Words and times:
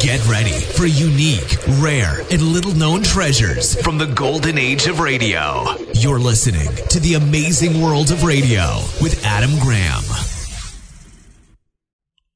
Get 0.00 0.26
ready 0.26 0.50
for 0.50 0.86
unique, 0.86 1.56
rare, 1.80 2.22
and 2.32 2.42
little 2.42 2.74
known 2.74 3.04
treasures 3.04 3.80
from 3.82 3.98
the 3.98 4.06
golden 4.06 4.58
age 4.58 4.88
of 4.88 4.98
radio. 4.98 5.64
You're 5.94 6.18
listening 6.18 6.74
to 6.88 6.98
The 6.98 7.14
Amazing 7.14 7.80
World 7.80 8.10
of 8.10 8.24
Radio 8.24 8.80
with 9.00 9.24
Adam 9.24 9.56
Graham. 9.60 10.31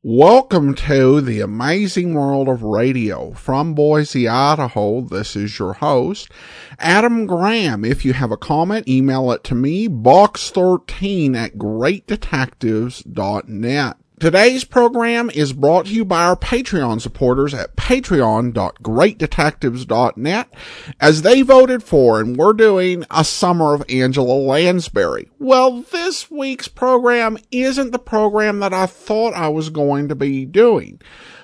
Welcome 0.08 0.74
to 0.74 1.20
the 1.20 1.40
amazing 1.40 2.14
world 2.14 2.46
of 2.46 2.62
radio. 2.62 3.32
From 3.32 3.74
Boise, 3.74 4.28
Idaho, 4.28 5.00
this 5.00 5.34
is 5.34 5.58
your 5.58 5.72
host, 5.72 6.30
Adam 6.78 7.26
Graham. 7.26 7.84
If 7.84 8.04
you 8.04 8.12
have 8.12 8.30
a 8.30 8.36
comment, 8.36 8.86
email 8.86 9.32
it 9.32 9.42
to 9.42 9.56
me, 9.56 9.88
box13 9.88 11.34
at 11.34 11.54
greatdetectives.net. 11.54 13.96
Today's 14.18 14.64
program 14.64 15.28
is 15.28 15.52
brought 15.52 15.84
to 15.86 15.92
you 15.92 16.02
by 16.02 16.24
our 16.24 16.36
Patreon 16.36 17.02
supporters 17.02 17.52
at 17.52 17.76
patreon.greatdetectives.net 17.76 20.54
as 20.98 21.20
they 21.20 21.42
voted 21.42 21.82
for 21.82 22.18
and 22.18 22.34
we're 22.34 22.54
doing 22.54 23.04
a 23.10 23.24
summer 23.24 23.74
of 23.74 23.84
Angela 23.90 24.32
Lansbury. 24.32 25.28
Well, 25.38 25.82
this 25.82 26.30
week's 26.30 26.66
program 26.66 27.36
isn't 27.50 27.90
the 27.90 27.98
program 27.98 28.60
that 28.60 28.72
I 28.72 28.86
thought 28.86 29.34
I 29.34 29.48
was 29.48 29.68
going 29.68 30.08
to 30.08 30.14
be 30.14 30.46
doing. 30.46 30.98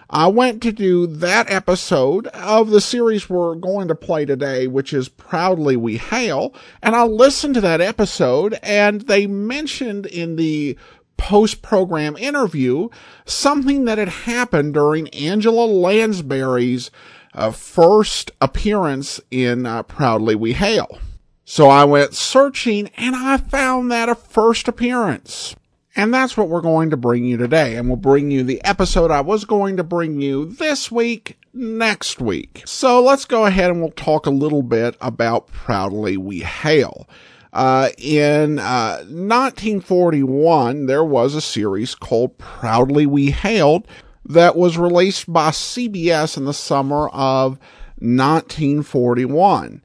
I 0.09 0.29
went 0.29 0.63
to 0.63 0.73
do 0.73 1.07
that 1.07 1.51
episode 1.51 2.27
of 2.29 2.71
the 2.71 2.81
series 2.81 3.29
we're 3.29 3.55
going 3.55 3.89
to 3.89 3.95
play 3.95 4.25
today, 4.25 4.67
which 4.67 4.95
is 4.95 5.11
Proudly 5.11 5.77
We 5.77 5.99
Hail, 5.99 6.55
and 6.83 6.97
I 6.97 7.05
listened 7.05 7.53
to 7.55 7.61
that 7.63 7.81
episode 7.83 8.59
and 8.63 9.03
they 9.03 9.27
mentioned 9.27 10.07
in 10.07 10.37
the 10.37 10.79
post 11.23 11.63
program 11.63 12.17
interview 12.17 12.89
something 13.25 13.85
that 13.85 13.97
had 13.97 14.09
happened 14.09 14.75
during 14.75 15.09
Angela 15.11 15.65
Lansbury's 15.65 16.91
uh, 17.33 17.53
first 17.53 18.33
appearance 18.41 19.21
in 19.31 19.65
uh, 19.65 19.85
Proudly 19.85 20.35
We 20.35 20.55
Hail. 20.55 20.99
So 21.45 21.69
I 21.69 21.85
went 21.85 22.15
searching 22.15 22.89
and 22.97 23.15
I 23.15 23.37
found 23.37 23.89
that 23.93 24.09
a 24.09 24.17
first 24.17 24.67
appearance. 24.67 25.55
And 25.95 26.13
that's 26.13 26.37
what 26.37 26.49
we're 26.49 26.61
going 26.61 26.91
to 26.91 26.97
bring 26.97 27.25
you 27.25 27.37
today. 27.37 27.77
And 27.77 27.87
we'll 27.87 27.97
bring 27.97 28.33
you 28.33 28.43
the 28.43 28.63
episode 28.65 29.13
I 29.13 29.21
was 29.21 29.45
going 29.45 29.77
to 29.77 29.85
bring 29.85 30.21
you 30.21 30.47
this 30.47 30.91
week 30.91 31.39
next 31.55 32.21
week. 32.21 32.63
So 32.65 33.01
let's 33.01 33.27
go 33.27 33.47
ahead 33.47 33.71
and 33.71 33.81
we'll 33.81 33.93
talk 33.93 34.27
a 34.27 34.31
little 34.31 34.63
bit 34.63 34.97
about 35.01 35.47
Proudly 35.47 36.17
We 36.17 36.41
Hail. 36.41 37.07
Uh, 37.53 37.91
in 37.99 38.59
uh, 38.59 38.97
1941, 39.09 40.87
there 40.87 41.05
was 41.05 41.35
a 41.35 41.41
series 41.41 41.95
called 41.95 42.39
Proudly 42.39 43.07
We 43.07 43.31
Hailed 43.31 43.87
that 44.25 44.57
was 44.57 44.79
released 44.79 45.31
by 45.31 45.51
CBS 45.51 46.37
in 46.37 46.45
the 46.45 46.55
summer 46.55 47.09
of 47.09 47.59
1941 47.99 49.83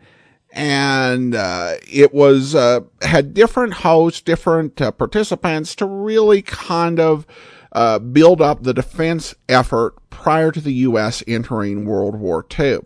and 0.57 1.35
uh, 1.35 1.73
it 1.87 2.13
was 2.13 2.55
uh, 2.55 2.79
had 3.03 3.33
different 3.35 3.73
hosts, 3.75 4.21
different 4.21 4.81
uh, 4.81 4.91
participants 4.91 5.75
to 5.75 5.85
really 5.85 6.41
kind 6.41 6.99
of 6.99 7.27
uh, 7.73 7.99
build 7.99 8.41
up 8.41 8.63
the 8.63 8.73
defense 8.73 9.35
effort 9.47 9.93
prior 10.09 10.51
to 10.51 10.59
the 10.59 10.73
U.S. 10.73 11.23
entering 11.27 11.85
World 11.85 12.15
War 12.15 12.43
II. 12.57 12.79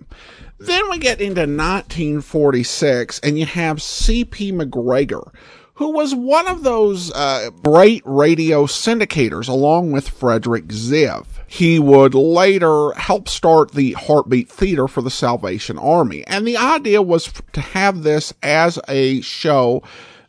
Then 0.65 0.89
we 0.89 0.97
get 0.99 1.21
into 1.21 1.41
1946, 1.41 3.19
and 3.19 3.37
you 3.37 3.45
have 3.45 3.81
C.P. 3.81 4.51
MacGregor, 4.51 5.31
who 5.75 5.91
was 5.91 6.13
one 6.13 6.47
of 6.47 6.63
those 6.63 7.11
uh, 7.13 7.49
great 7.63 8.03
radio 8.05 8.65
syndicators 8.65 9.47
along 9.47 9.91
with 9.91 10.09
Frederick 10.09 10.65
Ziv. 10.67 11.25
He 11.47 11.79
would 11.79 12.13
later 12.13 12.91
help 12.91 13.27
start 13.27 13.71
the 13.71 13.93
Heartbeat 13.93 14.49
Theater 14.49 14.87
for 14.87 15.01
the 15.01 15.09
Salvation 15.09 15.77
Army. 15.79 16.23
And 16.27 16.47
the 16.47 16.57
idea 16.57 17.01
was 17.01 17.33
to 17.53 17.61
have 17.61 18.03
this 18.03 18.33
as 18.43 18.79
a 18.87 19.21
show 19.21 19.81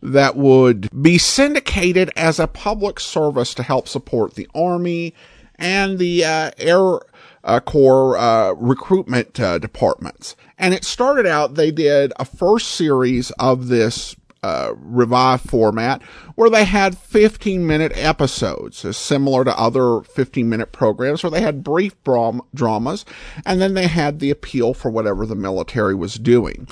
that 0.03 0.37
would 0.37 0.89
be 1.03 1.19
syndicated 1.19 2.11
as 2.17 2.41
a 2.41 2.49
public 2.49 2.99
service 2.99 3.55
to 3.55 3.63
help 3.63 3.87
support 3.87 4.35
the 4.35 4.49
Army 4.55 5.15
and 5.57 5.99
the 5.99 6.25
uh, 6.25 6.51
Air 6.59 7.01
uh, 7.45 7.61
Corps 7.61 8.17
uh, 8.17 8.53
recruitment 8.53 9.39
uh, 9.41 9.59
departments. 9.59 10.37
And 10.59 10.75
it 10.75 10.85
started 10.85 11.27
out, 11.27 11.55
they 11.55 11.71
did 11.71 12.13
a 12.19 12.25
first 12.25 12.71
series 12.71 13.31
of 13.33 13.69
this 13.69 14.15
uh, 14.43 14.73
revived 14.77 15.49
format 15.49 16.03
where 16.35 16.51
they 16.51 16.65
had 16.65 16.99
15 16.99 17.65
minute 17.65 17.93
episodes, 17.95 18.85
uh, 18.85 18.93
similar 18.93 19.45
to 19.45 19.57
other 19.59 20.01
15 20.01 20.49
minute 20.49 20.73
programs 20.73 21.23
where 21.23 21.31
they 21.31 21.41
had 21.41 21.63
brief 21.63 21.95
dram- 22.03 22.43
dramas 22.53 23.05
and 23.47 23.61
then 23.61 23.75
they 23.75 23.87
had 23.87 24.19
the 24.19 24.31
appeal 24.31 24.75
for 24.75 24.91
whatever 24.91 25.27
the 25.27 25.37
military 25.37 25.95
was 25.95 26.15
doing. 26.15 26.67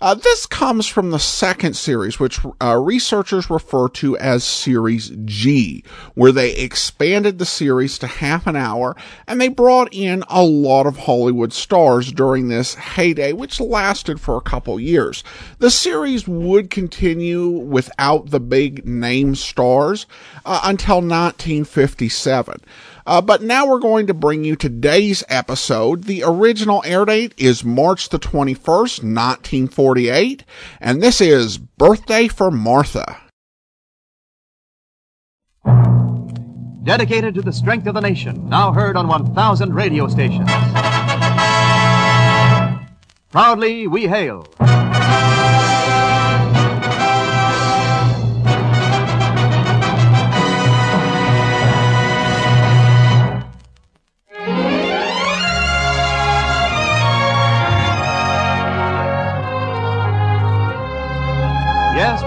Uh, 0.00 0.14
this 0.14 0.46
comes 0.46 0.86
from 0.86 1.10
the 1.10 1.18
second 1.18 1.76
series, 1.76 2.18
which 2.18 2.40
uh, 2.62 2.74
researchers 2.74 3.50
refer 3.50 3.86
to 3.86 4.16
as 4.16 4.42
Series 4.42 5.12
G, 5.26 5.84
where 6.14 6.32
they 6.32 6.52
expanded 6.52 7.38
the 7.38 7.44
series 7.44 7.98
to 7.98 8.06
half 8.06 8.46
an 8.46 8.56
hour 8.56 8.96
and 9.26 9.38
they 9.38 9.48
brought 9.48 9.92
in 9.92 10.24
a 10.28 10.42
lot 10.42 10.86
of 10.86 10.96
Hollywood 10.96 11.52
stars 11.52 12.12
during 12.12 12.48
this 12.48 12.74
heyday, 12.74 13.34
which 13.34 13.60
lasted 13.60 14.18
for 14.18 14.36
a 14.36 14.42
couple 14.42 14.80
years. 14.80 15.22
The 15.58 15.70
series 15.70 16.26
would 16.26 16.70
continue 16.70 17.48
without 17.48 18.30
the 18.30 18.40
big 18.40 18.86
name 18.86 19.34
stars 19.34 20.06
uh, 20.46 20.60
until 20.64 20.96
1957. 20.96 22.62
Uh, 23.06 23.20
but 23.20 23.42
now 23.42 23.66
we're 23.66 23.78
going 23.78 24.06
to 24.06 24.14
bring 24.14 24.44
you 24.44 24.56
today's 24.56 25.24
episode. 25.28 26.04
The 26.04 26.22
original 26.24 26.82
air 26.84 27.04
date 27.04 27.34
is 27.36 27.64
March 27.64 28.08
the 28.08 28.18
21st, 28.18 29.02
1948, 29.02 30.44
and 30.80 31.02
this 31.02 31.20
is 31.20 31.58
Birthday 31.58 32.28
for 32.28 32.50
Martha. 32.50 33.20
Dedicated 36.82 37.34
to 37.34 37.42
the 37.42 37.52
strength 37.52 37.86
of 37.86 37.94
the 37.94 38.00
nation, 38.00 38.48
now 38.48 38.72
heard 38.72 38.96
on 38.96 39.06
1,000 39.06 39.74
radio 39.74 40.08
stations. 40.08 40.50
Proudly 43.30 43.86
we 43.86 44.08
hail. 44.08 44.46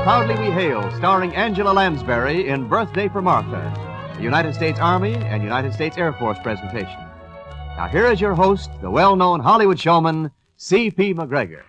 Proudly 0.03 0.35
We 0.35 0.51
Hail, 0.51 0.91
starring 0.97 1.33
Angela 1.33 1.71
Lansbury 1.71 2.49
in 2.49 2.67
Birthday 2.67 3.07
for 3.07 3.21
Martha, 3.21 3.73
a 4.17 4.21
United 4.21 4.53
States 4.53 4.77
Army 4.77 5.15
and 5.15 5.41
United 5.41 5.73
States 5.73 5.97
Air 5.97 6.11
Force 6.11 6.37
presentation. 6.43 6.99
Now, 7.77 7.87
here 7.87 8.07
is 8.07 8.19
your 8.19 8.33
host, 8.33 8.69
the 8.81 8.91
well 8.91 9.15
known 9.15 9.39
Hollywood 9.39 9.79
showman, 9.79 10.29
C.P. 10.57 11.13
MacGregor. 11.13 11.63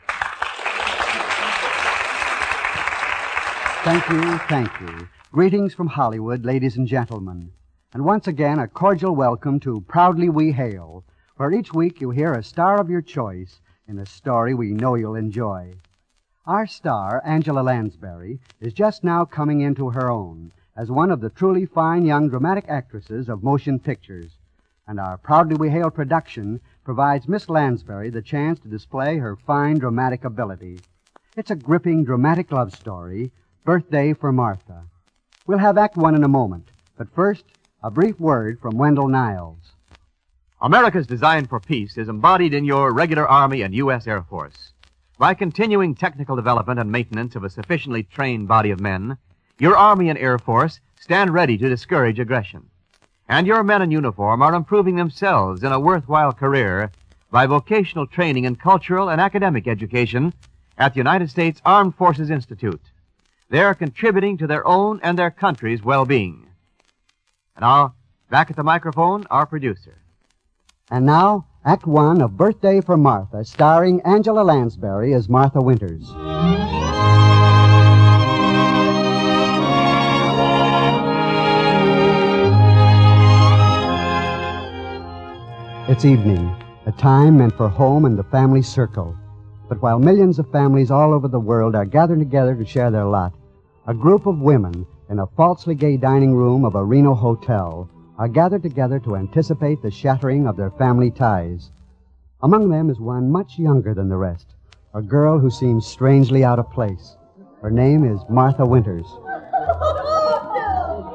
Thank 3.85 4.09
you, 4.11 4.39
thank 4.49 4.81
you. 4.81 5.09
Greetings 5.31 5.73
from 5.73 5.87
Hollywood, 5.87 6.45
ladies 6.45 6.77
and 6.77 6.89
gentlemen. 6.89 7.53
And 7.93 8.05
once 8.05 8.27
again, 8.27 8.59
a 8.59 8.67
cordial 8.67 9.15
welcome 9.15 9.61
to 9.61 9.83
Proudly 9.83 10.29
We 10.29 10.51
Hail, 10.51 11.05
where 11.37 11.53
each 11.53 11.73
week 11.73 12.01
you 12.01 12.11
hear 12.11 12.33
a 12.33 12.43
star 12.43 12.81
of 12.81 12.91
your 12.91 13.01
choice 13.01 13.61
in 13.87 14.01
a 14.01 14.07
story 14.07 14.55
we 14.55 14.73
know 14.73 14.97
you'll 14.97 15.15
enjoy. 15.15 15.75
Our 16.47 16.67
star, 16.67 17.23
Angela 17.25 17.63
Lansbury, 17.63 18.39
is 18.61 18.75
just 18.75 19.03
now 19.03 19.25
coming 19.25 19.63
into 19.63 19.89
her 19.89 20.11
own 20.11 20.53
as 20.77 20.91
one 20.91 21.11
of 21.11 21.23
the 21.23 21.31
truly 21.31 21.65
fine 21.65 22.05
young 22.05 22.29
dramatic 22.29 22.67
actresses 22.69 23.31
of 23.31 23.43
motion 23.43 23.79
pictures. 23.79 24.33
And 24.87 25.01
our 25.01 25.17
Proudly 25.17 25.57
We 25.57 25.71
Hail 25.71 25.91
production 25.91 26.61
provides 26.85 27.27
Miss 27.29 27.49
Lansbury 27.49 28.11
the 28.11 28.21
chance 28.21 28.61
to 28.61 28.69
display 28.69 29.17
her 29.17 29.37
fine 29.37 29.79
dramatic 29.79 30.23
ability. 30.27 30.81
It's 31.35 31.51
a 31.51 31.57
gripping 31.57 32.05
dramatic 32.05 32.53
love 32.53 32.75
story, 32.77 33.33
Birthday 33.65 34.13
for 34.13 34.31
Martha. 34.31 34.83
We'll 35.47 35.57
have 35.57 35.79
Act 35.79 35.97
One 35.97 36.15
in 36.15 36.25
a 36.25 36.29
moment, 36.29 36.73
but 36.99 37.09
first, 37.15 37.47
a 37.83 37.91
brief 37.91 38.21
word 38.21 38.61
from 38.61 38.77
Wendell 38.77 39.09
Niles. 39.09 39.73
America's 40.61 41.07
design 41.07 41.47
for 41.47 41.59
peace 41.59 41.97
is 41.97 42.11
embodied 42.11 42.53
in 42.53 42.67
your 42.67 42.93
regular 42.93 43.27
Army 43.27 43.63
and 43.63 43.75
U.S. 43.77 44.07
Air 44.07 44.23
Force. 44.23 44.74
By 45.17 45.35
continuing 45.35 45.95
technical 45.95 46.35
development 46.35 46.81
and 46.81 46.91
maintenance 46.91 47.37
of 47.37 47.45
a 47.45 47.51
sufficiently 47.51 48.03
trained 48.03 48.49
body 48.49 48.71
of 48.71 48.81
men, 48.81 49.17
your 49.61 49.77
Army 49.77 50.09
and 50.09 50.19
Air 50.19 50.41
Force 50.41 50.81
stand 50.99 51.33
ready 51.33 51.57
to 51.57 51.69
discourage 51.69 52.19
aggression. 52.19 52.69
And 53.29 53.47
your 53.47 53.63
men 53.63 53.81
in 53.81 53.93
uniform 53.93 54.43
are 54.43 54.55
improving 54.55 54.97
themselves 54.97 55.63
in 55.63 55.71
a 55.71 55.79
worthwhile 55.79 56.33
career 56.33 56.91
by 57.31 57.47
vocational 57.47 58.09
training 58.09 58.45
in 58.45 58.57
cultural 58.57 59.09
and 59.09 59.21
academic 59.21 59.69
education 59.69 60.35
at 60.77 60.95
the 60.95 60.99
United 60.99 61.31
States 61.31 61.63
Armed 61.65 61.95
Forces 61.95 62.29
Institute. 62.29 62.83
they 63.51 63.61
are 63.61 63.75
contributing 63.75 64.37
to 64.39 64.49
their 64.49 64.67
own 64.67 64.99
and 65.03 65.17
their 65.17 65.31
country's 65.31 65.85
well-being. 65.85 66.49
And 67.55 67.63
now, 67.63 67.95
back 68.31 68.51
at 68.51 68.57
the 68.57 68.65
microphone, 68.65 69.27
our 69.31 69.47
producer. 69.47 69.99
And 70.91 71.07
now, 71.07 71.47
Act 71.67 71.87
One 71.87 72.21
of 72.21 72.37
Birthday 72.37 72.83
for 72.83 72.99
Martha, 72.99 73.43
starring 73.43 74.03
Angela 74.03 74.43
Lansbury 74.43 75.15
as 75.15 75.31
Martha 75.31 75.63
Winters. 75.63 76.11
It's 85.89 86.05
evening, 86.05 86.55
a 86.85 86.93
time 86.93 87.39
meant 87.39 87.57
for 87.57 87.71
home 87.71 88.05
and 88.05 88.19
the 88.19 88.25
family 88.25 88.61
circle. 88.61 89.17
But 89.67 89.81
while 89.81 89.99
millions 89.99 90.39
of 90.39 90.53
families 90.53 90.91
all 90.91 91.15
over 91.15 91.29
the 91.29 91.41
world 91.41 91.75
are 91.75 91.87
gathered 91.87 92.19
together 92.19 92.55
to 92.55 92.67
share 92.67 92.91
their 92.91 93.07
lot, 93.07 93.33
a 93.87 93.95
group 93.95 94.27
of 94.27 94.39
women 94.39 94.85
in 95.09 95.19
a 95.19 95.27
falsely 95.29 95.75
gay 95.75 95.97
dining 95.97 96.35
room 96.35 96.67
of 96.67 96.75
a 96.75 96.85
Reno 96.85 97.15
hotel 97.15 97.89
are 98.19 98.29
gathered 98.29 98.63
together 98.63 98.99
to 99.01 99.17
anticipate 99.17 99.83
the 99.83 99.91
shattering 99.91 100.47
of 100.47 100.57
their 100.57 100.71
family 100.73 101.11
ties. 101.11 101.71
Among 102.43 102.69
them 102.69 102.91
is 102.91 103.01
one 103.01 103.31
much 103.31 103.59
younger 103.59 103.95
than 103.95 104.09
the 104.09 104.17
rest, 104.17 104.55
a 104.95 105.03
girl 105.03 105.39
who 105.39 105.51
seems 105.51 105.87
strangely 105.87 106.45
out 106.45 106.59
of 106.59 106.71
place. 106.71 107.17
Her 107.61 107.71
name 107.71 108.05
is 108.05 108.21
Martha 108.29 108.65
Winters. 108.65 109.07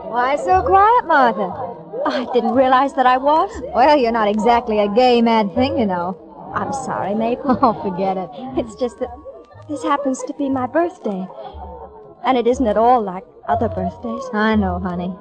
Why 0.10 0.36
so 0.36 0.62
quiet, 0.64 1.06
Martha? 1.06 1.78
I 2.06 2.28
didn't 2.34 2.56
realize 2.56 2.94
that 2.96 3.06
I 3.06 3.18
was. 3.18 3.50
Well, 3.74 3.98
you're 3.98 4.12
not 4.12 4.28
exactly 4.28 4.80
a 4.80 4.88
gay 4.90 5.22
mad 5.22 5.54
thing, 5.54 5.78
you 5.78 5.86
know. 5.86 6.18
I'm 6.54 6.74
sorry, 6.74 7.14
Mabel. 7.14 7.58
Oh, 7.62 7.74
forget 7.82 8.18
it. 8.18 8.30
It's 8.58 8.76
just 8.76 9.00
that 9.00 9.10
this 9.70 9.84
happens 9.84 10.24
to 10.24 10.34
be 10.34 10.50
my 10.50 10.66
birthday. 10.66 11.28
And 12.24 12.38
it 12.38 12.48
isn't 12.48 12.68
at 12.68 12.78
all 12.78 13.02
like 13.02 13.24
other 13.48 13.70
birthdays. 13.70 14.24
I 14.34 14.56
know, 14.56 14.80
honey. 14.80 15.14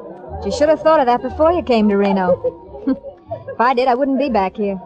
You 0.45 0.53
should 0.53 0.69
have 0.69 0.83
thought 0.83 1.01
of 1.01 1.07
that 1.07 1.23
before 1.23 1.53
you 1.53 1.63
came 1.63 1.89
to 1.89 1.97
Reno. 1.97 2.85
if 3.49 3.61
I 3.61 3.75
did, 3.75 3.89
I 3.89 3.95
wouldn't 3.95 4.19
be 4.19 4.29
back 4.29 4.57
here. 4.57 4.81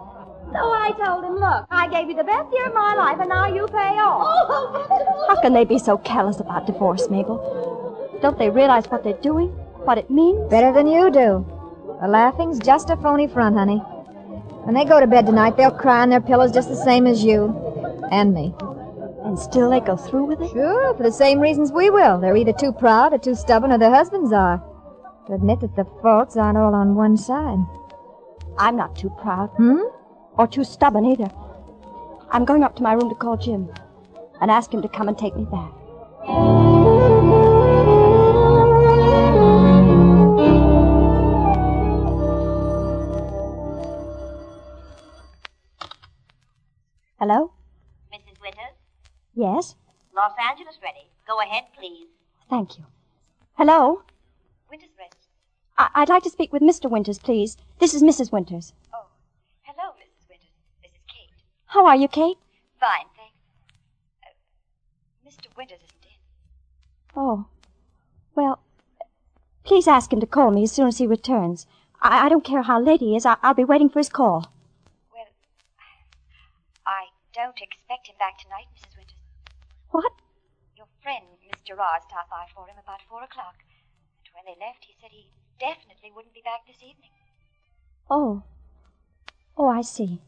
So 0.53 0.59
I 0.59 0.93
told 1.03 1.25
him, 1.25 1.37
look, 1.37 1.67
I 1.71 1.89
gave 1.89 2.09
you 2.09 2.15
the 2.15 2.25
best 2.25 2.53
year 2.53 2.67
of 2.67 2.75
my 2.75 2.95
life, 2.95 3.19
and 3.21 3.29
now 3.29 3.47
you 3.47 3.67
pay 3.69 3.97
off. 3.99 4.21
Oh, 4.23 4.47
oh, 4.51 4.87
oh, 4.91 5.27
How 5.29 5.41
can 5.41 5.55
they 5.55 5.65
be 5.65 5.79
so 5.79 5.97
careless 5.99 6.41
about 6.41 6.67
divorce, 6.67 7.09
Mabel? 7.09 8.19
Don't 8.21 8.39
they 8.39 8.51
realize 8.51 8.87
what 8.87 9.03
they're 9.03 9.15
doing? 9.15 9.49
What 9.85 9.99
it 9.99 10.11
means? 10.11 10.51
Better 10.51 10.73
than 10.73 10.87
you 10.87 11.11
do. 11.11 11.47
The 12.01 12.09
laughing's 12.09 12.59
just 12.59 12.91
a 12.91 12.97
phony 12.97 13.27
front, 13.29 13.57
honey. 13.57 13.79
When 14.65 14.75
they 14.75 14.85
go 14.85 15.01
to 15.01 15.07
bed 15.07 15.27
tonight, 15.27 15.57
they'll 15.57 15.71
cry 15.71 16.03
on 16.03 16.11
their 16.11 16.21
pillows 16.21 16.53
just 16.53 16.69
the 16.69 16.77
same 16.77 17.07
as 17.07 17.25
you. 17.25 17.47
And 18.11 18.35
me. 18.35 18.55
And 19.25 19.39
still 19.39 19.71
they 19.71 19.81
go 19.81 19.97
through 19.97 20.25
with 20.25 20.41
it? 20.41 20.51
Sure, 20.51 20.95
for 20.95 21.03
the 21.03 21.13
same 21.13 21.41
reasons 21.41 21.73
we 21.73 21.91
will. 21.91 22.19
They're 22.21 22.37
either 22.37 22.53
too 22.53 22.73
proud 22.73 23.13
or 23.13 23.19
too 23.19 23.35
stubborn 23.35 23.73
or 23.73 23.79
their 23.79 23.91
husbands 23.91 24.33
are. 24.33 24.63
To 25.27 25.35
admit 25.35 25.61
that 25.61 25.77
the 25.77 25.85
faults 26.03 26.37
aren't 26.37 26.59
all 26.59 26.75
on 26.75 26.95
one 26.95 27.17
side. 27.17 27.59
I'm 28.59 28.77
not 28.77 28.97
too 28.97 29.11
proud. 29.21 29.49
Hmm? 29.57 29.79
Or 30.37 30.47
too 30.47 30.65
stubborn 30.65 31.05
either. 31.07 31.31
I'm 32.31 32.45
going 32.45 32.65
up 32.65 32.75
to 32.77 32.83
my 32.83 32.93
room 32.95 33.09
to 33.09 33.15
call 33.15 33.37
Jim 33.37 33.69
and 34.41 34.51
ask 34.51 34.73
him 34.73 34.83
to 34.83 34.89
come 34.89 35.09
and 35.09 35.17
take 35.17 35.37
me 35.37 35.45
back. 35.45 35.73
Hello? 47.19 47.53
Mrs. 48.13 48.41
Winters, 48.41 48.77
Yes? 49.35 49.77
Los 50.15 50.33
Angeles 50.51 50.79
ready. 50.83 51.07
Go 51.27 51.41
ahead, 51.41 51.65
please. 51.79 52.09
Thank 52.51 52.79
you. 52.79 52.85
Hello? 53.55 54.03
I- 55.79 55.91
I'd 55.95 56.09
like 56.09 56.23
to 56.25 56.31
speak 56.31 56.53
with 56.53 56.63
Mr. 56.63 56.91
Winters, 56.91 57.19
please. 57.19 57.57
This 57.79 57.95
is 57.95 58.03
Mrs. 58.03 58.31
Winters. 58.33 58.73
Oh, 58.93 59.07
hello, 59.63 59.93
Mrs. 59.93 60.29
Winters. 60.29 60.49
This 60.83 60.93
is 60.93 60.99
Kate. 61.09 61.31
How 61.67 61.87
are 61.87 61.97
you, 61.97 62.09
Kate? 62.09 62.39
Fine, 62.79 63.07
thanks. 63.17 63.37
Uh, 64.23 65.29
Mr. 65.29 65.57
Winters 65.57 65.79
isn't 65.83 66.05
in. 66.05 66.19
Oh. 67.17 67.47
Well, 68.35 68.61
please 69.65 69.87
ask 69.89 70.13
him 70.13 70.21
to 70.21 70.27
call 70.27 70.51
me 70.51 70.65
as 70.65 70.73
soon 70.73 70.89
as 70.89 70.99
he 70.99 71.07
returns. 71.07 71.67
I, 72.01 72.27
I 72.27 72.29
don't 72.29 72.45
care 72.45 72.63
how 72.63 72.81
late 72.81 73.01
he 73.01 73.17
is. 73.17 73.25
I- 73.27 73.37
I'll 73.43 73.55
be 73.55 73.65
waiting 73.65 73.89
for 73.89 73.99
his 73.99 74.09
call. 74.09 74.47
Well, 75.13 75.27
I 76.87 77.07
don't 77.33 77.61
expect 77.61 78.09
him 78.09 78.17
back 78.19 78.39
tonight, 78.39 78.67
Mrs. 78.75 78.97
Winters. 78.97 79.17
What? 79.91 80.13
Your 80.77 80.87
friend, 81.03 81.25
Mr. 81.51 81.77
Ross, 81.77 82.03
stopped 82.09 82.31
by 82.31 82.47
for 82.55 82.67
him 82.67 82.77
about 82.83 83.01
four 83.09 83.23
o'clock. 83.23 83.57
And 84.25 84.35
when 84.35 84.45
they 84.47 84.59
left, 84.65 84.85
he 84.85 84.95
said 85.01 85.11
he 85.13 85.29
definitely 85.63 86.11
wouldn't 86.15 86.35
be 86.35 86.43
back 86.43 86.67
this 86.67 86.83
evening. 86.83 87.11
Oh. 88.11 88.43
Oh, 89.57 89.69
I 89.69 89.83
see. 89.83 90.21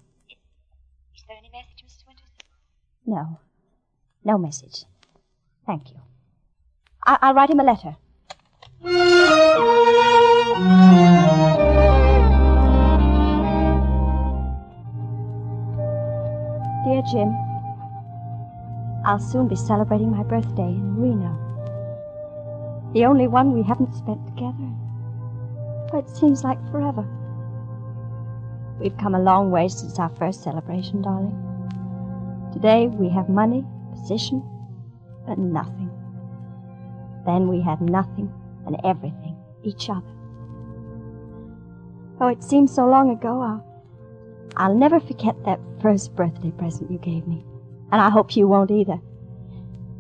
Is 1.17 1.25
there 1.27 1.37
any 1.37 1.51
message, 1.51 1.83
Mrs. 1.85 2.07
Winters? 2.07 2.31
No. 3.05 3.41
No 4.25 4.39
message. 4.39 4.85
Thank 5.67 5.91
you. 5.91 6.01
I- 7.05 7.19
I'll 7.21 7.35
write 7.35 7.51
him 7.51 7.59
a 7.59 7.65
letter. 7.65 7.97
Dear 16.85 17.03
Jim, 17.11 17.35
I'll 19.05 19.19
soon 19.19 19.49
be 19.49 19.57
celebrating 19.57 20.11
my 20.13 20.23
birthday 20.23 20.69
in 20.69 20.97
Reno. 20.97 21.33
The 22.93 23.05
only 23.07 23.27
one 23.27 23.53
we 23.53 23.63
haven't 23.65 23.95
spent 23.95 24.25
together. 24.29 24.84
Oh, 25.93 25.99
it 25.99 26.09
seems 26.09 26.43
like 26.45 26.59
forever. 26.71 27.07
We've 28.81 28.97
come 28.99 29.15
a 29.15 29.23
long 29.23 29.51
way 29.51 29.69
since 29.69 29.99
our 29.99 30.11
first 30.17 30.43
celebration, 30.43 31.03
darling. 31.03 31.41
Today 32.53 32.89
we 32.89 33.09
have 33.09 33.29
money, 33.29 33.65
position, 33.93 34.43
but 35.27 35.39
nothing. 35.39 35.91
Then 37.25 37.49
we 37.49 37.61
had 37.61 37.81
nothing 37.81 38.33
and 38.67 38.77
everything, 38.85 39.37
each 39.63 39.89
other. 39.89 40.07
Oh, 42.21 42.29
it 42.29 42.43
seems 42.43 42.75
so 42.75 42.87
long 42.87 43.11
ago. 43.11 43.41
I'll, 43.41 43.65
I'll 44.57 44.75
never 44.75 45.01
forget 45.01 45.37
that 45.45 45.61
first 45.81 46.15
birthday 46.15 46.51
present 46.53 46.91
you 46.91 46.99
gave 46.99 47.27
me. 47.27 47.45
And 47.93 48.01
I 48.01 48.11
hope 48.11 48.37
you 48.37 48.49
won't 48.49 48.71
either. 48.71 49.01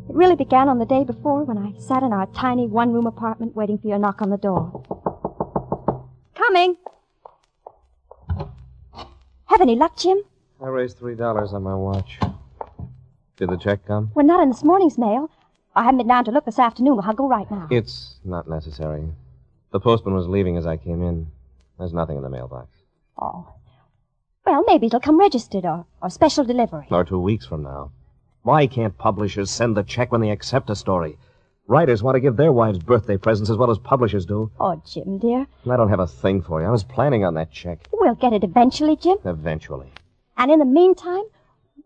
It 0.09 0.15
really 0.15 0.37
began 0.37 0.69
on 0.69 0.79
the 0.79 0.87
day 0.87 1.05
before 1.05 1.45
when 1.45 1.59
I 1.59 1.73
sat 1.79 2.03
in 2.03 2.13
our 2.13 2.27
tiny 2.27 2.67
one 2.67 2.93
room 2.93 3.07
apartment 3.07 3.57
waiting 3.57 3.79
for 3.79 3.89
your 3.89 3.99
knock 3.99 4.21
on 4.21 4.31
the 4.31 4.37
door. 4.37 4.83
Coming! 6.55 6.77
Have 9.47 9.61
any 9.61 9.75
luck, 9.75 9.97
Jim? 9.97 10.19
I 10.63 10.69
raised 10.69 10.99
three 10.99 11.17
dollars 11.17 11.53
on 11.53 11.65
my 11.65 11.75
watch. 11.75 12.21
Did 13.37 13.51
the 13.51 13.57
check 13.57 13.85
come? 13.85 14.13
Well, 14.15 14.25
not 14.25 14.41
in 14.41 14.51
this 14.51 14.63
morning's 14.63 14.97
mail. 14.97 15.31
I 15.75 15.83
haven't 15.83 15.99
been 15.99 16.07
down 16.07 16.25
to 16.27 16.31
look 16.31 16.45
this 16.45 16.61
afternoon. 16.61 17.01
I'll 17.03 17.13
go 17.13 17.27
right 17.27 17.51
now. 17.51 17.67
It's 17.73 18.21
not 18.25 18.49
necessary. 18.49 19.03
The 19.73 19.81
postman 19.81 20.15
was 20.15 20.29
leaving 20.29 20.57
as 20.57 20.65
I 20.65 20.77
came 20.77 21.03
in. 21.03 21.27
There's 21.77 21.93
nothing 21.93 22.19
in 22.19 22.23
the 22.23 22.31
mailbox. 22.31 22.69
Oh. 23.21 23.49
Well, 24.47 24.63
maybe 24.65 24.87
it'll 24.87 25.01
come 25.01 25.19
registered 25.19 25.65
or, 25.65 25.87
or 26.01 26.09
special 26.09 26.45
delivery. 26.45 26.87
Or 26.89 27.05
two 27.05 27.19
weeks 27.19 27.47
from 27.47 27.65
now. 27.65 27.91
Why 28.43 28.69
can't 28.69 28.97
publishers 28.97 29.51
send 29.51 29.77
the 29.77 29.83
check 29.83 30.13
when 30.13 30.21
they 30.21 30.31
accept 30.31 30.71
a 30.71 30.77
story? 30.77 31.19
Writers 31.67 32.03
want 32.03 32.15
to 32.17 32.21
give 32.21 32.37
their 32.37 32.53
wives 32.53 32.79
birthday 32.79 33.17
presents 33.17 33.49
as 33.51 33.57
well 33.57 33.71
as 33.71 33.79
publishers 33.79 34.27
do. 34.27 34.51
Oh, 34.61 34.81
Jim, 34.87 35.19
dear. 35.19 35.47
I 35.71 35.77
don't 35.77 35.89
have 35.89 36.01
a 36.01 36.07
thing 36.07 36.43
for 36.43 36.61
you. 36.61 36.67
I 36.67 36.71
was 36.71 36.85
planning 36.85 37.25
on 37.25 37.35
that 37.35 37.51
check. 37.51 37.87
We'll 37.91 38.15
get 38.15 38.35
it 38.35 38.45
eventually, 38.45 38.97
Jim. 38.97 39.17
Eventually. 39.25 39.91
And 40.37 40.51
in 40.51 40.59
the 40.59 40.67
meantime, 40.67 41.23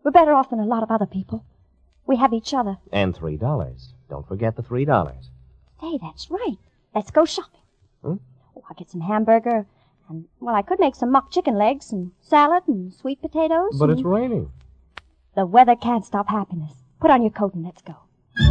we're 0.03 0.11
better 0.11 0.33
off 0.33 0.49
than 0.49 0.59
a 0.59 0.65
lot 0.65 0.83
of 0.83 0.91
other 0.91 1.05
people. 1.05 1.45
We 2.05 2.17
have 2.17 2.33
each 2.33 2.53
other. 2.53 2.77
And 2.91 3.15
three 3.15 3.37
dollars. 3.37 3.93
Don't 4.09 4.27
forget 4.27 4.57
the 4.57 4.63
three 4.63 4.83
dollars. 4.83 5.29
Say, 5.79 5.97
that's 6.01 6.29
right. 6.29 6.57
Let's 6.93 7.11
go 7.11 7.23
shopping. 7.23 7.61
Hmm? 8.01 8.15
Oh, 8.57 8.63
I'll 8.69 8.75
get 8.77 8.89
some 8.89 9.01
hamburger. 9.01 9.65
And, 10.09 10.25
well, 10.41 10.55
I 10.55 10.61
could 10.61 10.79
make 10.81 10.95
some 10.95 11.11
mock 11.11 11.31
chicken 11.31 11.55
legs 11.55 11.93
and 11.93 12.11
salad 12.19 12.63
and 12.67 12.91
sweet 12.93 13.21
potatoes. 13.21 13.77
But 13.79 13.89
and- 13.91 13.99
it's 13.99 14.05
raining. 14.05 14.51
The 15.35 15.45
weather 15.45 15.75
can't 15.77 16.03
stop 16.05 16.27
happiness. 16.27 16.73
Put 16.99 17.11
on 17.11 17.21
your 17.21 17.31
coat 17.31 17.53
and 17.53 17.63
let's 17.63 17.81
go. 17.81 17.95
I 18.41 18.45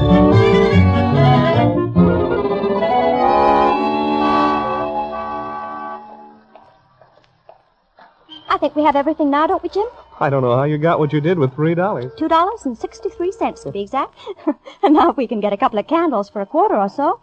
think 8.61 8.77
we 8.77 8.85
have 8.85 8.97
everything 8.97 9.31
now, 9.31 9.47
don't 9.47 9.63
we, 9.63 9.71
Jim? 9.71 9.87
I 10.21 10.29
don't 10.29 10.43
know 10.43 10.57
how 10.57 10.65
you 10.65 10.79
got 10.79 10.99
what 10.99 11.13
you 11.13 11.21
did 11.21 11.39
with 11.39 11.55
three 11.55 11.75
dollars. 11.75 12.13
Two 12.19 12.29
dollars 12.29 12.67
and 12.67 12.77
sixty-three 12.77 13.33
cents 13.33 13.63
to 13.63 13.73
be 13.73 13.81
exact. 13.81 14.15
and 14.83 14.95
now 14.95 15.11
if 15.11 15.17
we 15.17 15.27
can 15.27 15.41
get 15.41 15.53
a 15.53 15.57
couple 15.57 15.79
of 15.79 15.87
candles 15.87 16.29
for 16.29 16.43
a 16.43 16.47
quarter 16.47 16.77
or 16.77 16.89
so. 16.89 17.21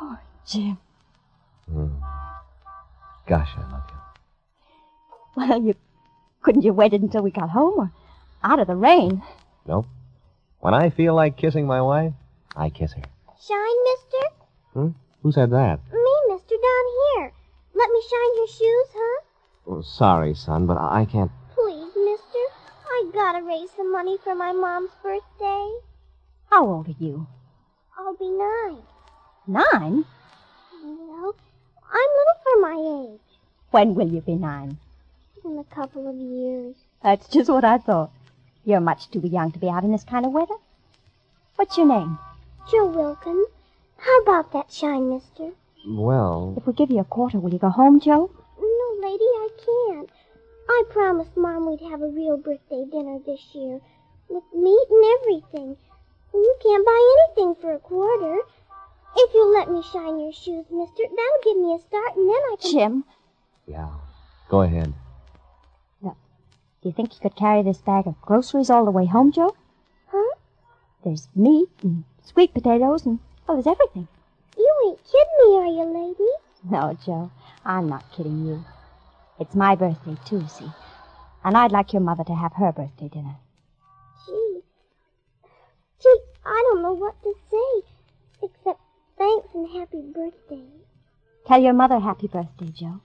Oh, 0.00 0.18
Jim. 0.46 0.78
Hmm. 1.70 1.88
Gosh, 3.26 3.50
I 3.56 3.60
love 3.70 3.82
you. 3.90 3.96
Well, 5.36 5.62
you 5.62 5.74
couldn't 6.40 6.62
you 6.62 6.72
waited 6.72 7.02
until 7.02 7.22
we 7.22 7.30
got 7.30 7.50
home 7.50 7.78
or 7.78 7.92
out 8.42 8.60
of 8.60 8.66
the 8.66 8.76
rain? 8.76 9.22
Nope. 9.66 9.86
When 10.60 10.74
I 10.74 10.90
feel 10.90 11.14
like 11.14 11.36
kissing 11.36 11.66
my 11.66 11.80
wife, 11.80 12.12
I 12.56 12.68
kiss 12.70 12.92
her. 12.92 13.02
Shine, 13.40 13.84
mister? 13.84 14.28
Hmm? 14.72 14.88
Who 15.22 15.30
said 15.30 15.50
that? 15.50 15.78
Me, 15.92 16.14
mister, 16.28 16.54
down 16.56 16.84
here. 17.16 17.32
Let 17.74 17.90
me 17.90 18.02
shine 18.10 18.36
your 18.36 18.48
shoes, 18.48 18.88
huh? 18.94 19.22
Oh, 19.68 19.82
sorry, 19.82 20.34
son, 20.34 20.66
but 20.66 20.76
I 20.76 21.02
I 21.02 21.04
can't. 21.04 21.30
Please, 21.54 21.92
mister. 21.94 22.44
I 22.90 23.10
gotta 23.12 23.44
raise 23.44 23.70
some 23.76 23.92
money 23.92 24.18
for 24.24 24.34
my 24.34 24.52
mom's 24.52 24.90
birthday. 25.00 25.70
How 26.50 26.66
old 26.66 26.88
are 26.88 26.94
you? 26.98 27.28
I'll 27.96 28.16
be 28.16 28.30
nine. 28.30 28.82
Nine? 29.46 30.04
Well, 30.82 31.34
I'm 31.92 32.10
little 32.18 32.38
for 32.42 32.60
my 32.60 33.12
age. 33.12 33.20
When 33.70 33.94
will 33.94 34.08
you 34.08 34.22
be 34.22 34.34
nine? 34.34 34.78
In 35.44 35.58
a 35.58 35.64
couple 35.74 36.08
of 36.08 36.16
years. 36.16 36.74
That's 37.02 37.28
just 37.28 37.48
what 37.48 37.64
I 37.64 37.78
thought. 37.78 38.10
You're 38.68 38.80
much 38.80 39.10
too 39.10 39.20
young 39.20 39.50
to 39.52 39.58
be 39.58 39.70
out 39.70 39.82
in 39.82 39.92
this 39.92 40.04
kind 40.04 40.26
of 40.26 40.32
weather. 40.32 40.56
What's 41.56 41.78
your 41.78 41.86
name? 41.86 42.18
Joe 42.70 42.84
Wilkins. 42.84 43.46
How 43.96 44.20
about 44.20 44.52
that 44.52 44.70
shine, 44.70 45.08
mister? 45.08 45.52
Well, 45.86 46.52
If 46.54 46.66
we 46.66 46.74
give 46.74 46.90
you 46.90 46.98
a 46.98 47.04
quarter, 47.04 47.40
will 47.40 47.50
you 47.50 47.58
go 47.58 47.70
home, 47.70 47.98
Joe? 47.98 48.30
No, 48.60 49.08
lady, 49.08 49.24
I 49.24 49.48
can't. 49.64 50.10
I 50.68 50.84
promised 50.90 51.34
Mom 51.34 51.64
we'd 51.64 51.80
have 51.80 52.02
a 52.02 52.08
real 52.08 52.36
birthday 52.36 52.84
dinner 52.92 53.18
this 53.24 53.40
year. 53.54 53.80
With 54.28 54.44
meat 54.54 54.86
and 54.90 55.04
everything. 55.18 55.76
And 56.34 56.42
you 56.44 56.56
can't 56.62 56.84
buy 56.84 57.14
anything 57.16 57.54
for 57.62 57.72
a 57.72 57.78
quarter. 57.78 58.36
If 59.16 59.32
you'll 59.32 59.54
let 59.54 59.70
me 59.70 59.82
shine 59.94 60.20
your 60.20 60.34
shoes, 60.34 60.66
mister, 60.70 61.04
that'll 61.04 61.42
give 61.42 61.56
me 61.56 61.72
a 61.72 61.80
start, 61.80 62.16
and 62.16 62.28
then 62.28 62.36
I 62.36 62.56
can... 62.60 62.70
Jim, 62.70 63.04
yeah. 63.66 63.88
Go 64.50 64.60
ahead. 64.60 64.92
Do 66.82 66.88
you 66.88 66.94
think 66.94 67.14
you 67.14 67.20
could 67.20 67.36
carry 67.36 67.62
this 67.62 67.78
bag 67.78 68.06
of 68.06 68.20
groceries 68.22 68.70
all 68.70 68.84
the 68.84 68.90
way 68.90 69.06
home, 69.06 69.32
Joe? 69.32 69.56
Huh? 70.06 70.34
There's 71.04 71.28
meat 71.34 71.68
and 71.82 72.04
sweet 72.22 72.54
potatoes 72.54 73.04
and, 73.04 73.18
well, 73.46 73.56
there's 73.56 73.66
everything. 73.66 74.06
You 74.56 74.72
ain't 74.86 75.04
kidding 75.04 75.38
me, 75.40 75.56
are 75.56 75.66
you, 75.66 75.84
lady? 75.84 76.30
No, 76.70 76.96
Joe, 77.04 77.30
I'm 77.64 77.88
not 77.88 78.10
kidding 78.12 78.46
you. 78.46 78.64
It's 79.40 79.54
my 79.54 79.74
birthday, 79.74 80.16
too, 80.24 80.46
see? 80.48 80.70
And 81.44 81.56
I'd 81.56 81.72
like 81.72 81.92
your 81.92 82.02
mother 82.02 82.24
to 82.24 82.34
have 82.34 82.52
her 82.54 82.72
birthday 82.72 83.08
dinner. 83.08 83.36
Gee. 84.26 84.60
Gee, 86.02 86.20
I 86.44 86.62
don't 86.68 86.82
know 86.82 86.92
what 86.92 87.20
to 87.22 87.34
say. 87.50 87.88
Except 88.42 88.80
thanks 89.16 89.48
and 89.54 89.68
happy 89.70 90.02
birthday. 90.14 90.66
Tell 91.46 91.60
your 91.60 91.72
mother 91.72 91.98
happy 91.98 92.28
birthday, 92.28 92.68
Joe. 92.68 93.00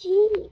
Gee, 0.00 0.50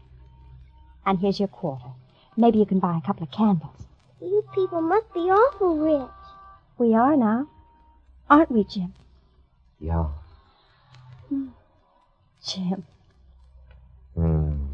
And 1.05 1.19
here's 1.19 1.41
your 1.41 1.49
quarter. 1.49 1.93
Maybe 2.37 2.59
you 2.59 2.67
can 2.67 2.79
buy 2.79 2.97
a 2.97 3.07
couple 3.07 3.25
of 3.25 3.31
candles. 3.31 3.77
you 4.21 4.43
people 4.55 4.81
must 4.81 5.13
be 5.13 5.21
awful 5.21 5.77
rich. 5.77 6.11
We 6.79 6.95
are 6.95 7.17
now. 7.17 7.47
Aren't 8.31 8.51
we, 8.51 8.65
Jim? 8.65 8.95
Yeah. 9.79 10.07
Jim. 12.45 12.85
Hmm. 14.15 14.67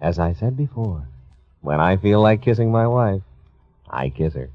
As 0.00 0.18
I 0.18 0.34
said 0.34 0.56
before, 0.56 1.08
when 1.62 1.80
I 1.80 1.96
feel 1.96 2.20
like 2.20 2.42
kissing 2.42 2.70
my 2.70 2.86
wife, 2.86 3.22
I 3.90 4.10
kiss 4.10 4.34
her. 4.34 4.50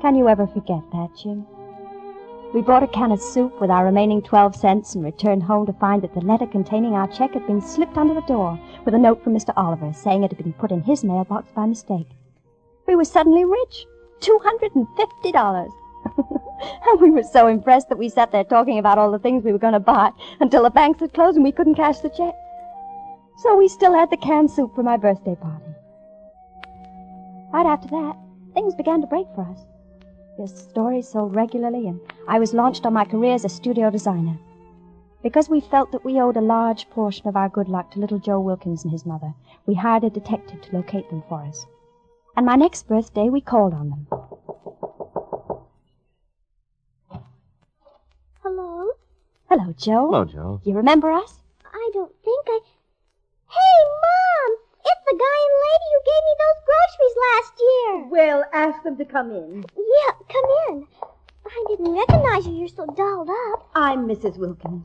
Can 0.00 0.14
you 0.16 0.28
ever 0.28 0.46
forget 0.46 0.82
that, 0.92 1.08
Jim? 1.20 1.46
We 2.54 2.62
bought 2.62 2.84
a 2.84 2.86
can 2.86 3.10
of 3.10 3.20
soup 3.20 3.60
with 3.60 3.68
our 3.68 3.84
remaining 3.84 4.22
12 4.22 4.54
cents 4.54 4.94
and 4.94 5.02
returned 5.02 5.42
home 5.42 5.66
to 5.66 5.72
find 5.72 6.00
that 6.02 6.14
the 6.14 6.20
letter 6.20 6.46
containing 6.46 6.94
our 6.94 7.08
check 7.08 7.32
had 7.32 7.44
been 7.48 7.60
slipped 7.60 7.98
under 7.98 8.14
the 8.14 8.20
door 8.28 8.60
with 8.84 8.94
a 8.94 8.98
note 8.98 9.24
from 9.24 9.34
Mr. 9.34 9.52
Oliver 9.56 9.92
saying 9.92 10.22
it 10.22 10.30
had 10.30 10.38
been 10.38 10.52
put 10.52 10.70
in 10.70 10.80
his 10.80 11.02
mailbox 11.02 11.50
by 11.50 11.66
mistake. 11.66 12.06
We 12.86 12.94
were 12.94 13.04
suddenly 13.04 13.44
rich. 13.44 13.86
$250. 14.20 15.68
and 16.86 17.00
we 17.00 17.10
were 17.10 17.24
so 17.24 17.48
impressed 17.48 17.88
that 17.88 17.98
we 17.98 18.08
sat 18.08 18.30
there 18.30 18.44
talking 18.44 18.78
about 18.78 18.98
all 18.98 19.10
the 19.10 19.18
things 19.18 19.42
we 19.42 19.50
were 19.50 19.58
going 19.58 19.72
to 19.72 19.80
buy 19.80 20.10
until 20.38 20.62
the 20.62 20.70
banks 20.70 21.00
had 21.00 21.12
closed 21.12 21.34
and 21.34 21.42
we 21.42 21.50
couldn't 21.50 21.74
cash 21.74 21.98
the 21.98 22.08
check. 22.08 22.34
So 23.38 23.56
we 23.56 23.66
still 23.66 23.94
had 23.94 24.10
the 24.10 24.16
canned 24.16 24.52
soup 24.52 24.76
for 24.76 24.84
my 24.84 24.96
birthday 24.96 25.34
party. 25.34 25.74
Right 27.52 27.66
after 27.66 27.88
that, 27.88 28.16
things 28.54 28.76
began 28.76 29.00
to 29.00 29.08
break 29.08 29.26
for 29.34 29.42
us. 29.42 29.73
Your 30.36 30.48
stories 30.48 31.08
sold 31.08 31.36
regularly, 31.36 31.86
and 31.86 32.00
I 32.26 32.40
was 32.40 32.54
launched 32.54 32.84
on 32.84 32.92
my 32.92 33.04
career 33.04 33.34
as 33.34 33.44
a 33.44 33.48
studio 33.48 33.88
designer. 33.88 34.36
Because 35.22 35.48
we 35.48 35.60
felt 35.60 35.92
that 35.92 36.04
we 36.04 36.20
owed 36.20 36.36
a 36.36 36.40
large 36.40 36.90
portion 36.90 37.28
of 37.28 37.36
our 37.36 37.48
good 37.48 37.68
luck 37.68 37.92
to 37.92 38.00
little 38.00 38.18
Joe 38.18 38.40
Wilkins 38.40 38.82
and 38.82 38.90
his 38.90 39.06
mother, 39.06 39.32
we 39.64 39.74
hired 39.74 40.02
a 40.02 40.10
detective 40.10 40.60
to 40.62 40.76
locate 40.76 41.08
them 41.08 41.22
for 41.28 41.42
us. 41.42 41.64
And 42.36 42.44
my 42.44 42.56
next 42.56 42.88
birthday, 42.88 43.28
we 43.28 43.40
called 43.40 43.74
on 43.74 43.90
them. 43.90 44.06
Hello? 48.42 48.90
Hello, 49.48 49.72
Joe. 49.78 50.10
Hello, 50.10 50.24
Joe. 50.24 50.60
You 50.64 50.74
remember 50.74 51.12
us? 51.12 51.40
I 51.64 51.90
don't 51.94 52.12
think 52.24 52.44
I. 52.48 52.58
Hey, 53.48 53.78
Mom! 54.02 54.58
It's 54.84 55.04
the 55.06 55.16
guy 55.16 55.38
and 55.46 55.56
lady 55.64 55.88
who 55.94 56.00
gave 56.10 56.24
me 56.26 56.34
those 56.42 56.60
groceries 56.68 57.16
last 57.30 57.52
year. 57.60 57.92
Well, 58.10 58.44
ask 58.52 58.73
them 58.84 58.96
to 58.98 59.04
come 59.04 59.30
in. 59.30 59.64
Yeah, 59.76 60.12
come 60.28 60.44
in. 60.68 60.86
I 61.46 61.64
didn't 61.68 61.92
recognize 61.92 62.46
you. 62.46 62.52
You're 62.52 62.68
so 62.68 62.86
dolled 62.86 63.30
up. 63.30 63.68
I'm 63.74 64.06
Mrs. 64.06 64.36
Wilkins. 64.38 64.84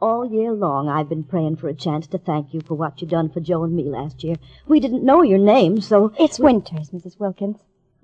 All 0.00 0.30
year 0.30 0.52
long, 0.52 0.88
I've 0.88 1.08
been 1.08 1.24
praying 1.24 1.56
for 1.56 1.68
a 1.68 1.74
chance 1.74 2.06
to 2.08 2.18
thank 2.18 2.52
you 2.52 2.60
for 2.60 2.74
what 2.74 3.00
you 3.00 3.08
done 3.08 3.30
for 3.30 3.40
Joe 3.40 3.64
and 3.64 3.74
me 3.74 3.84
last 3.84 4.22
year. 4.22 4.36
We 4.66 4.78
didn't 4.78 5.04
know 5.04 5.22
your 5.22 5.38
name, 5.38 5.80
so 5.80 6.12
It's 6.18 6.38
Winters, 6.38 6.90
Mrs. 6.90 7.18
Wilkins. 7.18 7.56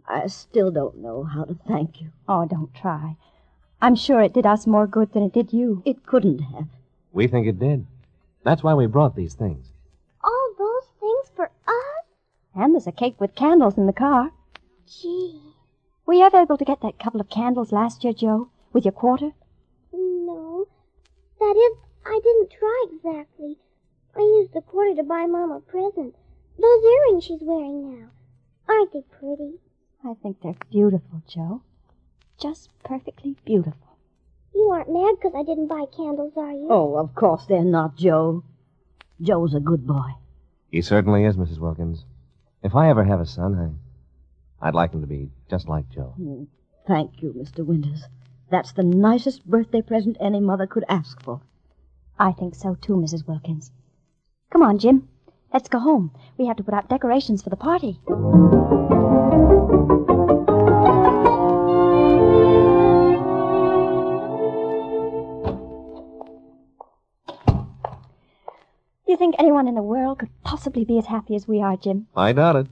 I 0.08 0.26
still 0.28 0.70
don't 0.70 0.98
know 0.98 1.24
how 1.24 1.44
to 1.44 1.54
thank 1.68 2.00
you. 2.00 2.12
Oh, 2.28 2.46
don't 2.46 2.74
try. 2.74 3.16
I'm 3.80 3.94
sure 3.94 4.22
it 4.22 4.32
did 4.32 4.46
us 4.46 4.66
more 4.66 4.86
good 4.86 5.12
than 5.12 5.22
it 5.24 5.32
did 5.32 5.52
you. 5.52 5.82
It 5.84 6.06
couldn't 6.06 6.38
have. 6.38 6.68
We 7.12 7.26
think 7.26 7.46
it 7.46 7.58
did. 7.58 7.86
That's 8.42 8.62
why 8.62 8.74
we 8.74 8.86
brought 8.86 9.16
these 9.16 9.34
things. 9.34 9.66
All 10.24 10.54
those 10.58 10.88
things 10.98 11.30
for 11.34 11.46
us? 11.66 12.04
And 12.54 12.74
there's 12.74 12.86
a 12.86 12.92
cake 12.92 13.20
with 13.20 13.34
candles 13.34 13.76
in 13.76 13.86
the 13.86 13.92
car. 13.92 14.30
Gee, 14.86 15.40
Were 16.06 16.14
you 16.14 16.24
ever 16.24 16.40
able 16.42 16.56
to 16.58 16.64
get 16.64 16.80
that 16.82 16.98
couple 16.98 17.20
of 17.20 17.28
candles 17.28 17.72
last 17.72 18.04
year, 18.04 18.12
Joe, 18.12 18.50
with 18.72 18.84
your 18.84 18.92
quarter? 18.92 19.32
no. 19.92 20.66
That 21.38 21.56
is, 21.56 21.78
I 22.06 22.20
didn't 22.22 22.50
try 22.50 22.86
exactly. 22.92 23.58
I 24.16 24.20
used 24.20 24.52
the 24.54 24.60
quarter 24.60 24.94
to 24.94 25.02
buy 25.02 25.26
Mom 25.26 25.50
a 25.50 25.60
present. 25.60 26.14
Those 26.60 26.84
earrings 26.84 27.24
she's 27.24 27.40
wearing 27.42 28.00
now. 28.00 28.08
Aren't 28.68 28.92
they 28.92 29.02
pretty? 29.02 29.58
I 30.04 30.14
think 30.22 30.40
they're 30.40 30.54
beautiful, 30.70 31.22
Joe. 31.26 31.62
Just 32.38 32.70
perfectly 32.84 33.36
beautiful. 33.44 33.96
You 34.54 34.68
aren't 34.70 34.92
mad 34.92 35.16
because 35.16 35.34
I 35.34 35.42
didn't 35.42 35.66
buy 35.68 35.84
candles, 35.96 36.34
are 36.36 36.52
you? 36.52 36.68
Oh, 36.70 36.96
of 36.96 37.14
course 37.14 37.46
they're 37.46 37.64
not, 37.64 37.96
Joe. 37.96 38.44
Joe's 39.20 39.54
a 39.54 39.60
good 39.60 39.86
boy. 39.86 40.10
He 40.70 40.82
certainly 40.82 41.24
is, 41.24 41.36
Mrs. 41.36 41.58
Wilkins. 41.58 42.04
If 42.62 42.74
I 42.76 42.88
ever 42.90 43.04
have 43.04 43.20
a 43.20 43.26
son, 43.26 43.54
I, 43.56 43.70
I'd 44.62 44.74
like 44.74 44.92
him 44.92 45.00
to 45.00 45.06
be 45.08 45.28
just 45.50 45.68
like 45.68 45.88
Joe. 45.90 46.14
Mm, 46.20 46.46
Thank 46.86 47.20
you, 47.20 47.32
Mr. 47.32 47.66
Winters. 47.66 48.04
That's 48.50 48.72
the 48.72 48.82
nicest 48.84 49.44
birthday 49.44 49.82
present 49.82 50.16
any 50.20 50.40
mother 50.40 50.66
could 50.66 50.84
ask 50.88 51.20
for. 51.22 51.40
I 52.18 52.32
think 52.32 52.54
so 52.54 52.76
too, 52.76 52.94
Mrs. 52.94 53.26
Wilkins. 53.26 53.72
Come 54.50 54.62
on, 54.62 54.78
Jim. 54.78 55.08
Let's 55.52 55.68
go 55.68 55.80
home. 55.80 56.12
We 56.38 56.46
have 56.46 56.56
to 56.58 56.62
put 56.62 56.74
out 56.74 56.88
decorations 56.88 57.42
for 57.42 57.50
the 57.50 57.56
party. 57.56 57.98
Do 69.04 69.10
you 69.10 69.16
think 69.16 69.34
anyone 69.38 69.68
in 69.68 69.74
the 69.74 69.82
world 69.82 70.20
could 70.20 70.30
possibly 70.44 70.84
be 70.84 70.98
as 70.98 71.06
happy 71.06 71.34
as 71.34 71.48
we 71.48 71.60
are, 71.60 71.76
Jim? 71.76 72.06
I 72.16 72.32
doubt 72.32 72.56
it. 72.56 72.66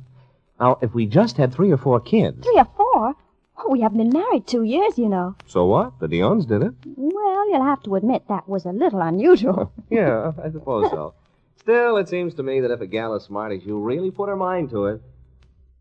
Now, 0.61 0.79
if 0.83 0.93
we 0.95 1.07
just 1.07 1.39
had 1.39 1.55
three 1.55 1.73
or 1.73 1.79
four 1.79 2.01
kids. 2.01 2.45
Three 2.45 2.59
or 2.59 2.69
four? 2.77 3.15
Oh, 3.57 3.71
we 3.71 3.81
haven't 3.81 3.99
been 3.99 4.11
married 4.11 4.47
two 4.47 4.63
years, 4.63 4.99
you 4.99 5.09
know. 5.09 5.35
So 5.47 5.65
what? 5.65 5.99
The 6.01 6.07
Dionnes 6.07 6.47
did 6.47 6.63
it. 6.63 6.75
Well, 6.97 7.51
you'll 7.51 7.65
have 7.65 7.83
to 7.85 7.95
admit 7.95 8.29
that 8.29 8.47
was 8.47 8.67
a 8.67 8.73
little 8.73 9.01
unusual. 9.01 9.73
yeah, 9.91 10.33
I 10.43 10.51
suppose 10.51 10.91
so. 10.91 11.15
Still, 11.57 11.97
it 11.97 12.09
seems 12.09 12.35
to 12.35 12.43
me 12.43 12.61
that 12.61 12.71
if 12.71 12.81
a 12.81 12.87
gal 12.87 13.15
as 13.15 13.25
smart 13.25 13.53
as 13.53 13.65
you 13.65 13.79
really 13.79 14.11
put 14.11 14.29
her 14.29 14.37
mind 14.37 14.71
to 14.71 14.87
it. 14.87 15.03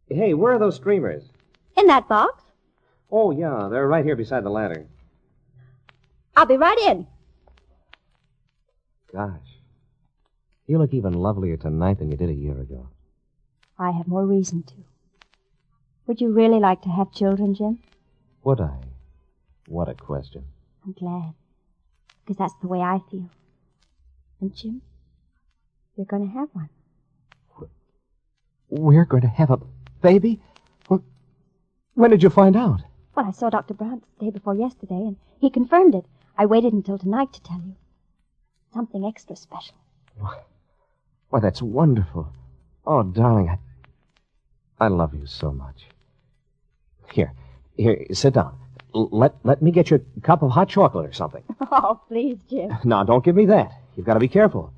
Hey, 0.10 0.34
where 0.34 0.54
are 0.54 0.60
those 0.60 0.76
streamers? 0.76 1.24
In 1.78 1.88
that 1.88 2.08
box? 2.08 2.44
Oh, 3.12 3.32
yeah, 3.32 3.68
they're 3.70 3.88
right 3.88 4.06
here 4.06 4.16
beside 4.16 4.44
the 4.44 4.50
ladder. 4.50 4.88
I'll 6.36 6.46
be 6.46 6.58
right 6.58 6.78
in. 6.80 7.08
Gosh. 9.14 9.40
You 10.68 10.78
look 10.78 10.94
even 10.94 11.14
lovelier 11.14 11.58
tonight 11.58 12.00
than 12.00 12.12
you 12.12 12.18
did 12.18 12.30
a 12.30 12.34
year 12.34 12.60
ago. 12.60 12.90
I 13.80 13.92
have 13.92 14.08
more 14.08 14.26
reason 14.26 14.64
to. 14.64 14.74
Would 16.06 16.20
you 16.20 16.32
really 16.34 16.60
like 16.60 16.82
to 16.82 16.90
have 16.90 17.14
children, 17.14 17.56
Jim? 17.56 17.80
Would 18.44 18.60
I? 18.60 18.76
What 19.68 19.88
a 19.88 19.94
question. 19.94 20.44
I'm 20.84 20.92
glad. 20.92 21.34
Because 22.20 22.38
that's 22.38 22.54
the 22.62 22.68
way 22.68 22.80
I 22.80 23.00
feel. 23.10 23.30
And, 24.42 24.54
Jim, 24.54 24.82
you're 25.96 26.06
going 26.06 26.28
to 26.28 26.34
have 26.34 26.50
one. 26.52 26.70
We're 28.70 29.06
going 29.06 29.22
to 29.22 29.30
have 29.30 29.50
a 29.50 29.60
baby? 30.02 30.42
Well, 30.90 31.04
when 31.94 32.12
did 32.12 32.22
you 32.22 32.30
find 32.30 32.56
out? 32.56 32.82
Well, 33.16 33.26
I 33.28 33.32
saw 33.32 33.50
Dr. 33.50 33.74
Brown 33.74 34.02
the 34.20 34.26
day 34.26 34.32
before 34.32 34.56
yesterday, 34.56 34.96
and 34.96 35.16
he 35.40 35.50
confirmed 35.50 35.96
it. 35.96 36.06
I 36.38 36.46
waited 36.46 36.74
until 36.74 36.98
tonight 36.98 37.34
to 37.34 37.42
tell 37.42 37.62
you. 37.66 37.76
Something 38.74 39.06
extra 39.06 39.36
special. 39.36 39.76
Why, 40.18 40.38
why 41.30 41.40
that's 41.40 41.62
wonderful. 41.62 42.32
Oh, 42.86 43.04
darling, 43.04 43.50
I, 43.50 43.58
I 44.80 44.88
love 44.88 45.14
you 45.14 45.26
so 45.26 45.52
much. 45.52 45.88
Here, 47.12 47.34
here, 47.78 48.06
sit 48.14 48.34
down. 48.34 48.58
L- 48.96 49.10
let 49.12 49.36
let 49.44 49.62
me 49.62 49.72
get 49.72 49.90
you 49.92 50.04
a 50.18 50.22
cup 50.22 50.42
of 50.42 50.52
hot 50.52 50.70
chocolate 50.70 51.06
or 51.06 51.14
something. 51.14 51.44
Oh, 51.72 52.02
please, 52.08 52.40
Jim. 52.50 52.76
Now, 52.84 53.04
don't 53.04 53.24
give 53.24 53.36
me 53.36 53.46
that. 53.46 53.72
You've 53.96 54.06
got 54.06 54.16
to 54.16 54.20
be 54.20 54.28
careful. 54.28 54.74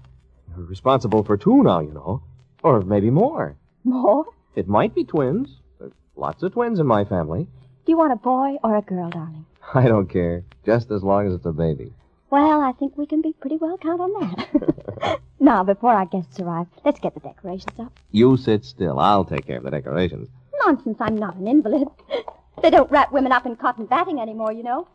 You're 0.56 0.66
responsible 0.66 1.24
for 1.24 1.38
two 1.38 1.64
now, 1.64 1.80
you 1.80 1.92
know, 1.94 2.22
or 2.64 2.82
maybe 2.82 3.10
more. 3.10 3.56
More? 3.86 4.26
It 4.56 4.68
might 4.68 4.94
be 4.94 5.06
twins. 5.06 5.58
There's 5.80 5.94
lots 6.18 6.44
of 6.44 6.52
twins 6.52 6.80
in 6.80 6.86
my 6.88 7.06
family. 7.06 7.48
Do 7.86 7.92
you 7.92 7.98
want 7.98 8.12
a 8.12 8.18
boy 8.18 8.58
or 8.64 8.76
a 8.76 8.82
girl, 8.82 9.10
darling? 9.10 9.46
I 9.74 9.88
don't 9.88 10.08
care, 10.08 10.44
just 10.66 10.92
as 10.92 11.02
long 11.02 11.28
as 11.28 11.34
it's 11.34 11.46
a 11.46 11.54
baby. 11.54 11.94
Well, 12.32 12.62
I 12.62 12.72
think 12.72 12.98
we 12.98 13.06
can 13.06 13.22
be 13.22 13.34
pretty 13.34 13.58
well 13.58 13.78
count 13.78 14.00
on 14.00 14.14
that. 14.22 15.20
now, 15.40 15.64
before 15.66 15.92
our 15.94 16.06
guests 16.06 16.40
arrive, 16.40 16.68
let's 16.86 17.00
get 17.00 17.14
the 17.14 17.20
decorations 17.20 17.78
up. 17.78 17.92
You 18.12 18.38
sit 18.38 18.64
still. 18.64 19.00
I'll 19.00 19.26
take 19.26 19.46
care 19.46 19.58
of 19.58 19.64
the 19.64 19.70
decorations. 19.70 20.30
Nonsense, 20.66 20.98
I'm 21.02 21.18
not 21.18 21.36
an 21.36 21.48
invalid. 21.48 21.88
They 22.62 22.70
don't 22.70 22.92
wrap 22.92 23.12
women 23.12 23.32
up 23.32 23.48
in 23.48 23.56
cotton 23.56 23.88
batting 23.88 24.20
anymore, 24.20 24.52
you 24.52 24.62
know. 24.62 24.88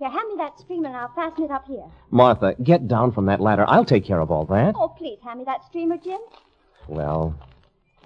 Here, 0.00 0.10
hand 0.10 0.28
me 0.28 0.34
that 0.38 0.58
streamer 0.58 0.88
and 0.88 0.96
I'll 0.96 1.12
fasten 1.14 1.44
it 1.44 1.50
up 1.52 1.66
here. 1.68 1.84
Martha, 2.10 2.56
get 2.60 2.88
down 2.88 3.12
from 3.12 3.26
that 3.26 3.38
ladder. 3.38 3.64
I'll 3.68 3.84
take 3.84 4.04
care 4.04 4.18
of 4.18 4.30
all 4.32 4.44
that. 4.46 4.74
Oh, 4.76 4.88
please, 4.88 5.18
hand 5.22 5.38
me 5.38 5.44
that 5.44 5.64
streamer, 5.66 5.98
Jim. 5.98 6.18
Well, 6.88 7.38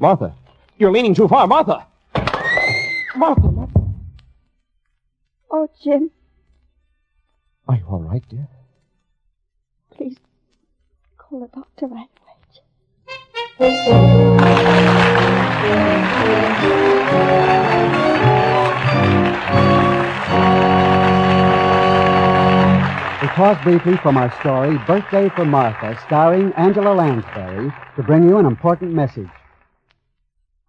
Martha, 0.00 0.34
you're 0.76 0.92
leaning 0.92 1.14
too 1.14 1.28
far. 1.28 1.46
Martha! 1.46 1.86
Martha, 3.16 3.50
Martha. 3.50 3.80
Oh, 5.50 5.68
Jim, 5.82 6.10
Are 7.68 7.76
you 7.76 7.84
all 7.88 8.00
right, 8.02 8.22
dear? 8.28 8.48
Please 10.00 10.16
call 11.18 11.40
the 11.40 11.48
doctor 11.48 11.86
right 11.86 12.08
away. 12.16 12.36
We 23.20 23.28
pause 23.28 23.62
briefly 23.62 23.98
from 23.98 24.16
our 24.16 24.32
story, 24.40 24.78
Birthday 24.86 25.28
for 25.28 25.44
Martha, 25.44 26.00
starring 26.06 26.54
Angela 26.54 26.94
Lansbury, 26.94 27.70
to 27.96 28.02
bring 28.02 28.22
you 28.22 28.38
an 28.38 28.46
important 28.46 28.94
message. 28.94 29.28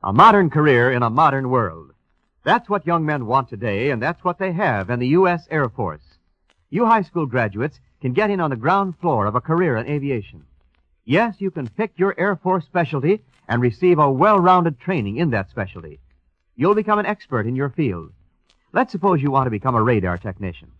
A 0.04 0.12
modern 0.12 0.50
career 0.50 0.92
in 0.92 1.04
a 1.04 1.10
modern 1.10 1.50
world. 1.50 1.94
That's 2.44 2.68
what 2.68 2.86
young 2.86 3.06
men 3.06 3.28
want 3.28 3.48
today, 3.48 3.92
and 3.92 4.02
that's 4.02 4.26
what 4.26 4.40
they 4.40 4.52
have 4.52 4.90
in 4.90 5.00
the 5.00 5.08
U.S. 5.20 5.48
Air 5.50 5.70
Force. 5.70 6.11
You 6.74 6.86
high 6.86 7.01
school 7.01 7.25
graduates 7.25 7.82
can 8.01 8.13
get 8.13 8.30
in 8.30 8.40
on 8.40 8.50
the 8.50 8.56
ground 8.56 8.98
floor 9.01 9.25
of 9.25 9.36
a 9.36 9.42
career 9.42 9.75
in 9.75 9.88
aviation. 9.88 10.46
Yes, 11.04 11.36
you 11.40 11.51
can 11.51 11.68
pick 11.68 11.92
your 11.98 12.18
Air 12.18 12.38
Force 12.38 12.63
specialty 12.63 13.20
and 13.50 13.62
receive 13.62 14.00
a 14.00 14.10
well-rounded 14.10 14.80
training 14.80 15.18
in 15.18 15.32
that 15.32 15.50
specialty. 15.50 16.00
You'll 16.56 16.74
become 16.74 16.98
an 16.98 17.06
expert 17.06 17.46
in 17.46 17.58
your 17.58 17.70
field. 17.70 18.13
Let's 18.72 18.94
suppose 18.94 19.22
you 19.22 19.32
want 19.32 19.48
to 19.48 19.51
become 19.51 19.75
a 19.75 19.84
radar 19.84 20.18
technician. 20.18 20.72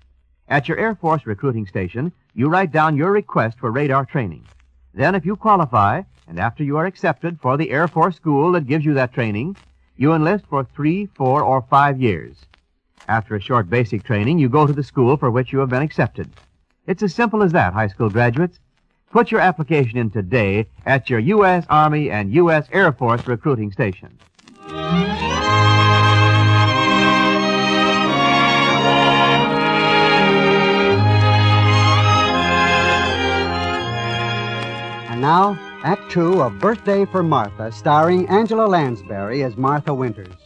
At 0.48 0.70
your 0.70 0.78
Air 0.78 0.96
Force 0.96 1.26
recruiting 1.26 1.68
station, 1.68 2.14
you 2.34 2.48
write 2.48 2.72
down 2.72 2.96
your 2.96 3.12
request 3.12 3.60
for 3.60 3.70
radar 3.70 4.06
training. 4.06 4.46
Then, 4.94 5.14
if 5.14 5.26
you 5.26 5.36
qualify, 5.36 6.04
and 6.26 6.40
after 6.40 6.64
you 6.64 6.78
are 6.78 6.86
accepted 6.86 7.38
for 7.42 7.58
the 7.58 7.70
Air 7.70 7.90
Force 7.90 8.16
school 8.16 8.54
that 8.54 8.66
gives 8.66 8.86
you 8.86 8.94
that 8.94 9.14
training, 9.14 9.58
you 9.98 10.14
enlist 10.14 10.46
for 10.46 10.64
three, 10.64 11.08
four, 11.18 11.44
or 11.44 11.66
five 11.70 12.00
years. 12.00 12.38
After 13.08 13.36
a 13.36 13.42
short 13.42 13.70
basic 13.70 14.04
training, 14.04 14.40
you 14.40 14.50
go 14.50 14.68
to 14.68 14.74
the 14.74 14.84
school 14.84 15.18
for 15.18 15.32
which 15.32 15.52
you 15.52 15.60
have 15.60 15.70
been 15.70 15.82
accepted. 15.82 16.30
It's 16.88 17.04
as 17.04 17.14
simple 17.14 17.44
as 17.44 17.52
that, 17.52 17.74
high 17.74 17.88
school 17.88 18.10
graduates. 18.10 18.60
Put 19.12 19.32
your 19.32 19.42
application 19.42 19.98
in 19.98 20.10
today 20.10 20.68
at 20.86 21.10
your 21.10 21.20
U.S. 21.20 21.66
Army 21.70 22.10
and 22.10 22.34
U.S. 22.34 22.68
Air 22.72 22.94
Force 22.94 23.28
recruiting 23.28 23.72
station. 23.72 24.18
And 35.10 35.20
now, 35.20 35.60
Act 35.84 36.10
Two 36.10 36.42
of 36.42 36.60
Birthday 36.60 37.06
for 37.06 37.24
Martha, 37.24 37.72
starring 37.72 38.30
Angela 38.30 38.68
Lansbury 38.68 39.44
as 39.44 39.58
Martha 39.58 39.94
Winters. 39.94 40.41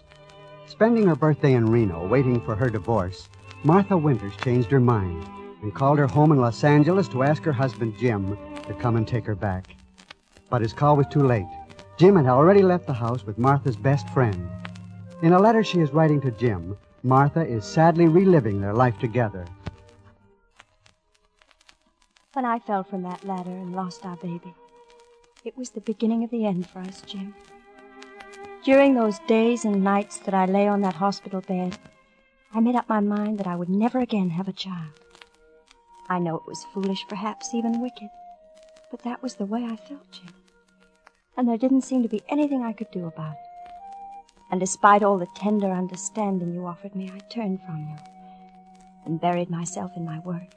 Spending 0.75 1.07
her 1.07 1.15
birthday 1.15 1.53
in 1.53 1.67
Reno, 1.67 2.05
waiting 2.05 2.41
for 2.41 2.53
her 2.53 2.69
divorce, 2.69 3.29
Martha 3.63 3.95
Winters 3.95 4.35
changed 4.43 4.69
her 4.71 4.81
mind 4.81 5.25
and 5.61 5.73
called 5.73 5.97
her 5.97 6.05
home 6.05 6.33
in 6.33 6.41
Los 6.41 6.65
Angeles 6.65 7.07
to 7.07 7.23
ask 7.23 7.43
her 7.43 7.53
husband, 7.53 7.97
Jim, 7.97 8.37
to 8.67 8.73
come 8.73 8.97
and 8.97 9.07
take 9.07 9.25
her 9.25 9.35
back. 9.35 9.73
But 10.49 10.61
his 10.61 10.73
call 10.73 10.97
was 10.97 11.07
too 11.07 11.25
late. 11.25 11.47
Jim 11.95 12.17
had 12.17 12.25
already 12.25 12.61
left 12.61 12.87
the 12.87 12.93
house 12.93 13.25
with 13.25 13.37
Martha's 13.37 13.77
best 13.77 14.09
friend. 14.09 14.49
In 15.21 15.31
a 15.31 15.39
letter 15.39 15.63
she 15.63 15.79
is 15.79 15.93
writing 15.93 16.19
to 16.19 16.31
Jim, 16.31 16.75
Martha 17.03 17.47
is 17.47 17.63
sadly 17.63 18.09
reliving 18.09 18.59
their 18.59 18.73
life 18.73 18.99
together. 18.99 19.45
When 22.33 22.43
I 22.43 22.59
fell 22.59 22.83
from 22.83 23.01
that 23.03 23.23
ladder 23.23 23.49
and 23.49 23.73
lost 23.73 24.05
our 24.05 24.17
baby, 24.17 24.53
it 25.45 25.57
was 25.57 25.69
the 25.69 25.79
beginning 25.79 26.25
of 26.25 26.31
the 26.31 26.45
end 26.45 26.67
for 26.67 26.79
us, 26.79 27.01
Jim. 27.05 27.33
During 28.65 28.95
those 28.95 29.19
days 29.27 29.63
and 29.63 29.83
nights 29.83 30.17
that 30.17 30.33
I 30.33 30.47
lay 30.47 30.67
on 30.67 30.81
that 30.81 30.95
hospital 30.95 31.39
bed, 31.41 31.77
I 32.51 32.59
made 32.59 32.75
up 32.75 32.89
my 32.89 32.99
mind 32.99 33.37
that 33.37 33.45
I 33.45 33.55
would 33.55 33.69
never 33.69 33.99
again 33.99 34.31
have 34.31 34.47
a 34.47 34.53
child. 34.53 34.99
I 36.09 36.17
know 36.17 36.35
it 36.35 36.47
was 36.47 36.65
foolish, 36.73 37.05
perhaps 37.07 37.53
even 37.53 37.79
wicked, 37.79 38.09
but 38.89 39.03
that 39.03 39.21
was 39.21 39.35
the 39.35 39.45
way 39.45 39.63
I 39.63 39.75
felt, 39.75 40.11
Jim. 40.11 40.33
And 41.37 41.47
there 41.47 41.59
didn't 41.59 41.83
seem 41.83 42.01
to 42.01 42.09
be 42.09 42.23
anything 42.27 42.63
I 42.63 42.73
could 42.73 42.89
do 42.89 43.05
about 43.05 43.33
it. 43.33 43.37
And 44.49 44.59
despite 44.59 45.03
all 45.03 45.19
the 45.19 45.27
tender 45.35 45.69
understanding 45.69 46.55
you 46.55 46.65
offered 46.65 46.95
me, 46.95 47.11
I 47.13 47.19
turned 47.31 47.61
from 47.67 47.87
you 47.87 47.97
and 49.05 49.21
buried 49.21 49.51
myself 49.51 49.91
in 49.95 50.03
my 50.03 50.17
work. 50.21 50.55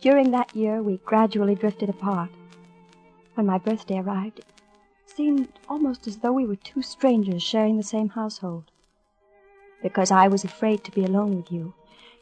During 0.00 0.30
that 0.30 0.54
year, 0.54 0.84
we 0.84 0.98
gradually 0.98 1.56
drifted 1.56 1.88
apart. 1.88 2.30
When 3.34 3.46
my 3.46 3.58
birthday 3.58 3.98
arrived, 3.98 4.44
seemed 5.16 5.48
almost 5.68 6.06
as 6.06 6.18
though 6.18 6.32
we 6.32 6.46
were 6.46 6.56
two 6.56 6.82
strangers 6.82 7.42
sharing 7.42 7.76
the 7.76 7.82
same 7.82 8.10
household. 8.10 8.70
Because 9.82 10.10
I 10.10 10.28
was 10.28 10.44
afraid 10.44 10.84
to 10.84 10.92
be 10.92 11.04
alone 11.04 11.36
with 11.36 11.50
you 11.50 11.74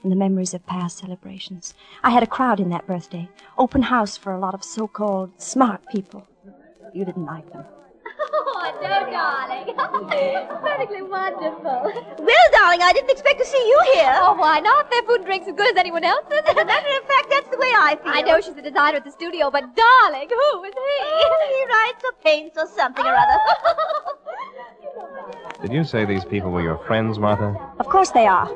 in 0.02 0.10
the 0.10 0.16
memories 0.16 0.54
of 0.54 0.64
past 0.66 0.98
celebrations. 0.98 1.74
I 2.02 2.10
had 2.10 2.22
a 2.22 2.26
crowd 2.26 2.60
in 2.60 2.70
that 2.70 2.86
birthday, 2.86 3.28
open 3.56 3.82
house 3.82 4.16
for 4.16 4.32
a 4.32 4.38
lot 4.38 4.54
of 4.54 4.64
so-called 4.64 5.32
smart 5.40 5.82
people. 5.90 6.26
You 6.94 7.04
didn't 7.04 7.26
like 7.26 7.52
them. 7.52 7.64
Oh, 8.80 9.10
darling. 9.10 9.74
Perfectly 10.62 11.02
wonderful. 11.02 11.92
Well, 12.18 12.48
darling, 12.52 12.82
I 12.82 12.92
didn't 12.94 13.10
expect 13.10 13.38
to 13.40 13.46
see 13.46 13.58
you 13.58 13.80
here. 13.94 14.12
Oh, 14.16 14.34
why 14.34 14.60
not? 14.60 14.90
Their 14.90 15.02
food 15.02 15.16
and 15.16 15.26
drink's 15.26 15.48
as 15.48 15.54
good 15.54 15.70
as 15.72 15.76
anyone 15.76 16.04
else's. 16.04 16.40
As 16.46 16.56
a 16.56 16.64
matter 16.64 16.88
of 16.88 17.08
fact, 17.08 17.28
that's 17.30 17.48
the 17.48 17.58
way 17.58 17.72
I 17.74 17.98
feel. 18.02 18.12
I 18.12 18.22
know 18.22 18.40
she's 18.40 18.54
the 18.54 18.62
designer 18.62 18.98
at 18.98 19.04
the 19.04 19.10
studio, 19.10 19.50
but 19.50 19.74
darling, 19.74 20.28
who 20.28 20.64
is 20.64 20.74
he? 20.74 21.00
Oh, 21.02 21.48
he 21.50 21.66
writes 21.72 22.04
or 22.04 22.12
paints 22.24 22.56
or 22.58 22.66
something 22.66 23.04
or 23.04 23.14
other. 23.14 23.38
Did 25.62 25.72
you 25.72 25.84
say 25.84 26.04
these 26.04 26.24
people 26.24 26.50
were 26.50 26.62
your 26.62 26.78
friends, 26.86 27.18
Martha? 27.18 27.56
Of 27.80 27.86
course 27.88 28.10
they 28.10 28.26
are. 28.26 28.48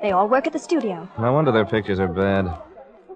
They 0.00 0.12
all 0.12 0.28
work 0.28 0.46
at 0.46 0.54
the 0.54 0.58
studio. 0.58 1.06
No 1.18 1.32
wonder 1.34 1.52
their 1.52 1.66
pictures 1.66 2.00
are 2.00 2.08
bad. 2.08 2.46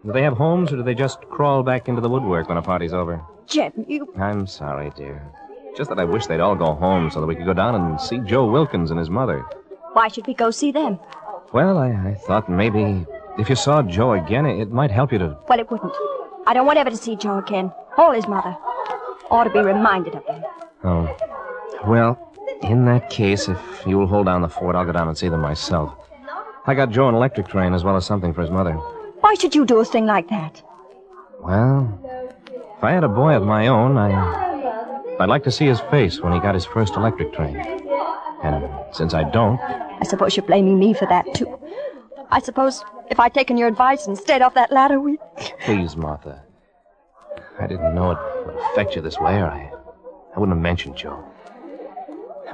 Do 0.04 0.12
they 0.12 0.22
have 0.22 0.36
homes, 0.36 0.70
or 0.70 0.76
do 0.76 0.82
they 0.82 0.94
just 0.94 1.22
crawl 1.30 1.62
back 1.62 1.88
into 1.88 2.02
the 2.02 2.10
woodwork 2.10 2.48
when 2.48 2.58
a 2.58 2.62
party's 2.62 2.92
over? 2.92 3.22
Jim, 3.46 3.72
you. 3.88 4.12
I'm 4.18 4.46
sorry, 4.46 4.92
dear. 4.94 5.22
Just 5.76 5.90
that 5.90 5.98
I 5.98 6.04
wish 6.04 6.26
they'd 6.26 6.40
all 6.40 6.54
go 6.54 6.74
home 6.74 7.10
so 7.10 7.20
that 7.20 7.26
we 7.26 7.34
could 7.34 7.46
go 7.46 7.52
down 7.52 7.74
and 7.74 8.00
see 8.00 8.18
Joe 8.18 8.46
Wilkins 8.46 8.90
and 8.90 8.98
his 8.98 9.10
mother. 9.10 9.44
Why 9.92 10.08
should 10.08 10.26
we 10.26 10.34
go 10.34 10.50
see 10.50 10.70
them? 10.70 10.98
Well, 11.52 11.78
I, 11.78 11.90
I 11.90 12.14
thought 12.14 12.48
maybe 12.48 13.04
if 13.38 13.48
you 13.48 13.56
saw 13.56 13.82
Joe 13.82 14.12
again, 14.12 14.46
it 14.46 14.70
might 14.70 14.90
help 14.90 15.12
you 15.12 15.18
to. 15.18 15.36
Well, 15.48 15.58
it 15.58 15.70
wouldn't. 15.70 15.92
I 16.46 16.54
don't 16.54 16.66
want 16.66 16.78
ever 16.78 16.90
to 16.90 16.96
see 16.96 17.16
Joe 17.16 17.38
again. 17.38 17.72
Or 17.98 18.14
his 18.14 18.28
mother. 18.28 18.56
Ought 19.30 19.44
to 19.44 19.50
be 19.50 19.60
reminded 19.60 20.14
of 20.14 20.26
them. 20.26 20.42
Oh. 20.84 21.16
Well, 21.86 22.32
in 22.62 22.84
that 22.86 23.10
case, 23.10 23.48
if 23.48 23.58
you 23.86 23.98
will 23.98 24.06
hold 24.06 24.26
down 24.26 24.42
the 24.42 24.48
fort, 24.48 24.76
I'll 24.76 24.84
go 24.84 24.92
down 24.92 25.08
and 25.08 25.18
see 25.18 25.28
them 25.28 25.40
myself. 25.40 25.94
I 26.66 26.74
got 26.74 26.90
Joe 26.90 27.08
an 27.08 27.14
electric 27.14 27.48
train 27.48 27.74
as 27.74 27.82
well 27.84 27.96
as 27.96 28.06
something 28.06 28.32
for 28.32 28.42
his 28.42 28.50
mother. 28.50 28.72
Why 29.20 29.34
should 29.34 29.54
you 29.54 29.66
do 29.66 29.80
a 29.80 29.84
thing 29.84 30.06
like 30.06 30.28
that? 30.28 30.62
Well, 31.40 32.00
if 32.76 32.84
I 32.84 32.92
had 32.92 33.04
a 33.04 33.08
boy 33.08 33.34
of 33.34 33.42
my 33.42 33.66
own, 33.66 33.98
I. 33.98 34.53
I'd 35.20 35.28
like 35.28 35.44
to 35.44 35.50
see 35.50 35.66
his 35.66 35.80
face 35.80 36.20
when 36.20 36.32
he 36.32 36.40
got 36.40 36.54
his 36.54 36.64
first 36.64 36.94
electric 36.96 37.32
train. 37.32 37.56
And 38.42 38.68
since 38.92 39.14
I 39.14 39.22
don't, 39.30 39.60
I 39.60 40.02
suppose 40.04 40.36
you're 40.36 40.44
blaming 40.46 40.78
me 40.78 40.92
for 40.92 41.06
that, 41.06 41.24
too. 41.34 41.58
I 42.30 42.40
suppose 42.40 42.84
if 43.10 43.20
I'd 43.20 43.32
taken 43.32 43.56
your 43.56 43.68
advice 43.68 44.06
and 44.06 44.18
stayed 44.18 44.42
off 44.42 44.54
that 44.54 44.72
ladder, 44.72 45.00
we. 45.00 45.18
please, 45.60 45.96
Martha. 45.96 46.42
I 47.60 47.66
didn't 47.66 47.94
know 47.94 48.10
it 48.10 48.18
would 48.46 48.56
affect 48.72 48.96
you 48.96 49.02
this 49.02 49.18
way, 49.20 49.36
or 49.40 49.46
I, 49.46 49.70
I 50.34 50.40
wouldn't 50.40 50.56
have 50.56 50.62
mentioned 50.62 50.96
Joe. 50.96 51.24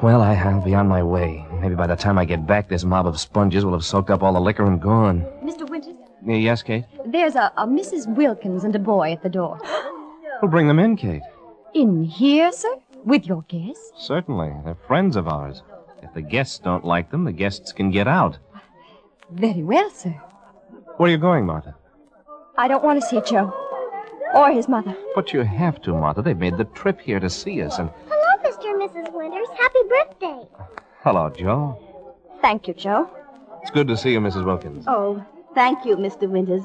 Well, 0.03 0.20
I, 0.23 0.35
I'll 0.35 0.61
be 0.61 0.75
on 0.75 0.87
my 0.88 1.03
way. 1.03 1.44
Maybe 1.61 1.75
by 1.75 1.87
the 1.87 1.96
time 1.96 2.18
I 2.18 2.25
get 2.25 2.46
back, 2.46 2.68
this 2.68 2.85
mob 2.85 3.07
of 3.07 3.18
sponges 3.18 3.64
will 3.64 3.73
have 3.73 3.85
soaked 3.85 4.11
up 4.11 4.23
all 4.23 4.33
the 4.35 4.40
liquor 4.40 4.64
and 4.64 4.81
gone. 4.81 5.23
Mr. 5.42 5.68
Winters, 5.68 5.96
Yes, 6.27 6.62
Kate? 6.62 6.85
there's 7.07 7.35
a, 7.35 7.51
a 7.57 7.66
Mrs. 7.66 8.07
Wilkins 8.14 8.64
and 8.64 8.75
a 8.77 8.79
boy 8.79 9.12
at 9.12 9.23
the 9.23 9.29
door. 9.31 9.59
We'll 10.42 10.51
bring 10.51 10.68
them 10.68 10.79
in, 10.79 10.96
Kate. 10.96 11.23
In 11.74 12.04
here, 12.04 12.52
sir? 12.52 12.74
With 13.04 13.26
your 13.26 13.42
guests? 13.48 13.92
Certainly. 13.96 14.52
They're 14.64 14.76
friends 14.87 15.16
of 15.16 15.28
ours. 15.28 15.62
If 16.02 16.12
the 16.14 16.22
guests 16.22 16.59
don't 16.59 16.85
like 16.85 17.11
them, 17.11 17.24
the 17.24 17.33
guests 17.33 17.72
can 17.72 17.90
get 17.90 18.09
out. 18.09 18.38
Very 19.30 19.62
well, 19.62 19.90
sir. 19.90 20.11
Where 20.96 21.09
are 21.09 21.12
you 21.12 21.18
going, 21.18 21.46
Martha? 21.46 21.74
I 22.59 22.68
don't 22.68 22.83
want 22.85 23.00
to 23.00 23.06
see 23.06 23.20
Joe. 23.22 23.52
Or 24.35 24.50
his 24.52 24.68
mother. 24.68 24.96
But 25.14 25.33
you 25.33 25.40
have 25.40 25.80
to, 25.83 25.92
Martha. 25.92 26.22
They've 26.22 26.37
made 26.37 26.56
the 26.59 26.64
trip 26.64 27.00
here 27.00 27.20
to 27.20 27.30
see 27.30 27.62
us. 27.62 27.78
And 27.78 27.90
Hello, 28.09 28.50
Mr. 28.50 28.70
and 28.70 29.06
Mrs. 29.06 29.12
Winters. 29.12 29.48
Happy 29.59 29.78
birthday. 29.88 30.48
hello, 31.02 31.30
Joe. 31.30 32.14
Thank 32.42 32.68
you, 32.68 32.74
Joe. 32.74 33.09
It's 33.62 33.70
good 33.70 33.88
to 33.88 33.96
see 33.96 34.12
you, 34.12 34.20
Mrs. 34.20 34.44
Wilkins. 34.44 34.85
Oh, 34.88 35.24
thank 35.54 35.85
you, 35.85 35.96
Mr. 35.96 36.28
Winters. 36.28 36.62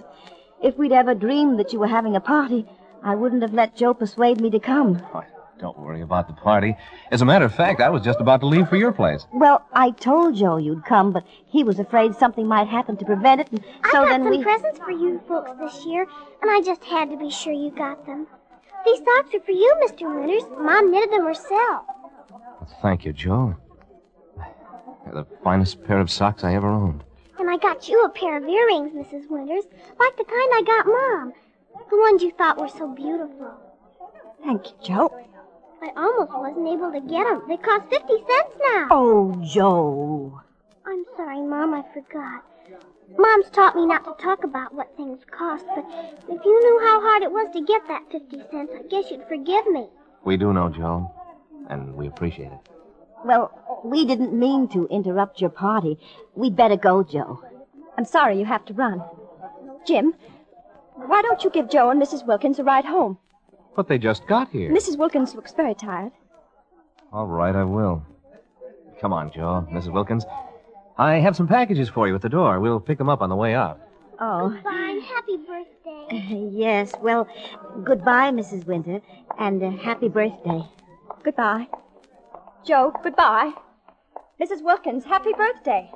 If 0.63 0.77
we'd 0.77 0.91
ever 0.93 1.13
dreamed 1.13 1.59
that 1.59 1.73
you 1.73 1.79
were 1.79 1.87
having 1.87 2.15
a 2.15 2.21
party, 2.21 2.65
I 3.05 3.13
wouldn't 3.13 3.43
have 3.43 3.53
let 3.53 3.75
Joe 3.75 3.93
persuade 3.93 4.41
me 4.41 4.49
to 4.49 4.59
come. 4.59 4.99
Oh, 5.13 5.23
don't 5.59 5.77
worry 5.77 6.01
about 6.01 6.27
the 6.27 6.33
party. 6.33 6.75
As 7.11 7.21
a 7.21 7.25
matter 7.25 7.45
of 7.45 7.53
fact, 7.53 7.79
I 7.79 7.89
was 7.89 8.01
just 8.01 8.19
about 8.19 8.41
to 8.41 8.47
leave 8.47 8.67
for 8.67 8.77
your 8.77 8.91
place. 8.91 9.27
Well, 9.31 9.63
I 9.73 9.91
told 9.91 10.35
Joe 10.35 10.57
you'd 10.57 10.85
come, 10.85 11.13
but 11.13 11.23
he 11.45 11.63
was 11.63 11.77
afraid 11.77 12.15
something 12.15 12.47
might 12.47 12.67
happen 12.67 12.97
to 12.97 13.05
prevent 13.05 13.41
it, 13.41 13.51
and 13.51 13.63
I 13.83 13.91
so 13.91 13.99
got 13.99 14.09
then 14.09 14.23
some 14.23 14.31
we. 14.31 14.43
presents 14.43 14.79
for 14.79 14.89
you 14.89 15.21
folks 15.27 15.51
this 15.59 15.85
year, 15.85 16.07
and 16.41 16.49
I 16.49 16.61
just 16.61 16.83
had 16.83 17.11
to 17.11 17.17
be 17.17 17.29
sure 17.29 17.53
you 17.53 17.69
got 17.69 18.07
them. 18.07 18.25
These 18.85 18.99
socks 18.99 19.35
are 19.35 19.39
for 19.39 19.51
you, 19.51 19.75
Mr. 19.85 20.13
Winters. 20.13 20.49
Mom 20.59 20.91
knitted 20.91 21.11
them 21.11 21.25
herself. 21.25 21.85
Thank 22.81 23.05
you, 23.05 23.13
Joe. 23.13 23.55
They're 25.05 25.13
the 25.13 25.27
finest 25.43 25.83
pair 25.83 25.99
of 25.99 26.09
socks 26.09 26.43
I 26.43 26.55
ever 26.55 26.67
owned. 26.67 27.03
And 27.37 27.51
I 27.51 27.57
got 27.57 27.87
you 27.87 28.03
a 28.03 28.09
pair 28.09 28.37
of 28.37 28.43
earrings, 28.43 28.93
Mrs. 28.93 29.29
Winters, 29.29 29.65
like 29.99 30.17
the 30.17 30.23
kind 30.23 30.51
I 30.53 30.63
got 30.65 30.87
Mom. 30.87 31.33
The 31.89 31.97
ones 31.97 32.21
you 32.23 32.31
thought 32.31 32.59
were 32.59 32.69
so 32.69 32.87
beautiful. 32.87 33.53
Thank 34.43 34.67
you, 34.67 34.75
Joe. 34.83 35.25
I 35.81 35.91
almost 35.97 36.31
wasn't 36.31 36.67
able 36.67 36.91
to 36.91 37.01
get 37.01 37.23
them. 37.25 37.43
They 37.47 37.57
cost 37.57 37.89
50 37.89 38.07
cents 38.07 38.55
now. 38.59 38.87
Oh, 38.91 39.35
Joe. 39.43 40.41
I'm 40.85 41.05
sorry, 41.15 41.41
Mom, 41.41 41.73
I 41.73 41.83
forgot. 41.93 42.43
Mom's 43.17 43.49
taught 43.51 43.75
me 43.75 43.85
not 43.85 44.03
to 44.05 44.23
talk 44.23 44.43
about 44.43 44.73
what 44.73 44.95
things 44.97 45.19
cost, 45.29 45.65
but 45.75 45.85
if 46.27 46.43
you 46.43 46.59
knew 46.59 46.87
how 46.87 47.01
hard 47.01 47.23
it 47.23 47.31
was 47.31 47.53
to 47.53 47.61
get 47.61 47.87
that 47.87 48.03
50 48.11 48.37
cents, 48.51 48.71
I 48.75 48.81
guess 48.89 49.11
you'd 49.11 49.27
forgive 49.27 49.67
me. 49.67 49.87
We 50.23 50.37
do 50.37 50.53
know, 50.53 50.69
Joe, 50.69 51.11
and 51.69 51.93
we 51.95 52.07
appreciate 52.07 52.51
it. 52.51 52.69
Well, 53.23 53.51
we 53.83 54.05
didn't 54.05 54.33
mean 54.33 54.67
to 54.69 54.87
interrupt 54.87 55.39
your 55.39 55.51
party. 55.51 55.99
We'd 56.35 56.55
better 56.55 56.77
go, 56.77 57.03
Joe. 57.03 57.43
I'm 57.97 58.05
sorry 58.05 58.39
you 58.39 58.45
have 58.45 58.65
to 58.65 58.73
run. 58.73 59.03
Jim, 59.85 60.15
why 60.95 61.21
don't 61.21 61.43
you 61.43 61.49
give 61.49 61.69
Joe 61.69 61.89
and 61.89 62.01
Mrs. 62.01 62.25
Wilkins 62.25 62.60
a 62.60 62.63
ride 62.63 62.86
home? 62.86 63.17
But 63.75 63.88
they 63.88 63.97
just 63.97 64.25
got 64.27 64.49
here. 64.49 64.71
Mrs. 64.71 64.97
Wilkins 64.97 65.36
looks 65.36 65.53
very 65.53 65.75
tired. 65.75 66.12
All 67.12 67.27
right, 67.27 67.55
I 67.55 67.63
will. 67.63 68.03
Come 69.01 69.13
on, 69.13 69.31
Joe. 69.31 69.67
Mrs. 69.71 69.91
Wilkins. 69.91 70.25
I 70.97 71.15
have 71.15 71.36
some 71.36 71.47
packages 71.47 71.89
for 71.89 72.08
you 72.08 72.15
at 72.15 72.21
the 72.21 72.29
door. 72.29 72.60
We'll 72.60 72.79
pick 72.79 72.97
them 72.97 73.10
up 73.10 73.21
on 73.21 73.29
the 73.29 73.36
way 73.36 73.53
out. 73.53 73.79
Oh. 74.19 74.58
Fine. 74.63 75.01
Happy 75.01 75.38
birthday. 75.38 76.49
yes, 76.51 76.93
well, 77.01 77.27
goodbye, 77.84 78.31
Mrs. 78.31 78.65
Winter, 78.65 79.01
and 79.38 79.62
uh, 79.62 79.71
happy 79.71 80.08
birthday. 80.08 80.63
Goodbye. 81.23 81.67
Joe, 82.65 82.93
goodbye. 83.03 83.53
Mrs. 84.41 84.63
Wilkins, 84.63 85.05
happy 85.05 85.34
birthday. 85.34 85.91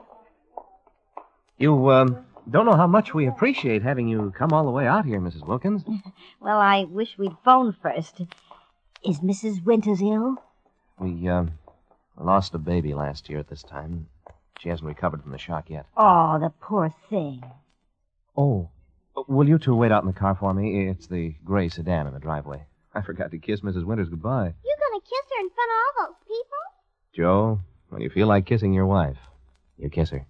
You, 1.58 1.92
um, 1.92 2.26
don't 2.50 2.66
know 2.66 2.76
how 2.76 2.88
much 2.88 3.14
we 3.14 3.28
appreciate 3.28 3.82
having 3.84 4.08
you 4.08 4.34
come 4.38 4.52
all 4.54 4.66
the 4.66 4.72
way 4.72 4.88
out 4.88 5.06
here, 5.06 5.20
Mrs. 5.20 5.46
Wilkins. 5.46 5.84
Well, 6.42 6.60
I 6.60 6.86
wish 6.86 7.18
we'd 7.18 7.36
phoned 7.44 7.76
first. 7.82 8.22
Is 9.04 9.20
Mrs. 9.20 9.64
Winters 9.64 10.02
ill? 10.02 10.38
We, 11.00 11.28
um, 11.28 11.52
lost 12.18 12.54
a 12.56 12.58
baby 12.58 12.94
last 12.94 13.30
year 13.30 13.40
at 13.40 13.50
this 13.50 13.62
time. 13.64 14.08
She 14.60 14.70
hasn't 14.70 14.88
recovered 14.88 15.22
from 15.22 15.32
the 15.32 15.38
shock 15.38 15.70
yet. 15.70 15.86
Oh, 15.98 16.40
the 16.40 16.50
poor 16.62 16.94
thing. 17.10 17.44
Oh. 18.38 18.70
Will 19.28 19.50
you 19.50 19.58
two 19.58 19.76
wait 19.76 19.92
out 19.92 20.04
in 20.04 20.08
the 20.08 20.14
car 20.18 20.36
for 20.36 20.54
me? 20.54 20.88
It's 20.88 21.08
the 21.08 21.36
gray 21.44 21.68
sedan 21.68 22.08
in 22.08 22.14
the 22.14 22.20
driveway. 22.20 22.66
I 22.94 23.02
forgot 23.02 23.32
to 23.32 23.38
kiss 23.38 23.62
Mrs. 23.62 23.84
Winters 23.84 24.10
goodbye. 24.10 24.54
You're 24.64 24.90
gonna 24.90 25.02
kiss 25.02 25.26
her 25.36 25.42
in 25.42 25.50
front 25.50 25.72
of 25.72 25.78
all 25.78 26.08
those 26.08 26.16
people? 26.26 26.58
Joe, 27.14 27.60
when 27.90 28.02
you 28.02 28.10
feel 28.10 28.28
like 28.28 28.46
kissing 28.46 28.74
your 28.74 28.86
wife, 28.86 29.18
you 29.78 29.90
kiss 29.90 30.10
her. 30.12 30.26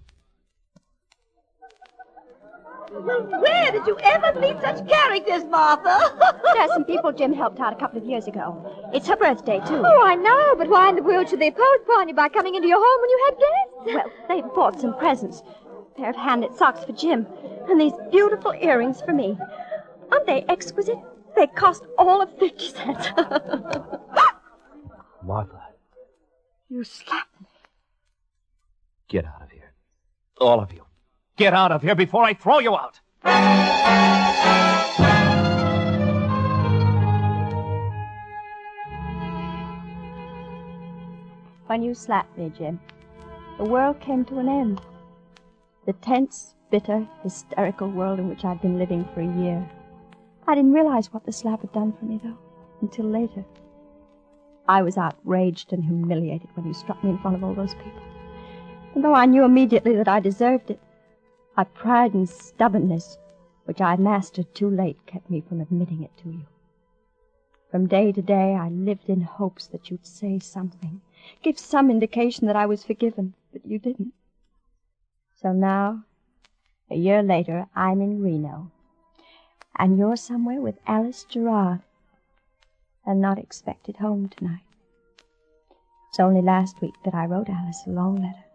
Where 2.91 3.71
did 3.71 3.85
you 3.85 3.97
ever 4.03 4.39
meet 4.39 4.59
such 4.61 4.87
characters, 4.87 5.43
Martha? 5.45 6.41
There's 6.53 6.71
some 6.71 6.85
people 6.85 7.11
Jim 7.11 7.33
helped 7.33 7.59
out 7.59 7.73
a 7.73 7.75
couple 7.75 7.99
of 7.99 8.05
years 8.05 8.27
ago. 8.27 8.89
It's 8.93 9.07
her 9.07 9.15
birthday, 9.15 9.59
too. 9.59 9.83
Oh, 9.85 10.03
I 10.03 10.15
know, 10.15 10.55
but 10.57 10.69
why 10.69 10.89
in 10.89 10.95
the 10.95 11.03
world 11.03 11.29
should 11.29 11.39
they 11.39 11.51
postpone 11.51 12.09
you 12.09 12.15
by 12.15 12.29
coming 12.29 12.55
into 12.55 12.67
your 12.67 12.79
home 12.79 13.01
when 13.01 13.09
you 13.09 13.25
had 13.25 13.37
guests? 13.39 13.95
Well, 13.95 14.11
they 14.27 14.41
bought 14.55 14.81
some 14.81 14.97
presents. 14.97 15.43
A 15.95 15.99
pair 15.99 16.09
of 16.09 16.15
hand-knit 16.15 16.55
socks 16.55 16.83
for 16.83 16.93
Jim, 16.93 17.27
and 17.69 17.79
these 17.79 17.93
beautiful 18.11 18.53
earrings 18.59 19.01
for 19.01 19.13
me. 19.13 19.37
Aren't 20.11 20.25
they 20.25 20.43
exquisite? 20.49 20.97
They 21.35 21.45
cost 21.47 21.83
all 21.97 22.21
of 22.21 22.37
50 22.39 22.67
cents. 22.69 23.07
Martha, 25.23 25.61
you 26.69 26.83
slapped 26.83 27.39
me. 27.39 27.47
get 29.07 29.25
out 29.25 29.43
of 29.43 29.51
here. 29.51 29.73
All 30.41 30.59
of 30.59 30.73
you. 30.73 30.88
Get 31.39 31.53
out 31.53 31.71
of 31.71 31.81
here 31.81 31.95
before 31.95 32.25
I 32.25 32.33
throw 32.33 32.59
you 32.59 32.75
out. 32.75 32.99
When 41.67 41.81
you 41.81 41.93
slapped 41.93 42.37
me, 42.37 42.51
Jim, 42.57 42.81
the 43.57 43.63
world 43.63 44.01
came 44.01 44.25
to 44.25 44.39
an 44.39 44.49
end. 44.49 44.81
The 45.85 45.93
tense, 45.93 46.55
bitter, 46.71 47.07
hysterical 47.23 47.89
world 47.89 48.19
in 48.19 48.27
which 48.27 48.43
I'd 48.43 48.61
been 48.61 48.77
living 48.77 49.07
for 49.13 49.21
a 49.21 49.37
year. 49.41 49.65
I 50.45 50.55
didn't 50.55 50.73
realize 50.73 51.13
what 51.13 51.25
the 51.25 51.31
slap 51.31 51.61
had 51.61 51.71
done 51.71 51.93
for 51.97 52.03
me, 52.03 52.19
though, 52.21 52.37
until 52.81 53.05
later. 53.05 53.45
I 54.67 54.81
was 54.81 54.97
outraged 54.97 55.71
and 55.71 55.85
humiliated 55.85 56.49
when 56.55 56.67
you 56.67 56.73
struck 56.73 57.01
me 57.01 57.11
in 57.11 57.19
front 57.19 57.37
of 57.37 57.45
all 57.45 57.53
those 57.53 57.75
people. 57.75 58.01
And 58.93 59.01
though 59.01 59.13
I 59.13 59.25
knew 59.25 59.45
immediately 59.45 59.95
that 59.95 60.09
I 60.09 60.19
deserved 60.19 60.71
it, 60.71 60.81
my 61.55 61.63
pride 61.63 62.13
and 62.13 62.29
stubbornness, 62.29 63.17
which 63.65 63.81
I 63.81 63.95
mastered 63.95 64.53
too 64.55 64.69
late, 64.69 65.05
kept 65.05 65.29
me 65.29 65.41
from 65.41 65.61
admitting 65.61 66.03
it 66.03 66.15
to 66.23 66.29
you. 66.29 66.45
From 67.69 67.87
day 67.87 68.11
to 68.11 68.21
day, 68.21 68.55
I 68.55 68.69
lived 68.69 69.09
in 69.09 69.21
hopes 69.21 69.67
that 69.67 69.89
you'd 69.89 70.05
say 70.05 70.39
something, 70.39 71.01
give 71.43 71.59
some 71.59 71.91
indication 71.91 72.47
that 72.47 72.55
I 72.55 72.65
was 72.65 72.83
forgiven, 72.83 73.35
but 73.53 73.65
you 73.65 73.77
didn't. 73.77 74.13
So 75.35 75.53
now, 75.53 76.03
a 76.89 76.95
year 76.95 77.21
later, 77.21 77.67
I'm 77.75 78.01
in 78.01 78.21
Reno, 78.23 78.71
and 79.77 79.97
you're 79.97 80.17
somewhere 80.17 80.59
with 80.59 80.79
Alice 80.87 81.23
Gerard, 81.23 81.81
and 83.05 83.21
not 83.21 83.37
expected 83.37 83.97
home 83.97 84.29
tonight. 84.29 84.63
It's 86.09 86.19
only 86.19 86.41
last 86.41 86.81
week 86.81 86.95
that 87.05 87.13
I 87.13 87.25
wrote 87.25 87.49
Alice 87.49 87.83
a 87.85 87.91
long 87.91 88.15
letter, 88.15 88.45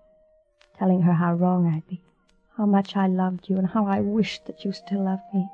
telling 0.77 1.03
her 1.03 1.13
how 1.13 1.35
wrong 1.35 1.67
I'd 1.67 1.87
been, 1.89 2.01
how 2.57 2.67
much 2.67 2.97
I 2.97 3.07
loved 3.07 3.49
you, 3.49 3.57
and 3.57 3.67
how 3.67 3.87
I 3.87 4.01
wished 4.01 4.47
that 4.47 4.65
you 4.65 4.73
still 4.73 5.05
loved 5.05 5.23
me. 5.33 5.49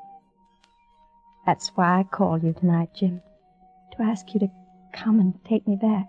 That's 1.46 1.68
why 1.70 1.98
I 1.98 2.02
called 2.02 2.42
you 2.42 2.52
tonight, 2.52 2.90
Jim, 2.94 3.22
to 3.96 4.02
ask 4.02 4.34
you 4.34 4.40
to 4.40 4.48
come 4.92 5.18
and 5.18 5.42
take 5.44 5.66
me 5.66 5.76
back. 5.76 6.08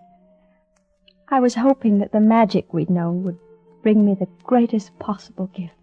I 1.29 1.39
was 1.39 1.55
hoping 1.55 1.99
that 1.99 2.11
the 2.11 2.19
magic 2.19 2.73
we'd 2.73 2.89
known 2.89 3.23
would 3.23 3.39
bring 3.81 4.05
me 4.05 4.15
the 4.15 4.27
greatest 4.43 4.97
possible 4.99 5.47
gift. 5.47 5.73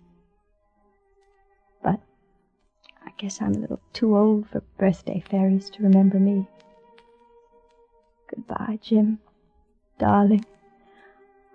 But 1.82 2.00
I 3.04 3.10
guess 3.16 3.40
I'm 3.40 3.54
a 3.54 3.58
little 3.58 3.80
too 3.94 4.14
old 4.16 4.48
for 4.50 4.62
birthday 4.78 5.22
fairies 5.30 5.70
to 5.70 5.82
remember 5.82 6.18
me. 6.20 6.46
Goodbye, 8.28 8.78
Jim. 8.82 9.20
Darling. 9.98 10.44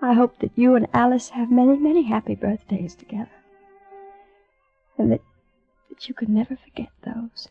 I 0.01 0.13
hope 0.13 0.39
that 0.39 0.51
you 0.55 0.75
and 0.75 0.87
Alice 0.91 1.29
have 1.29 1.51
many, 1.51 1.77
many 1.77 2.01
happy 2.01 2.35
birthdays 2.35 2.95
together. 2.95 3.29
And 4.97 5.11
that, 5.11 5.21
that 5.89 6.07
you 6.07 6.13
can 6.13 6.33
never 6.33 6.55
forget 6.55 6.89
those 7.05 7.49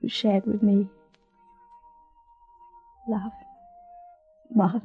you 0.00 0.08
shared 0.08 0.46
with 0.46 0.62
me. 0.62 0.88
Love, 3.08 3.32
Martha. 4.54 4.82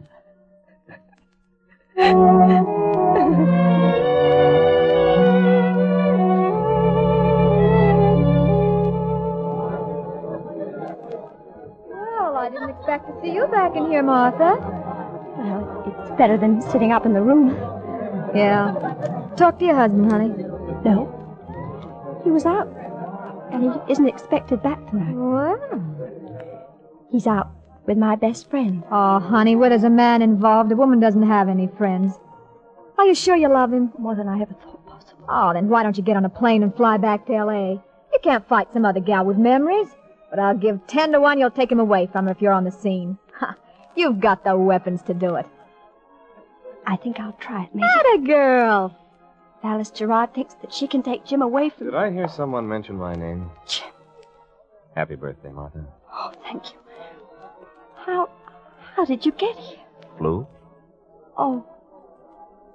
Well, 11.87 12.35
I 12.35 12.49
didn't 12.51 12.69
expect 12.69 13.07
to 13.07 13.21
see 13.21 13.33
you 13.33 13.47
back 13.47 13.75
in 13.75 13.87
here, 13.87 14.03
Martha. 14.03 14.55
Well, 15.37 15.95
It's 16.01 16.17
better 16.17 16.37
than 16.37 16.61
sitting 16.61 16.91
up 16.91 17.05
in 17.05 17.13
the 17.13 17.21
room. 17.21 17.49
Yeah. 18.35 18.73
Talk 19.37 19.59
to 19.59 19.65
your 19.65 19.75
husband, 19.75 20.11
honey. 20.11 20.29
No. 20.83 21.14
He 22.25 22.31
was 22.31 22.45
out, 22.45 22.67
and 23.51 23.63
he 23.63 23.91
isn't 23.91 24.07
expected 24.07 24.61
back 24.63 24.83
tonight. 24.89 25.13
What? 25.13 25.61
He's 27.11 27.27
out 27.27 27.51
with 27.85 27.99
my 27.99 28.15
best 28.15 28.49
friend. 28.49 28.83
Oh, 28.91 29.19
honey, 29.19 29.55
where 29.55 29.69
there's 29.69 29.83
a 29.83 29.91
man 29.91 30.23
involved, 30.23 30.71
a 30.71 30.75
woman 30.75 30.99
doesn't 30.99 31.21
have 31.21 31.47
any 31.47 31.67
friends. 31.77 32.19
Are 32.97 33.05
you 33.05 33.13
sure 33.13 33.35
you 33.35 33.47
love 33.47 33.71
him? 33.71 33.93
More 33.99 34.15
than 34.15 34.27
I 34.27 34.41
ever 34.41 34.55
thought 34.55 34.85
possible. 34.87 35.25
Oh, 35.29 35.53
then 35.53 35.69
why 35.69 35.83
don't 35.83 35.95
you 35.97 36.03
get 36.03 36.17
on 36.17 36.25
a 36.25 36.29
plane 36.29 36.63
and 36.63 36.75
fly 36.75 36.97
back 36.97 37.27
to 37.27 37.33
L.A.? 37.35 37.79
You 38.11 38.19
can't 38.23 38.47
fight 38.47 38.73
some 38.73 38.85
other 38.85 39.01
gal 39.01 39.23
with 39.23 39.37
memories. 39.37 39.89
But 40.31 40.39
I'll 40.39 40.57
give 40.57 40.79
ten 40.87 41.11
to 41.11 41.21
one 41.21 41.37
you'll 41.37 41.51
take 41.51 41.71
him 41.71 41.79
away 41.79 42.07
from 42.11 42.25
her 42.25 42.31
if 42.31 42.41
you're 42.41 42.53
on 42.53 42.63
the 42.63 42.71
scene. 42.71 43.19
Ha! 43.39 43.55
You've 43.95 44.19
got 44.19 44.43
the 44.43 44.57
weapons 44.57 45.03
to 45.03 45.13
do 45.13 45.35
it. 45.35 45.45
I 46.87 46.95
think 46.95 47.19
I'll 47.19 47.33
try 47.33 47.65
it, 47.65 47.69
maybe. 47.75 47.87
Not 47.95 48.15
a 48.15 48.17
girl. 48.25 48.97
Alice 49.65 49.89
Gerard 49.89 50.33
thinks 50.33 50.53
that 50.61 50.73
she 50.73 50.87
can 50.87 51.01
take 51.01 51.25
Jim 51.25 51.41
away 51.41 51.69
from 51.69 51.87
Did 51.87 51.95
I 51.95 52.11
hear 52.11 52.27
someone 52.27 52.67
mention 52.67 52.95
my 52.97 53.15
name? 53.15 53.49
Jim. 53.67 53.89
Happy 54.95 55.15
birthday, 55.15 55.51
Martha. 55.51 55.85
Oh, 56.13 56.31
thank 56.43 56.71
you. 56.71 56.79
How 58.05 58.29
how 58.95 59.05
did 59.05 59.25
you 59.25 59.31
get 59.31 59.55
here? 59.57 59.79
Flew. 60.17 60.47
Oh. 61.37 61.65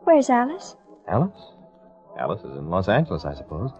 Where's 0.04 0.28
Alice? 0.28 0.76
Alice? 1.08 1.40
Alice 2.18 2.40
is 2.40 2.56
in 2.58 2.68
Los 2.68 2.88
Angeles, 2.88 3.24
I 3.24 3.34
suppose. 3.34 3.70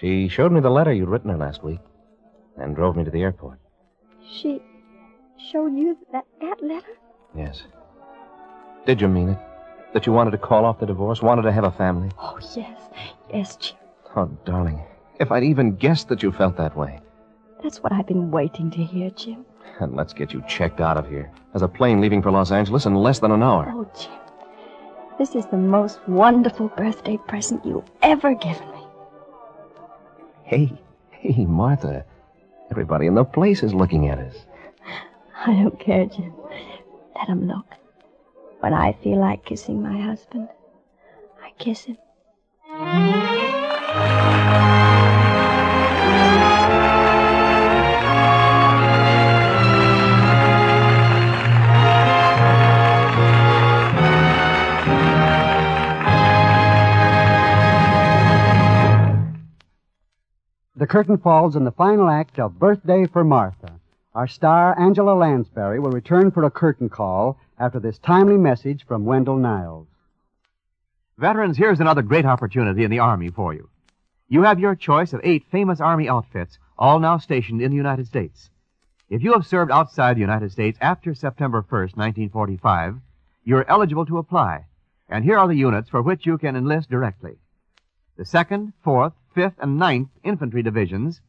She 0.00 0.28
showed 0.28 0.52
me 0.52 0.60
the 0.60 0.70
letter 0.70 0.92
you'd 0.92 1.08
written 1.08 1.30
her 1.30 1.36
last 1.36 1.62
week 1.64 1.80
and 2.56 2.74
drove 2.76 2.96
me 2.96 3.04
to 3.04 3.10
the 3.10 3.22
airport. 3.22 3.58
She 4.24 4.62
showed 5.50 5.74
you 5.74 5.98
that 6.12 6.24
that 6.40 6.62
letter? 6.62 6.94
Yes. 7.36 7.64
Did 8.86 9.00
you 9.00 9.08
mean 9.08 9.30
it? 9.30 9.38
That 9.96 10.04
you 10.04 10.12
wanted 10.12 10.32
to 10.32 10.36
call 10.36 10.66
off 10.66 10.78
the 10.78 10.84
divorce, 10.84 11.22
wanted 11.22 11.40
to 11.44 11.52
have 11.52 11.64
a 11.64 11.70
family? 11.70 12.10
Oh, 12.18 12.38
yes. 12.54 12.78
Yes, 13.32 13.56
Jim. 13.56 13.76
Oh, 14.14 14.26
darling. 14.44 14.78
If 15.18 15.32
I'd 15.32 15.42
even 15.42 15.74
guessed 15.74 16.08
that 16.08 16.22
you 16.22 16.30
felt 16.32 16.58
that 16.58 16.76
way. 16.76 17.00
That's 17.62 17.82
what 17.82 17.94
I've 17.94 18.06
been 18.06 18.30
waiting 18.30 18.70
to 18.72 18.84
hear, 18.84 19.08
Jim. 19.08 19.46
And 19.80 19.96
let's 19.96 20.12
get 20.12 20.34
you 20.34 20.44
checked 20.46 20.82
out 20.82 20.98
of 20.98 21.08
here. 21.08 21.30
There's 21.50 21.62
a 21.62 21.68
plane 21.68 22.02
leaving 22.02 22.20
for 22.20 22.30
Los 22.30 22.52
Angeles 22.52 22.84
in 22.84 22.94
less 22.94 23.20
than 23.20 23.30
an 23.30 23.42
hour. 23.42 23.72
Oh, 23.74 23.90
Jim. 23.98 24.12
This 25.16 25.34
is 25.34 25.46
the 25.46 25.56
most 25.56 25.98
wonderful 26.06 26.68
birthday 26.68 27.16
present 27.26 27.64
you've 27.64 27.90
ever 28.02 28.34
given 28.34 28.70
me. 28.72 28.84
Hey, 30.42 30.72
hey, 31.10 31.46
Martha. 31.46 32.04
Everybody 32.70 33.06
in 33.06 33.14
the 33.14 33.24
place 33.24 33.62
is 33.62 33.72
looking 33.72 34.08
at 34.10 34.18
us. 34.18 34.36
I 35.46 35.54
don't 35.54 35.80
care, 35.80 36.04
Jim. 36.04 36.34
Let 37.14 37.30
'em 37.30 37.48
look. 37.48 37.64
When 38.66 38.74
I 38.74 38.94
feel 38.94 39.20
like 39.20 39.44
kissing 39.44 39.80
my 39.80 39.96
husband, 39.96 40.48
I 41.40 41.52
kiss 41.56 41.84
him. 41.84 41.98
The 60.74 60.88
curtain 60.88 61.18
falls 61.18 61.54
in 61.54 61.62
the 61.62 61.70
final 61.70 62.08
act 62.08 62.40
of 62.40 62.58
Birthday 62.58 63.06
for 63.06 63.22
Martha. 63.22 63.78
Our 64.12 64.26
star, 64.26 64.76
Angela 64.76 65.12
Lansbury, 65.12 65.78
will 65.78 65.92
return 65.92 66.32
for 66.32 66.42
a 66.42 66.50
curtain 66.50 66.88
call 66.88 67.38
after 67.58 67.80
this 67.80 67.98
timely 67.98 68.36
message 68.36 68.84
from 68.86 69.04
Wendell 69.04 69.36
Niles. 69.36 69.86
Veterans, 71.18 71.56
here's 71.56 71.80
another 71.80 72.02
great 72.02 72.26
opportunity 72.26 72.84
in 72.84 72.90
the 72.90 72.98
Army 72.98 73.30
for 73.30 73.54
you. 73.54 73.70
You 74.28 74.42
have 74.42 74.60
your 74.60 74.74
choice 74.74 75.12
of 75.12 75.20
eight 75.24 75.44
famous 75.50 75.80
Army 75.80 76.08
outfits, 76.08 76.58
all 76.78 76.98
now 76.98 77.16
stationed 77.16 77.62
in 77.62 77.70
the 77.70 77.76
United 77.76 78.06
States. 78.06 78.50
If 79.08 79.22
you 79.22 79.32
have 79.32 79.46
served 79.46 79.70
outside 79.70 80.16
the 80.16 80.20
United 80.20 80.52
States 80.52 80.76
after 80.80 81.14
September 81.14 81.62
1st, 81.62 81.96
1945, 81.96 82.96
you're 83.44 83.70
eligible 83.70 84.04
to 84.06 84.18
apply. 84.18 84.66
And 85.08 85.24
here 85.24 85.38
are 85.38 85.46
the 85.46 85.54
units 85.54 85.88
for 85.88 86.02
which 86.02 86.26
you 86.26 86.36
can 86.36 86.56
enlist 86.56 86.90
directly. 86.90 87.38
The 88.16 88.24
2nd, 88.24 88.72
4th, 88.84 89.12
5th, 89.36 89.54
and 89.60 89.80
9th 89.80 90.08
Infantry 90.24 90.62
Divisions, 90.62 91.20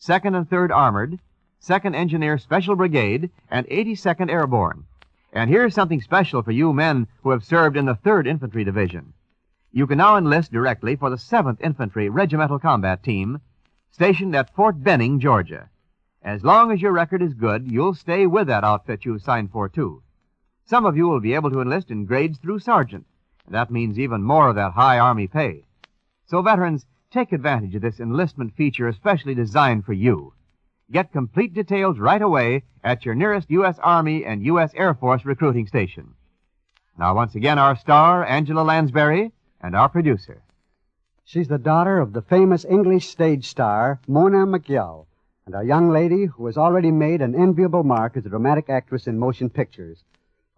2nd 0.00 0.36
and 0.36 0.48
3rd 0.48 0.70
Armored, 0.70 1.18
2nd 1.60 1.94
Engineer 1.94 2.38
Special 2.38 2.76
Brigade, 2.76 3.30
and 3.50 3.66
82nd 3.66 4.30
Airborne. 4.30 4.84
And 5.34 5.50
here's 5.50 5.74
something 5.74 6.00
special 6.00 6.44
for 6.44 6.52
you 6.52 6.72
men 6.72 7.08
who 7.24 7.30
have 7.30 7.42
served 7.42 7.76
in 7.76 7.86
the 7.86 7.96
3rd 7.96 8.28
Infantry 8.28 8.62
Division. 8.62 9.12
You 9.72 9.88
can 9.88 9.98
now 9.98 10.16
enlist 10.16 10.52
directly 10.52 10.94
for 10.94 11.10
the 11.10 11.16
7th 11.16 11.60
Infantry 11.60 12.08
Regimental 12.08 12.60
Combat 12.60 13.02
Team, 13.02 13.40
stationed 13.90 14.36
at 14.36 14.54
Fort 14.54 14.84
Benning, 14.84 15.18
Georgia. 15.18 15.68
As 16.22 16.44
long 16.44 16.70
as 16.70 16.80
your 16.80 16.92
record 16.92 17.20
is 17.20 17.34
good, 17.34 17.68
you'll 17.68 17.94
stay 17.94 18.28
with 18.28 18.46
that 18.46 18.62
outfit 18.62 19.04
you've 19.04 19.22
signed 19.22 19.50
for, 19.50 19.68
too. 19.68 20.04
Some 20.66 20.86
of 20.86 20.96
you 20.96 21.08
will 21.08 21.20
be 21.20 21.34
able 21.34 21.50
to 21.50 21.60
enlist 21.60 21.90
in 21.90 22.04
grades 22.04 22.38
through 22.38 22.60
sergeant, 22.60 23.04
and 23.44 23.56
that 23.56 23.72
means 23.72 23.98
even 23.98 24.22
more 24.22 24.50
of 24.50 24.54
that 24.54 24.74
high 24.74 25.00
Army 25.00 25.26
pay. 25.26 25.66
So, 26.26 26.42
veterans, 26.42 26.86
take 27.10 27.32
advantage 27.32 27.74
of 27.74 27.82
this 27.82 27.98
enlistment 27.98 28.54
feature 28.54 28.86
especially 28.86 29.34
designed 29.34 29.84
for 29.84 29.94
you. 29.94 30.32
Get 30.90 31.12
complete 31.12 31.54
details 31.54 31.98
right 31.98 32.20
away 32.20 32.64
at 32.82 33.04
your 33.06 33.14
nearest 33.14 33.50
U.S. 33.50 33.78
Army 33.82 34.24
and 34.24 34.44
U.S. 34.44 34.72
Air 34.74 34.92
Force 34.94 35.24
recruiting 35.24 35.66
station. 35.66 36.14
Now, 36.98 37.14
once 37.14 37.34
again, 37.34 37.58
our 37.58 37.74
star, 37.74 38.24
Angela 38.24 38.62
Lansbury, 38.62 39.32
and 39.62 39.74
our 39.74 39.88
producer. 39.88 40.42
She's 41.24 41.48
the 41.48 41.58
daughter 41.58 41.98
of 41.98 42.12
the 42.12 42.20
famous 42.20 42.66
English 42.66 43.08
stage 43.08 43.48
star, 43.48 43.98
Moyna 44.06 44.46
Macgill, 44.46 45.06
and 45.46 45.54
a 45.54 45.64
young 45.64 45.88
lady 45.88 46.26
who 46.26 46.44
has 46.46 46.58
already 46.58 46.90
made 46.90 47.22
an 47.22 47.34
enviable 47.34 47.82
mark 47.82 48.16
as 48.16 48.26
a 48.26 48.28
dramatic 48.28 48.68
actress 48.68 49.06
in 49.06 49.18
motion 49.18 49.48
pictures. 49.48 50.04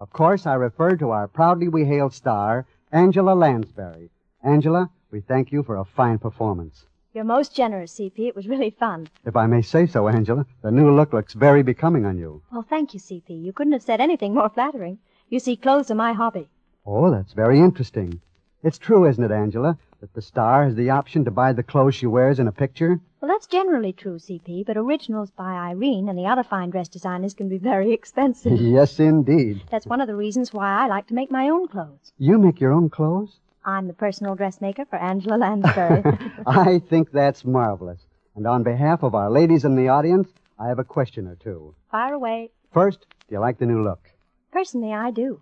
Of 0.00 0.10
course, 0.10 0.44
I 0.44 0.54
refer 0.54 0.96
to 0.96 1.10
our 1.10 1.28
proudly 1.28 1.68
we 1.68 1.84
hail 1.84 2.10
star, 2.10 2.66
Angela 2.90 3.34
Lansbury. 3.34 4.10
Angela, 4.42 4.90
we 5.12 5.20
thank 5.20 5.52
you 5.52 5.62
for 5.62 5.76
a 5.76 5.84
fine 5.84 6.18
performance. 6.18 6.86
You're 7.16 7.24
most 7.24 7.56
generous, 7.56 7.98
CP. 7.98 8.28
It 8.28 8.36
was 8.36 8.46
really 8.46 8.68
fun. 8.68 9.08
If 9.24 9.36
I 9.36 9.46
may 9.46 9.62
say 9.62 9.86
so, 9.86 10.06
Angela, 10.06 10.44
the 10.60 10.70
new 10.70 10.94
look 10.94 11.14
looks 11.14 11.32
very 11.32 11.62
becoming 11.62 12.04
on 12.04 12.18
you. 12.18 12.42
Well, 12.52 12.60
thank 12.68 12.92
you, 12.92 13.00
CP. 13.00 13.42
You 13.42 13.54
couldn't 13.54 13.72
have 13.72 13.82
said 13.82 14.02
anything 14.02 14.34
more 14.34 14.50
flattering. 14.50 14.98
You 15.30 15.38
see, 15.40 15.56
clothes 15.56 15.90
are 15.90 15.94
my 15.94 16.12
hobby. 16.12 16.50
Oh, 16.84 17.10
that's 17.10 17.32
very 17.32 17.58
interesting. 17.58 18.20
It's 18.62 18.76
true, 18.76 19.06
isn't 19.06 19.24
it, 19.24 19.30
Angela, 19.30 19.78
that 20.02 20.12
the 20.12 20.20
star 20.20 20.64
has 20.64 20.74
the 20.74 20.90
option 20.90 21.24
to 21.24 21.30
buy 21.30 21.54
the 21.54 21.62
clothes 21.62 21.94
she 21.94 22.04
wears 22.06 22.38
in 22.38 22.48
a 22.48 22.52
picture? 22.52 23.00
Well, 23.22 23.30
that's 23.30 23.46
generally 23.46 23.94
true, 23.94 24.18
CP, 24.18 24.66
but 24.66 24.76
originals 24.76 25.30
by 25.30 25.54
Irene 25.54 26.10
and 26.10 26.18
the 26.18 26.26
other 26.26 26.42
fine 26.42 26.68
dress 26.68 26.88
designers 26.88 27.32
can 27.32 27.48
be 27.48 27.56
very 27.56 27.92
expensive. 27.94 28.60
yes, 28.60 29.00
indeed. 29.00 29.62
That's 29.70 29.86
one 29.86 30.02
of 30.02 30.06
the 30.06 30.16
reasons 30.16 30.52
why 30.52 30.84
I 30.84 30.86
like 30.86 31.06
to 31.06 31.14
make 31.14 31.30
my 31.30 31.48
own 31.48 31.66
clothes. 31.66 32.12
You 32.18 32.36
make 32.36 32.60
your 32.60 32.72
own 32.74 32.90
clothes? 32.90 33.38
I'm 33.66 33.88
the 33.88 33.94
personal 33.94 34.36
dressmaker 34.36 34.84
for 34.84 34.96
Angela 34.96 35.36
Lansbury. 35.36 36.04
I 36.46 36.78
think 36.78 37.10
that's 37.10 37.44
marvelous. 37.44 37.98
And 38.36 38.46
on 38.46 38.62
behalf 38.62 39.02
of 39.02 39.16
our 39.16 39.28
ladies 39.28 39.64
in 39.64 39.74
the 39.74 39.88
audience, 39.88 40.28
I 40.56 40.68
have 40.68 40.78
a 40.78 40.84
question 40.84 41.26
or 41.26 41.34
two. 41.34 41.74
Fire 41.90 42.14
away. 42.14 42.50
First, 42.72 43.00
do 43.28 43.34
you 43.34 43.40
like 43.40 43.58
the 43.58 43.66
new 43.66 43.82
look? 43.82 44.08
Personally, 44.52 44.92
I 44.94 45.10
do. 45.10 45.40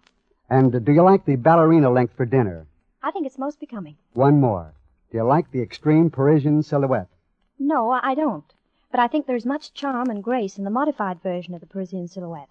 And 0.48 0.74
uh, 0.74 0.78
do 0.78 0.92
you 0.92 1.02
like 1.02 1.26
the 1.26 1.36
ballerina 1.36 1.90
length 1.90 2.16
for 2.16 2.24
dinner? 2.24 2.66
I 3.02 3.10
think 3.10 3.26
it's 3.26 3.38
most 3.38 3.60
becoming. 3.60 3.96
One 4.14 4.40
more. 4.40 4.72
Do 5.10 5.18
you 5.18 5.24
like 5.24 5.50
the 5.50 5.60
extreme 5.60 6.08
Parisian 6.08 6.62
silhouette? 6.62 7.08
No, 7.58 7.90
I 7.90 8.14
don't. 8.14 8.50
But 8.90 9.00
I 9.00 9.06
think 9.08 9.26
there's 9.26 9.44
much 9.44 9.74
charm 9.74 10.08
and 10.08 10.24
grace 10.24 10.56
in 10.56 10.64
the 10.64 10.70
modified 10.70 11.22
version 11.22 11.52
of 11.52 11.60
the 11.60 11.66
Parisian 11.66 12.08
silhouette. 12.08 12.50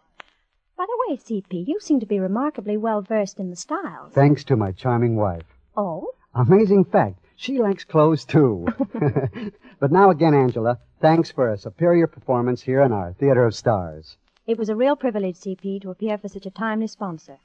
By 0.78 0.86
the 0.86 0.98
way, 1.08 1.18
CP, 1.18 1.68
you 1.68 1.80
seem 1.80 2.00
to 2.00 2.06
be 2.06 2.20
remarkably 2.20 2.78
well 2.78 3.02
versed 3.02 3.40
in 3.40 3.50
the 3.50 3.56
styles. 3.56 4.14
Thanks 4.14 4.44
to 4.46 4.56
my 4.56 4.72
charming 4.72 5.16
wife. 5.16 5.53
Oh? 5.76 6.12
Amazing 6.34 6.86
fact. 6.86 7.20
She 7.36 7.60
likes 7.60 7.84
clothes, 7.84 8.26
too. 8.26 8.68
but 9.80 9.92
now 9.92 10.10
again, 10.10 10.34
Angela, 10.34 10.80
thanks 11.02 11.32
for 11.32 11.50
a 11.50 11.58
superior 11.58 12.08
performance 12.08 12.62
here 12.62 12.82
in 12.82 12.92
our 12.92 13.14
Theater 13.14 13.46
of 13.46 13.56
Stars. 13.56 14.18
It 14.46 14.58
was 14.58 14.70
a 14.70 14.76
real 14.76 14.96
privilege, 14.96 15.38
CP, 15.38 15.82
to 15.82 15.92
appear 15.92 16.18
for 16.18 16.28
such 16.28 16.46
a 16.46 16.52
timely 16.52 16.88
sponsor. 16.88 17.38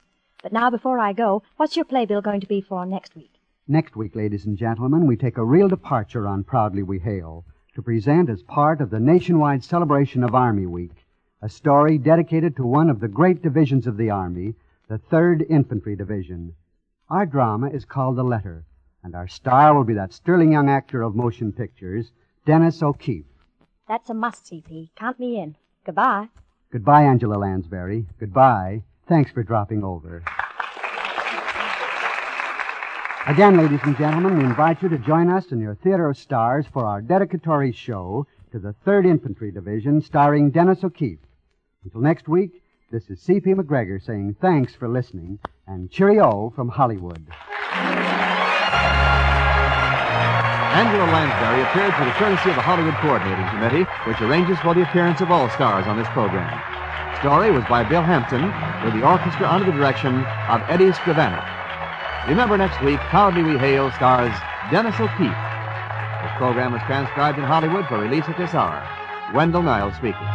But 0.43 0.53
now, 0.53 0.69
before 0.69 0.99
I 0.99 1.13
go, 1.13 1.43
what's 1.57 1.75
your 1.75 1.85
playbill 1.85 2.21
going 2.21 2.41
to 2.41 2.47
be 2.47 2.61
for 2.61 2.85
next 2.85 3.15
week? 3.15 3.33
Next 3.67 3.95
week, 3.95 4.15
ladies 4.15 4.45
and 4.45 4.57
gentlemen, 4.57 5.05
we 5.07 5.15
take 5.15 5.37
a 5.37 5.45
real 5.45 5.67
departure 5.67 6.27
on 6.27 6.43
Proudly 6.43 6.83
We 6.83 6.99
Hail 6.99 7.45
to 7.75 7.81
present 7.81 8.29
as 8.29 8.41
part 8.43 8.81
of 8.81 8.89
the 8.89 8.99
nationwide 8.99 9.63
celebration 9.63 10.23
of 10.23 10.33
Army 10.33 10.65
Week 10.65 11.05
a 11.41 11.47
story 11.47 11.97
dedicated 11.97 12.55
to 12.57 12.65
one 12.65 12.89
of 12.89 12.99
the 12.99 13.07
great 13.07 13.41
divisions 13.41 13.87
of 13.87 13.95
the 13.95 14.09
Army, 14.09 14.53
the 14.89 14.99
3rd 14.99 15.49
Infantry 15.49 15.95
Division. 15.95 16.53
Our 17.09 17.25
drama 17.25 17.69
is 17.69 17.85
called 17.85 18.17
The 18.17 18.23
Letter, 18.23 18.65
and 19.03 19.15
our 19.15 19.27
star 19.27 19.73
will 19.73 19.83
be 19.83 19.95
that 19.95 20.13
sterling 20.13 20.51
young 20.51 20.69
actor 20.69 21.01
of 21.01 21.15
motion 21.15 21.51
pictures, 21.51 22.11
Dennis 22.45 22.83
O'Keefe. 22.83 23.25
That's 23.87 24.11
a 24.11 24.13
must, 24.13 24.45
CP. 24.45 24.91
Count 24.95 25.19
me 25.19 25.41
in. 25.41 25.55
Goodbye. 25.83 26.27
Goodbye, 26.71 27.05
Angela 27.05 27.33
Lansbury. 27.33 28.05
Goodbye. 28.19 28.83
Thanks 29.07 29.31
for 29.31 29.41
dropping 29.41 29.83
over. 29.83 30.23
Again, 33.25 33.57
ladies 33.57 33.79
and 33.83 33.97
gentlemen, 33.97 34.37
we 34.37 34.43
invite 34.43 34.83
you 34.83 34.89
to 34.89 34.99
join 34.99 35.31
us 35.31 35.51
in 35.51 35.59
your 35.59 35.73
Theater 35.73 36.09
of 36.09 36.17
Stars 36.17 36.67
for 36.71 36.85
our 36.85 37.01
dedicatory 37.01 37.71
show 37.71 38.27
to 38.51 38.59
the 38.59 38.75
3rd 38.85 39.07
Infantry 39.07 39.49
Division, 39.51 39.99
starring 40.01 40.51
Dennis 40.51 40.83
O'Keefe. 40.83 41.17
Until 41.83 42.01
next 42.01 42.27
week, 42.27 42.61
this 42.91 43.09
is 43.09 43.21
C.P. 43.21 43.53
MacGregor 43.53 43.99
saying 43.99 44.35
thanks 44.41 44.73
for 44.73 44.87
listening 44.87 45.39
and 45.67 45.91
cheerio 45.91 46.51
from 46.55 46.69
Hollywood. 46.69 47.27
Angela 50.73 51.05
Lansbury 51.11 51.61
appeared 51.63 51.93
through 51.95 52.05
the 52.05 52.17
courtesy 52.17 52.49
of 52.49 52.55
the 52.55 52.61
Hollywood 52.61 52.95
Coordinating 52.95 53.47
Committee, 53.49 53.85
which 54.07 54.21
arranges 54.21 54.57
for 54.59 54.73
the 54.73 54.81
appearance 54.83 55.21
of 55.21 55.29
all 55.29 55.49
stars 55.49 55.85
on 55.87 55.97
this 55.97 56.07
program. 56.09 56.49
Story 57.19 57.51
was 57.51 57.65
by 57.65 57.83
Bill 57.83 58.01
Hampton, 58.01 58.45
with 58.85 58.93
the 58.93 59.05
orchestra 59.05 59.47
under 59.47 59.65
the 59.65 59.77
direction 59.77 60.23
of 60.47 60.61
Eddie 60.69 60.93
Scrivener. 60.93 61.43
Remember 62.27 62.57
next 62.57 62.81
week, 62.81 62.99
Proudly 63.09 63.43
We 63.43 63.57
Hail 63.57 63.91
stars 63.91 64.33
Dennis 64.71 64.95
O'Keefe. 64.99 65.29
This 65.29 66.33
program 66.37 66.71
was 66.73 66.81
transcribed 66.83 67.37
in 67.37 67.43
Hollywood 67.45 67.85
for 67.87 67.99
release 67.99 68.25
at 68.25 68.37
this 68.37 68.53
hour. 68.53 68.81
Wendell 69.33 69.63
Niles 69.63 69.95
speaking. 69.95 70.27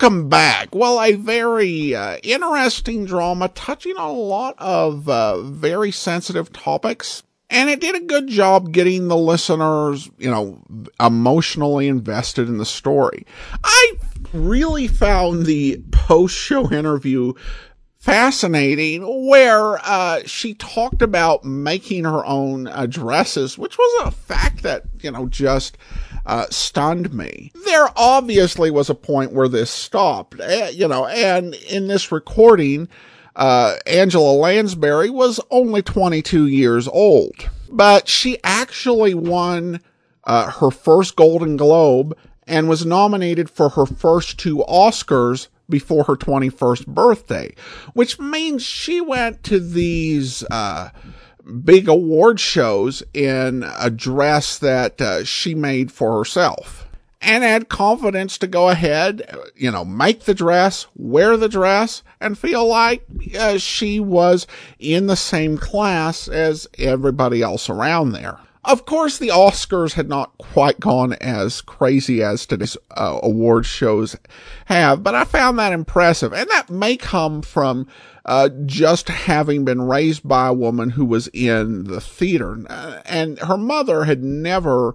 Welcome 0.00 0.28
back. 0.28 0.76
Well, 0.76 1.02
a 1.02 1.14
very 1.14 1.92
uh, 1.92 2.18
interesting 2.22 3.04
drama 3.04 3.48
touching 3.48 3.96
on 3.96 4.10
a 4.10 4.12
lot 4.12 4.54
of 4.56 5.08
uh, 5.08 5.40
very 5.40 5.90
sensitive 5.90 6.52
topics. 6.52 7.24
And 7.50 7.68
it 7.68 7.80
did 7.80 7.96
a 7.96 8.06
good 8.06 8.28
job 8.28 8.70
getting 8.70 9.08
the 9.08 9.16
listeners, 9.16 10.08
you 10.16 10.30
know, 10.30 10.62
emotionally 11.00 11.88
invested 11.88 12.46
in 12.46 12.58
the 12.58 12.64
story. 12.64 13.26
I 13.64 13.94
really 14.32 14.86
found 14.86 15.46
the 15.46 15.82
post 15.90 16.36
show 16.36 16.70
interview 16.70 17.32
fascinating 17.98 19.28
where 19.28 19.78
uh, 19.84 20.20
she 20.24 20.54
talked 20.54 21.02
about 21.02 21.44
making 21.44 22.04
her 22.04 22.24
own 22.24 22.68
uh, 22.68 22.86
dresses, 22.86 23.58
which 23.58 23.76
was 23.76 24.06
a 24.06 24.10
fact 24.10 24.62
that, 24.62 24.84
you 25.00 25.10
know, 25.10 25.26
just 25.28 25.76
uh, 26.24 26.46
stunned 26.50 27.12
me. 27.12 27.52
There 27.64 27.88
obviously 27.96 28.70
was 28.70 28.88
a 28.88 28.94
point 28.94 29.32
where 29.32 29.48
this 29.48 29.70
stopped, 29.70 30.40
uh, 30.40 30.68
you 30.72 30.86
know, 30.86 31.06
and 31.06 31.54
in 31.54 31.88
this 31.88 32.12
recording, 32.12 32.88
uh, 33.34 33.74
Angela 33.86 34.32
Lansbury 34.32 35.10
was 35.10 35.40
only 35.50 35.82
22 35.82 36.46
years 36.46 36.88
old, 36.88 37.50
but 37.70 38.08
she 38.08 38.38
actually 38.44 39.14
won 39.14 39.80
uh, 40.24 40.50
her 40.50 40.70
first 40.70 41.16
Golden 41.16 41.56
Globe 41.56 42.16
and 42.46 42.68
was 42.68 42.86
nominated 42.86 43.50
for 43.50 43.70
her 43.70 43.86
first 43.86 44.38
two 44.38 44.58
Oscars 44.68 45.48
before 45.68 46.04
her 46.04 46.16
21st 46.16 46.86
birthday, 46.86 47.54
which 47.94 48.18
means 48.18 48.62
she 48.62 49.00
went 49.00 49.42
to 49.44 49.60
these, 49.60 50.42
uh, 50.50 50.90
big 51.64 51.88
award 51.88 52.38
shows 52.38 53.02
in 53.14 53.64
a 53.78 53.90
dress 53.90 54.58
that 54.58 55.00
uh, 55.00 55.24
she 55.24 55.54
made 55.54 55.90
for 55.90 56.18
herself 56.18 56.86
and 57.20 57.42
had 57.42 57.68
confidence 57.68 58.38
to 58.38 58.46
go 58.46 58.68
ahead, 58.68 59.22
you 59.56 59.70
know, 59.70 59.84
make 59.84 60.20
the 60.20 60.34
dress, 60.34 60.86
wear 60.94 61.36
the 61.36 61.48
dress, 61.48 62.02
and 62.20 62.38
feel 62.38 62.66
like 62.66 63.04
uh, 63.38 63.58
she 63.58 63.98
was 63.98 64.46
in 64.78 65.06
the 65.06 65.16
same 65.16 65.58
class 65.58 66.28
as 66.28 66.68
everybody 66.78 67.42
else 67.42 67.68
around 67.68 68.12
there. 68.12 68.38
Of 68.68 68.84
course, 68.84 69.16
the 69.16 69.28
Oscars 69.28 69.94
had 69.94 70.10
not 70.10 70.36
quite 70.36 70.78
gone 70.78 71.14
as 71.14 71.62
crazy 71.62 72.22
as 72.22 72.44
today's 72.44 72.76
uh, 72.90 73.18
award 73.22 73.64
shows 73.64 74.14
have, 74.66 75.02
but 75.02 75.14
I 75.14 75.24
found 75.24 75.58
that 75.58 75.72
impressive. 75.72 76.34
And 76.34 76.46
that 76.50 76.68
may 76.68 76.98
come 76.98 77.40
from 77.40 77.86
uh, 78.26 78.50
just 78.66 79.08
having 79.08 79.64
been 79.64 79.80
raised 79.80 80.28
by 80.28 80.48
a 80.48 80.52
woman 80.52 80.90
who 80.90 81.06
was 81.06 81.28
in 81.28 81.84
the 81.84 81.98
theater. 81.98 82.62
And 83.06 83.38
her 83.38 83.56
mother 83.56 84.04
had 84.04 84.22
never 84.22 84.94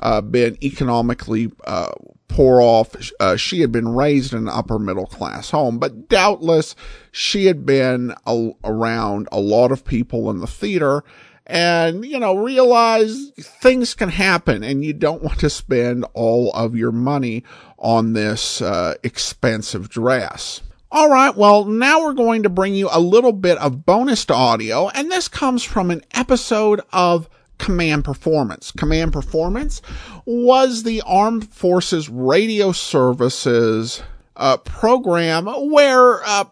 uh, 0.00 0.20
been 0.20 0.62
economically 0.62 1.50
uh, 1.66 1.92
poor 2.28 2.60
off. 2.60 2.94
Uh, 3.20 3.36
she 3.36 3.62
had 3.62 3.72
been 3.72 3.88
raised 3.88 4.34
in 4.34 4.40
an 4.40 4.48
upper 4.50 4.78
middle 4.78 5.06
class 5.06 5.48
home, 5.50 5.78
but 5.78 6.10
doubtless 6.10 6.76
she 7.10 7.46
had 7.46 7.64
been 7.64 8.12
a- 8.26 8.52
around 8.64 9.28
a 9.32 9.40
lot 9.40 9.72
of 9.72 9.82
people 9.82 10.28
in 10.30 10.40
the 10.40 10.46
theater 10.46 11.02
and, 11.46 12.04
you 12.04 12.18
know, 12.18 12.36
realize 12.36 13.30
things 13.38 13.94
can 13.94 14.08
happen 14.08 14.62
and 14.62 14.84
you 14.84 14.92
don't 14.92 15.22
want 15.22 15.40
to 15.40 15.50
spend 15.50 16.04
all 16.14 16.50
of 16.52 16.74
your 16.74 16.92
money 16.92 17.44
on 17.78 18.14
this 18.14 18.62
uh, 18.62 18.94
expensive 19.02 19.88
dress. 19.88 20.62
All 20.90 21.10
right, 21.10 21.36
well, 21.36 21.64
now 21.64 22.02
we're 22.02 22.14
going 22.14 22.44
to 22.44 22.48
bring 22.48 22.74
you 22.74 22.88
a 22.92 23.00
little 23.00 23.32
bit 23.32 23.58
of 23.58 23.84
bonus 23.84 24.30
audio, 24.30 24.88
and 24.90 25.10
this 25.10 25.26
comes 25.26 25.64
from 25.64 25.90
an 25.90 26.02
episode 26.14 26.80
of 26.92 27.28
Command 27.58 28.04
Performance. 28.04 28.70
Command 28.70 29.12
Performance 29.12 29.82
was 30.24 30.84
the 30.84 31.02
Armed 31.04 31.52
Forces 31.52 32.08
Radio 32.08 32.70
Services 32.70 34.02
uh, 34.36 34.56
program 34.58 35.46
where 35.46 36.22
uh, 36.24 36.44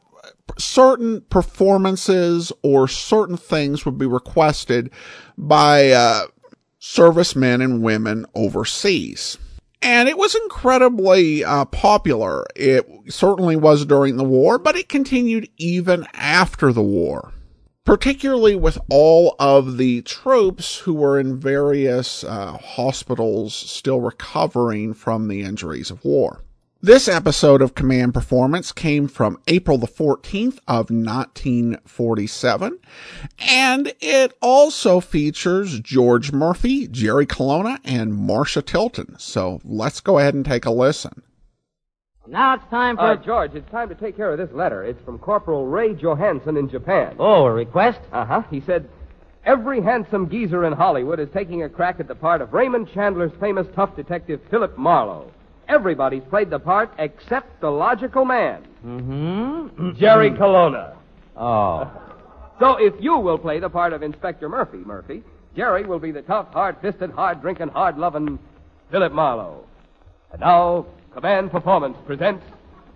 certain 0.58 1.22
performances 1.30 2.52
or 2.62 2.88
certain 2.88 3.36
things 3.36 3.84
would 3.84 3.98
be 3.98 4.06
requested 4.06 4.90
by 5.36 5.90
uh, 5.90 6.26
servicemen 6.78 7.60
and 7.60 7.82
women 7.82 8.26
overseas 8.34 9.38
and 9.82 10.08
it 10.08 10.16
was 10.16 10.34
incredibly 10.34 11.44
uh, 11.44 11.64
popular. 11.66 12.46
It 12.54 12.88
certainly 13.08 13.56
was 13.56 13.84
during 13.84 14.16
the 14.16 14.24
war, 14.24 14.58
but 14.58 14.76
it 14.76 14.88
continued 14.88 15.48
even 15.56 16.06
after 16.14 16.72
the 16.72 16.82
war, 16.82 17.32
particularly 17.84 18.54
with 18.54 18.78
all 18.88 19.34
of 19.40 19.76
the 19.76 20.02
troops 20.02 20.78
who 20.78 20.94
were 20.94 21.18
in 21.18 21.38
various 21.38 22.22
uh, 22.22 22.56
hospitals 22.58 23.54
still 23.54 24.00
recovering 24.00 24.94
from 24.94 25.28
the 25.28 25.42
injuries 25.42 25.90
of 25.90 26.04
war. 26.04 26.42
This 26.84 27.06
episode 27.06 27.62
of 27.62 27.76
Command 27.76 28.12
Performance 28.12 28.72
came 28.72 29.06
from 29.06 29.38
April 29.46 29.78
the 29.78 29.86
14th 29.86 30.58
of 30.66 30.90
1947, 30.90 32.76
and 33.38 33.92
it 34.00 34.32
also 34.42 34.98
features 34.98 35.78
George 35.78 36.32
Murphy, 36.32 36.88
Jerry 36.88 37.24
Colonna, 37.24 37.78
and 37.84 38.12
Martha 38.12 38.62
Tilton. 38.62 39.14
So 39.20 39.60
let's 39.64 40.00
go 40.00 40.18
ahead 40.18 40.34
and 40.34 40.44
take 40.44 40.64
a 40.64 40.72
listen. 40.72 41.22
Now 42.26 42.54
it's 42.54 42.64
time 42.68 42.96
for... 42.96 43.12
Uh, 43.12 43.14
George, 43.14 43.54
it's 43.54 43.70
time 43.70 43.88
to 43.88 43.94
take 43.94 44.16
care 44.16 44.32
of 44.32 44.38
this 44.38 44.50
letter. 44.52 44.82
It's 44.82 45.04
from 45.04 45.20
Corporal 45.20 45.68
Ray 45.68 45.94
Johansson 45.94 46.56
in 46.56 46.68
Japan. 46.68 47.14
Oh, 47.20 47.44
a 47.44 47.52
request? 47.52 48.00
Uh-huh. 48.12 48.42
He 48.50 48.60
said, 48.60 48.88
Every 49.46 49.80
handsome 49.80 50.28
geezer 50.28 50.64
in 50.64 50.72
Hollywood 50.72 51.20
is 51.20 51.28
taking 51.32 51.62
a 51.62 51.68
crack 51.68 52.00
at 52.00 52.08
the 52.08 52.16
part 52.16 52.40
of 52.40 52.52
Raymond 52.52 52.88
Chandler's 52.92 53.30
famous 53.38 53.68
tough 53.76 53.94
detective, 53.94 54.40
Philip 54.50 54.76
Marlowe. 54.76 55.30
Everybody's 55.72 56.22
played 56.28 56.50
the 56.50 56.58
part 56.58 56.92
except 56.98 57.62
the 57.62 57.70
logical 57.70 58.26
man. 58.26 58.66
Mm-hmm. 58.84 59.92
Jerry 59.98 60.30
Colonna. 60.36 60.96
Oh. 61.34 61.90
So 62.60 62.76
if 62.76 62.92
you 63.00 63.16
will 63.16 63.38
play 63.38 63.58
the 63.58 63.70
part 63.70 63.94
of 63.94 64.02
Inspector 64.02 64.46
Murphy, 64.46 64.78
Murphy, 64.84 65.22
Jerry 65.56 65.86
will 65.86 65.98
be 65.98 66.10
the 66.10 66.20
tough, 66.20 66.52
hard-fisted, 66.52 67.10
hard-drinking, 67.12 67.68
hard-loving 67.68 68.38
Philip 68.90 69.12
Marlowe. 69.12 69.64
And 70.30 70.42
now, 70.42 70.84
Command 71.14 71.50
Performance 71.50 71.96
presents 72.06 72.44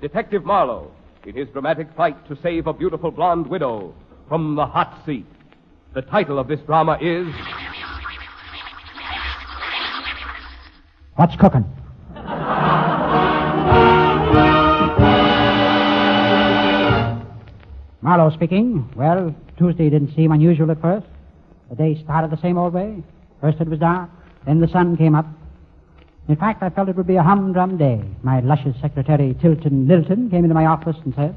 Detective 0.03 0.45
Marlowe 0.45 0.91
in 1.25 1.35
his 1.35 1.49
dramatic 1.49 1.89
fight 1.97 2.29
to 2.29 2.37
save 2.43 2.67
a 2.67 2.75
beautiful 2.75 3.11
blonde 3.11 3.47
widow 3.47 3.95
from 4.29 4.55
the 4.55 4.67
hot 4.67 5.03
seat. 5.07 5.25
The 5.95 6.03
title 6.03 6.39
of 6.39 6.47
this 6.47 6.61
drama 6.67 6.99
is 7.01 7.27
What's 11.15 11.35
cooking? 11.37 11.65
Marlowe 18.03 18.31
speaking. 18.31 18.89
Well, 18.95 19.35
Tuesday 19.59 19.91
didn't 19.91 20.15
seem 20.15 20.31
unusual 20.31 20.71
at 20.71 20.81
first. 20.81 21.07
The 21.71 21.77
day 21.77 22.01
started 22.05 22.31
the 22.31 22.41
same 22.41 22.57
old 22.57 22.73
way. 22.73 23.03
First 23.41 23.61
it 23.61 23.69
was 23.69 23.81
dark, 23.81 24.09
then 24.47 24.61
the 24.61 24.69
sun 24.69 24.97
came 24.97 25.15
up. 25.15 25.27
In 26.29 26.37
fact, 26.37 26.63
I 26.63 26.71
felt 26.71 26.89
it 26.89 26.97
would 26.97 27.07
be 27.07 27.17
a 27.17 27.23
humdrum 27.23 27.77
day. 27.77 28.01
My 28.23 28.41
luscious 28.41 28.77
secretary, 28.81 29.37
Tilton 29.41 29.87
Lilton, 29.89 30.31
came 30.31 30.45
into 30.45 30.55
my 30.55 30.67
office 30.67 30.97
and 31.05 31.15
said, 31.15 31.37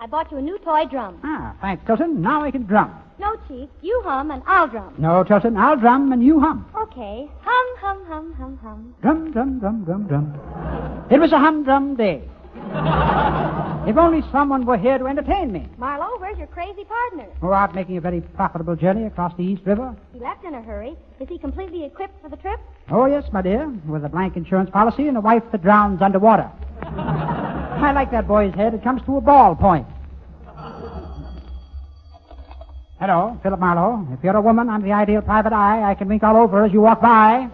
I 0.00 0.06
bought 0.06 0.30
you 0.30 0.38
a 0.38 0.42
new 0.42 0.58
toy 0.58 0.84
drum. 0.90 1.18
Ah, 1.24 1.54
thanks, 1.60 1.84
Tilton. 1.86 2.22
Now 2.22 2.42
I 2.44 2.50
can 2.52 2.62
drum. 2.64 2.94
No, 3.18 3.34
Chief, 3.48 3.68
you 3.82 4.00
hum 4.04 4.30
and 4.30 4.42
I'll 4.46 4.68
drum. 4.68 4.94
No, 4.96 5.24
Tilton, 5.24 5.56
I'll 5.56 5.76
drum 5.76 6.12
and 6.12 6.22
you 6.22 6.38
hum. 6.38 6.66
Okay. 6.82 7.28
Hum, 7.42 7.66
hum, 7.80 8.04
hum, 8.06 8.32
hum, 8.34 8.58
hum. 8.62 8.94
Drum, 9.02 9.32
drum, 9.32 9.58
drum, 9.58 9.84
drum, 9.84 10.06
drum. 10.06 11.06
It 11.10 11.18
was 11.18 11.32
a 11.32 11.38
humdrum 11.38 11.96
day. 11.96 12.22
if 13.88 13.96
only 13.96 14.22
someone 14.30 14.64
were 14.66 14.76
here 14.76 14.98
to 14.98 15.06
entertain 15.06 15.50
me. 15.50 15.68
Marlowe, 15.78 16.18
where's 16.20 16.38
your 16.38 16.46
crazy 16.46 16.84
partner? 16.84 17.26
We're 17.40 17.54
out 17.54 17.74
making 17.74 17.96
a 17.96 18.00
very 18.00 18.20
profitable 18.20 18.76
journey 18.76 19.06
across 19.06 19.34
the 19.36 19.42
East 19.42 19.62
River. 19.64 19.96
He 20.12 20.20
left 20.20 20.44
in 20.44 20.54
a 20.54 20.62
hurry. 20.62 20.94
Is 21.18 21.28
he 21.28 21.38
completely 21.38 21.84
equipped 21.84 22.22
for 22.22 22.28
the 22.28 22.36
trip? 22.36 22.60
Oh, 22.90 23.06
yes, 23.06 23.24
my 23.32 23.42
dear, 23.42 23.68
with 23.88 24.04
a 24.04 24.08
blank 24.08 24.36
insurance 24.36 24.70
policy 24.70 25.08
and 25.08 25.16
a 25.16 25.20
wife 25.20 25.42
that 25.50 25.62
drowns 25.62 26.02
underwater. 26.02 26.48
I 27.80 27.92
like 27.92 28.10
that 28.10 28.26
boy's 28.26 28.54
head. 28.54 28.74
It 28.74 28.82
comes 28.82 29.02
to 29.06 29.16
a 29.16 29.20
ball 29.20 29.54
point. 29.54 29.86
Hello, 33.00 33.38
Philip 33.42 33.60
Marlowe. 33.60 34.08
If 34.12 34.24
you're 34.24 34.36
a 34.36 34.40
woman, 34.40 34.68
I'm 34.68 34.82
the 34.82 34.92
ideal 34.92 35.22
private 35.22 35.52
eye. 35.52 35.88
I 35.88 35.94
can 35.94 36.08
wink 36.08 36.24
all 36.24 36.36
over 36.36 36.64
as 36.64 36.72
you 36.72 36.80
walk 36.80 37.00
by. 37.00 37.48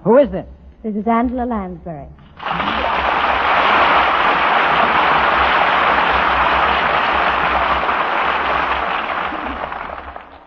Who 0.04 0.16
is 0.16 0.30
this? 0.30 0.46
This 0.82 0.96
is 0.96 1.06
Angela 1.06 1.44
Lansbury. 1.44 2.06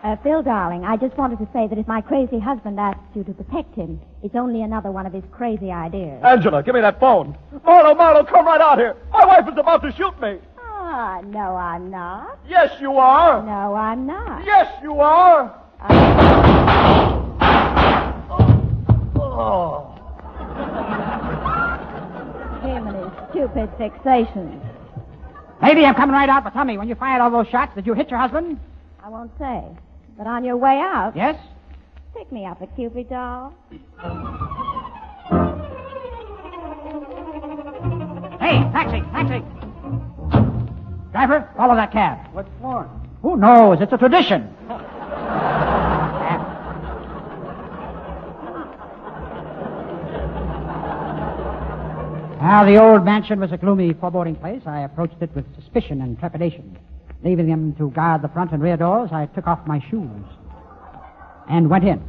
Uh, 0.04 0.16
Phil, 0.22 0.42
darling, 0.42 0.84
I 0.84 0.98
just 0.98 1.16
wanted 1.16 1.38
to 1.38 1.48
say 1.54 1.66
that 1.66 1.78
if 1.78 1.88
my 1.88 2.02
crazy 2.02 2.38
husband 2.38 2.78
asks 2.78 3.00
you 3.14 3.24
to 3.24 3.32
protect 3.32 3.74
him, 3.74 3.98
it's 4.22 4.34
only 4.34 4.60
another 4.60 4.90
one 4.92 5.06
of 5.06 5.14
his 5.14 5.24
crazy 5.32 5.70
ideas. 5.70 6.22
Angela, 6.22 6.62
give 6.62 6.74
me 6.74 6.82
that 6.82 7.00
phone. 7.00 7.38
Marlowe, 7.64 7.94
Marlowe, 7.94 8.22
come 8.22 8.44
right 8.44 8.60
out 8.60 8.76
here. 8.76 8.96
My 9.12 9.24
wife 9.24 9.48
is 9.50 9.56
about 9.56 9.80
to 9.80 9.90
shoot 9.92 10.20
me. 10.20 10.36
Ah, 10.60 11.22
no, 11.24 11.56
I'm 11.56 11.90
not. 11.90 12.38
Yes, 12.46 12.70
you 12.82 12.98
are. 12.98 13.42
No, 13.42 13.74
I'm 13.74 14.04
not. 14.04 14.44
Yes, 14.44 14.70
you 14.82 15.00
are. 15.00 15.58
Oh. 19.16 19.90
Him 22.62 22.86
and 22.88 22.96
his 22.96 23.12
stupid 23.30 23.70
fixations. 23.78 24.60
Lady, 25.62 25.86
I'm 25.86 25.94
coming 25.94 26.12
right 26.14 26.28
out, 26.28 26.44
but 26.44 26.52
tell 26.52 26.66
me, 26.66 26.76
when 26.76 26.90
you 26.90 26.94
fired 26.94 27.22
all 27.22 27.30
those 27.30 27.48
shots, 27.48 27.74
did 27.74 27.86
you 27.86 27.94
hit 27.94 28.10
your 28.10 28.20
husband? 28.20 28.60
I 29.02 29.08
won't 29.08 29.30
say. 29.38 29.64
But 30.16 30.26
on 30.26 30.44
your 30.44 30.56
way 30.56 30.78
out, 30.78 31.12
Yes? 31.16 31.36
pick 32.16 32.30
me 32.30 32.46
up 32.46 32.60
a 32.62 32.66
Cupid 32.68 33.08
doll. 33.08 33.52
Hey, 38.40 38.58
taxi, 38.72 39.00
taxi. 39.12 39.42
Driver, 41.12 41.48
follow 41.56 41.74
that 41.74 41.90
cab. 41.92 42.18
What 42.32 42.46
for? 42.60 42.88
Who 43.22 43.36
knows? 43.36 43.80
It's 43.80 43.92
a 43.92 43.98
tradition. 43.98 44.50
Now, 52.40 52.64
the 52.66 52.76
old 52.76 53.04
mansion 53.06 53.40
was 53.40 53.52
a 53.52 53.56
gloomy, 53.56 53.94
foreboding 53.94 54.34
place. 54.36 54.60
I 54.66 54.80
approached 54.80 55.16
it 55.22 55.30
with 55.34 55.46
suspicion 55.54 56.02
and 56.02 56.18
trepidation. 56.18 56.76
Leaving 57.24 57.48
them 57.48 57.74
to 57.78 57.90
guard 57.90 58.20
the 58.20 58.28
front 58.28 58.52
and 58.52 58.62
rear 58.62 58.76
doors, 58.76 59.08
I 59.10 59.24
took 59.26 59.46
off 59.46 59.66
my 59.66 59.80
shoes 59.90 60.24
and 61.48 61.70
went 61.70 61.84
in. 61.84 62.02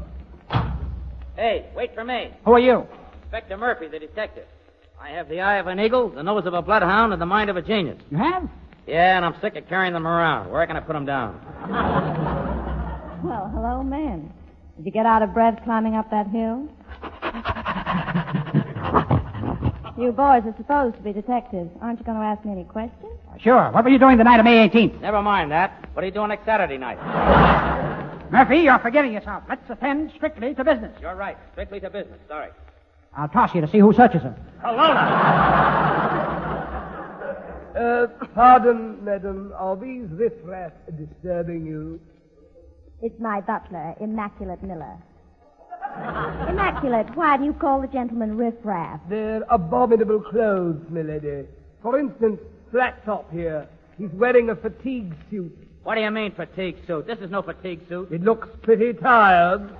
Hey, 1.37 1.69
wait 1.73 1.95
for 1.95 2.03
me. 2.03 2.33
Who 2.43 2.51
are 2.51 2.59
you? 2.59 2.85
Inspector 3.23 3.55
Murphy, 3.57 3.87
the 3.87 3.99
detective. 3.99 4.45
I 5.01 5.09
have 5.11 5.29
the 5.29 5.39
eye 5.39 5.55
of 5.55 5.67
an 5.67 5.79
eagle, 5.79 6.09
the 6.09 6.21
nose 6.21 6.45
of 6.45 6.53
a 6.53 6.61
bloodhound, 6.61 7.13
and 7.13 7.21
the 7.21 7.25
mind 7.25 7.49
of 7.49 7.55
a 7.55 7.61
genius. 7.61 7.97
You 8.11 8.17
have? 8.17 8.49
Yeah, 8.87 9.15
and 9.15 9.25
I'm 9.25 9.35
sick 9.41 9.55
of 9.55 9.67
carrying 9.69 9.93
them 9.93 10.05
around. 10.05 10.51
Where 10.51 10.67
can 10.67 10.75
I 10.75 10.81
put 10.81 10.93
them 10.93 11.05
down? 11.05 11.39
Well, 13.23 13.49
hello, 13.53 13.83
man. 13.83 14.31
Did 14.77 14.85
you 14.85 14.91
get 14.91 15.05
out 15.05 15.21
of 15.23 15.33
breath 15.33 15.59
climbing 15.63 15.95
up 15.95 16.11
that 16.11 16.27
hill? 16.27 16.67
you 19.97 20.11
boys 20.11 20.43
are 20.45 20.53
supposed 20.57 20.95
to 20.97 21.01
be 21.01 21.13
detectives. 21.13 21.69
Aren't 21.81 21.99
you 21.99 22.05
going 22.05 22.17
to 22.17 22.23
ask 22.23 22.43
me 22.45 22.51
any 22.51 22.63
questions? 22.65 23.11
Sure. 23.39 23.71
What 23.71 23.83
were 23.83 23.89
you 23.89 23.99
doing 23.99 24.17
the 24.17 24.23
night 24.23 24.39
of 24.39 24.45
May 24.45 24.67
18th? 24.69 25.01
Never 25.01 25.21
mind 25.21 25.51
that. 25.51 25.89
What 25.93 26.03
are 26.03 26.07
you 26.07 26.13
doing 26.13 26.29
next 26.29 26.45
Saturday 26.45 26.77
night? 26.77 26.97
Murphy, 28.31 28.57
you're 28.57 28.79
forgetting 28.79 29.13
yourself. 29.13 29.43
Let's 29.47 29.69
attend 29.69 30.11
strictly 30.15 30.53
to 30.55 30.63
business. 30.63 30.91
You're 31.01 31.15
right. 31.15 31.37
Strictly 31.53 31.79
to 31.81 31.89
business. 31.89 32.19
Sorry. 32.27 32.49
I'll 33.15 33.29
toss 33.29 33.53
you 33.55 33.61
to 33.61 33.67
see 33.69 33.79
who 33.79 33.93
searches 33.93 34.21
him. 34.21 34.35
Uh, 37.75 38.07
pardon, 38.33 39.03
madam, 39.03 39.51
are 39.57 39.75
these 39.75 40.07
riffraff 40.11 40.71
disturbing 40.97 41.65
you? 41.65 41.99
It's 43.01 43.19
my 43.19 43.41
butler, 43.41 43.95
Immaculate 43.99 44.63
Miller. 44.63 44.97
Ah, 45.97 46.49
Immaculate, 46.49 47.15
why 47.15 47.37
do 47.37 47.45
you 47.45 47.53
call 47.53 47.81
the 47.81 47.87
gentleman 47.87 48.35
riffraff? 48.37 48.99
They're 49.09 49.43
abominable 49.49 50.19
clothes, 50.21 50.81
milady. 50.89 51.45
For 51.81 51.97
instance, 51.99 52.39
Flat 52.71 53.03
Top 53.05 53.31
here. 53.31 53.67
He's 53.97 54.11
wearing 54.11 54.49
a 54.49 54.55
fatigue 54.55 55.13
suit. 55.29 55.55
What 55.83 55.95
do 55.95 56.01
you 56.01 56.11
mean, 56.11 56.33
fatigue 56.33 56.77
suit? 56.87 57.07
This 57.07 57.19
is 57.19 57.29
no 57.31 57.41
fatigue 57.41 57.81
suit. 57.87 58.11
It 58.11 58.21
looks 58.23 58.47
pretty 58.63 58.93
tired. 58.93 59.61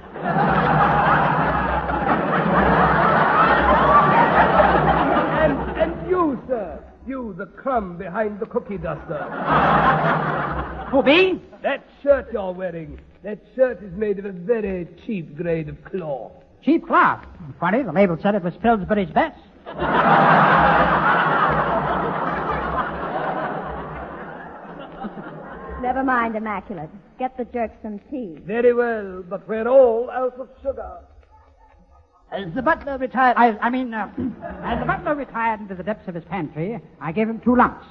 and, 5.44 5.54
and 5.78 6.10
you, 6.10 6.42
sir. 6.48 6.84
You, 7.08 7.36
the 7.38 7.46
crumb 7.48 7.98
behind 7.98 8.40
the 8.40 8.46
cookie 8.46 8.78
duster. 8.78 9.24
Who 10.92 11.04
be? 11.04 11.42
That 11.62 11.84
shirt 12.02 12.32
you're 12.32 12.52
wearing. 12.52 13.00
That 13.26 13.40
shirt 13.56 13.82
is 13.82 13.92
made 13.94 14.20
of 14.20 14.26
a 14.26 14.32
very 14.32 14.88
cheap 15.04 15.36
grade 15.36 15.68
of 15.68 15.84
cloth. 15.84 16.32
Cheap 16.64 16.86
cloth. 16.86 17.26
Funny, 17.60 17.82
the 17.82 17.92
label 17.92 18.20
said 18.22 18.36
it 18.36 18.44
was 18.44 18.54
Pillsbury's 18.62 19.10
best. 19.10 19.40
Never 25.82 26.04
mind, 26.04 26.36
Immaculate. 26.36 26.92
Get 27.18 27.36
the 27.36 27.46
jerk 27.46 27.72
some 27.82 28.00
tea. 28.12 28.38
Very 28.44 28.76
well, 28.76 29.24
but 29.28 29.48
we're 29.48 29.68
all 29.68 30.12
out 30.12 30.40
of 30.40 30.48
sugar. 30.62 31.00
As 32.32 32.54
the 32.54 32.62
butler 32.62 33.00
retired, 33.00 33.38
I, 33.38 33.58
I 33.58 33.72
mean, 33.72 33.92
uh, 33.92 34.08
as 34.64 34.80
the 34.80 34.86
butler 34.86 35.16
retired 35.16 35.62
into 35.62 35.74
the 35.74 35.82
depths 35.82 36.08
of 36.08 36.14
his 36.14 36.26
pantry, 36.26 36.80
I 37.02 37.12
gave 37.12 37.28
him 37.28 37.40
two 37.40 37.56
lumps. 37.56 37.88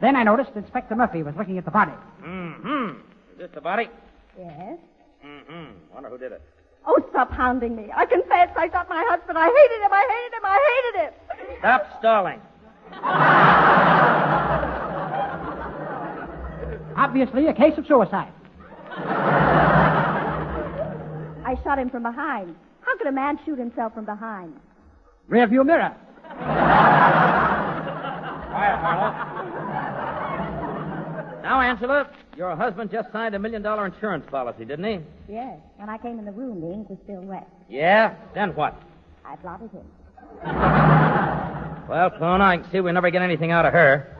Then 0.00 0.16
I 0.16 0.22
noticed 0.22 0.52
Inspector 0.56 0.94
Murphy 0.94 1.22
was 1.22 1.34
looking 1.36 1.58
at 1.58 1.66
the 1.66 1.70
body. 1.70 1.92
Mm-hmm. 2.22 3.00
Is 3.32 3.38
this 3.38 3.50
the 3.52 3.60
body? 3.60 3.90
Yes? 4.38 4.78
Mm-hmm. 5.24 5.94
Wonder 5.94 6.08
who 6.08 6.18
did 6.18 6.32
it. 6.32 6.42
Oh, 6.86 6.98
stop 7.10 7.30
hounding 7.32 7.74
me. 7.76 7.90
I 7.94 8.04
confess 8.04 8.50
I 8.56 8.68
shot 8.70 8.88
my 8.88 9.02
husband. 9.08 9.38
I 9.38 9.46
hated 9.46 9.80
him. 9.84 9.92
I 9.92 10.06
hated 10.12 10.34
him. 10.36 10.44
I 10.44 10.58
hated 10.70 10.94
him. 11.00 11.12
Stop 11.60 11.98
stalling. 11.98 12.40
Obviously, 16.96 17.46
a 17.46 17.54
case 17.54 17.78
of 17.78 17.86
suicide. 17.86 18.32
I 21.46 21.56
shot 21.62 21.78
him 21.78 21.90
from 21.90 22.02
behind. 22.02 22.54
How 22.82 22.96
could 22.98 23.06
a 23.06 23.12
man 23.12 23.38
shoot 23.44 23.58
himself 23.58 23.94
from 23.94 24.04
behind? 24.04 24.52
Rear 25.28 25.46
view 25.46 25.64
mirror. 25.64 25.94
Quiet, 28.50 28.82
Marlowe. 28.82 29.33
Now, 31.44 31.60
Angela, 31.60 32.08
your 32.38 32.56
husband 32.56 32.90
just 32.90 33.12
signed 33.12 33.34
a 33.34 33.38
million 33.38 33.60
dollar 33.60 33.84
insurance 33.84 34.24
policy, 34.30 34.64
didn't 34.64 34.86
he? 34.86 34.98
Yes. 35.30 35.58
When 35.76 35.90
I 35.90 35.98
came 35.98 36.18
in 36.18 36.24
the 36.24 36.32
room, 36.32 36.62
the 36.62 36.72
ink 36.72 36.88
was 36.88 36.98
still 37.04 37.20
wet. 37.20 37.46
Yeah? 37.68 38.14
Then 38.34 38.54
what? 38.54 38.80
I 39.26 39.36
blotted 39.36 39.70
him. 39.70 39.84
Well, 41.86 42.08
Colonna, 42.12 42.44
I 42.44 42.56
can 42.56 42.72
see 42.72 42.80
we 42.80 42.90
never 42.92 43.10
get 43.10 43.20
anything 43.20 43.50
out 43.50 43.66
of 43.66 43.74
her. 43.74 44.16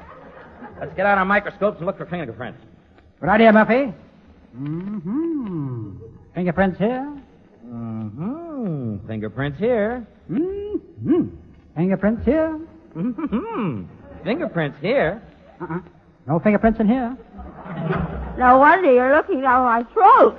Let's 0.79 0.95
get 0.97 1.07
out 1.07 1.16
our 1.16 1.25
microscopes 1.25 1.79
and 1.79 1.87
look 1.87 1.97
for 1.97 2.05
fingerprints. 2.05 2.61
Good 3.20 3.31
idea, 3.31 3.51
Murphy. 3.55 3.95
Mm-hmm. 4.55 5.93
Fingerprints 6.35 6.79
here. 6.79 7.22
Mm-hmm. 7.66 9.07
Fingerprints 9.07 9.59
here. 9.59 10.07
Mm-hmm. 10.31 11.29
Fingerprints 11.75 12.25
here. 12.27 12.61
Mm-hmm. 12.95 13.85
Fingerprints 14.25 14.79
here. 14.83 15.22
Uh-uh. 15.62 15.81
No 16.27 16.39
fingerprints 16.39 16.81
in 16.81 16.89
here. 16.89 17.16
No 18.39 18.59
wonder 18.59 18.91
you're 18.91 19.14
looking 19.14 19.43
down 19.43 19.64
my 19.64 19.83
throat. 19.93 20.35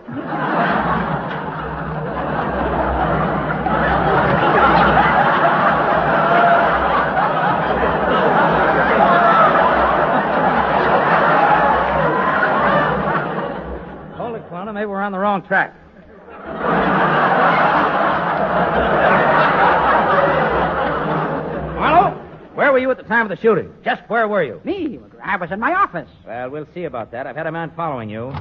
Hold 14.18 14.36
it, 14.38 14.50
Colonna. 14.50 14.74
Maybe 14.74 14.88
we're 14.88 15.02
on 15.02 15.12
the 15.12 15.20
wrong 15.20 15.44
track. 15.44 15.76
Marlowe, 21.76 22.16
where 22.56 22.65
were 22.76 22.80
you 22.80 22.92
at 22.92 22.98
the 22.98 23.04
time 23.04 23.22
of 23.22 23.30
the 23.30 23.42
shooting? 23.42 23.72
Just 23.86 24.02
where 24.10 24.28
were 24.28 24.44
you? 24.44 24.60
Me? 24.66 25.00
I 25.24 25.38
was 25.38 25.50
in 25.50 25.62
my 25.62 25.74
office. 25.74 26.10
Well, 26.28 26.50
we'll 26.50 26.68
see 26.74 26.84
about 26.84 27.10
that. 27.14 27.26
I've 27.26 27.38
had 27.38 27.48
a 27.48 27.52
man 27.52 27.72
following 27.74 28.10
you. 28.10 28.34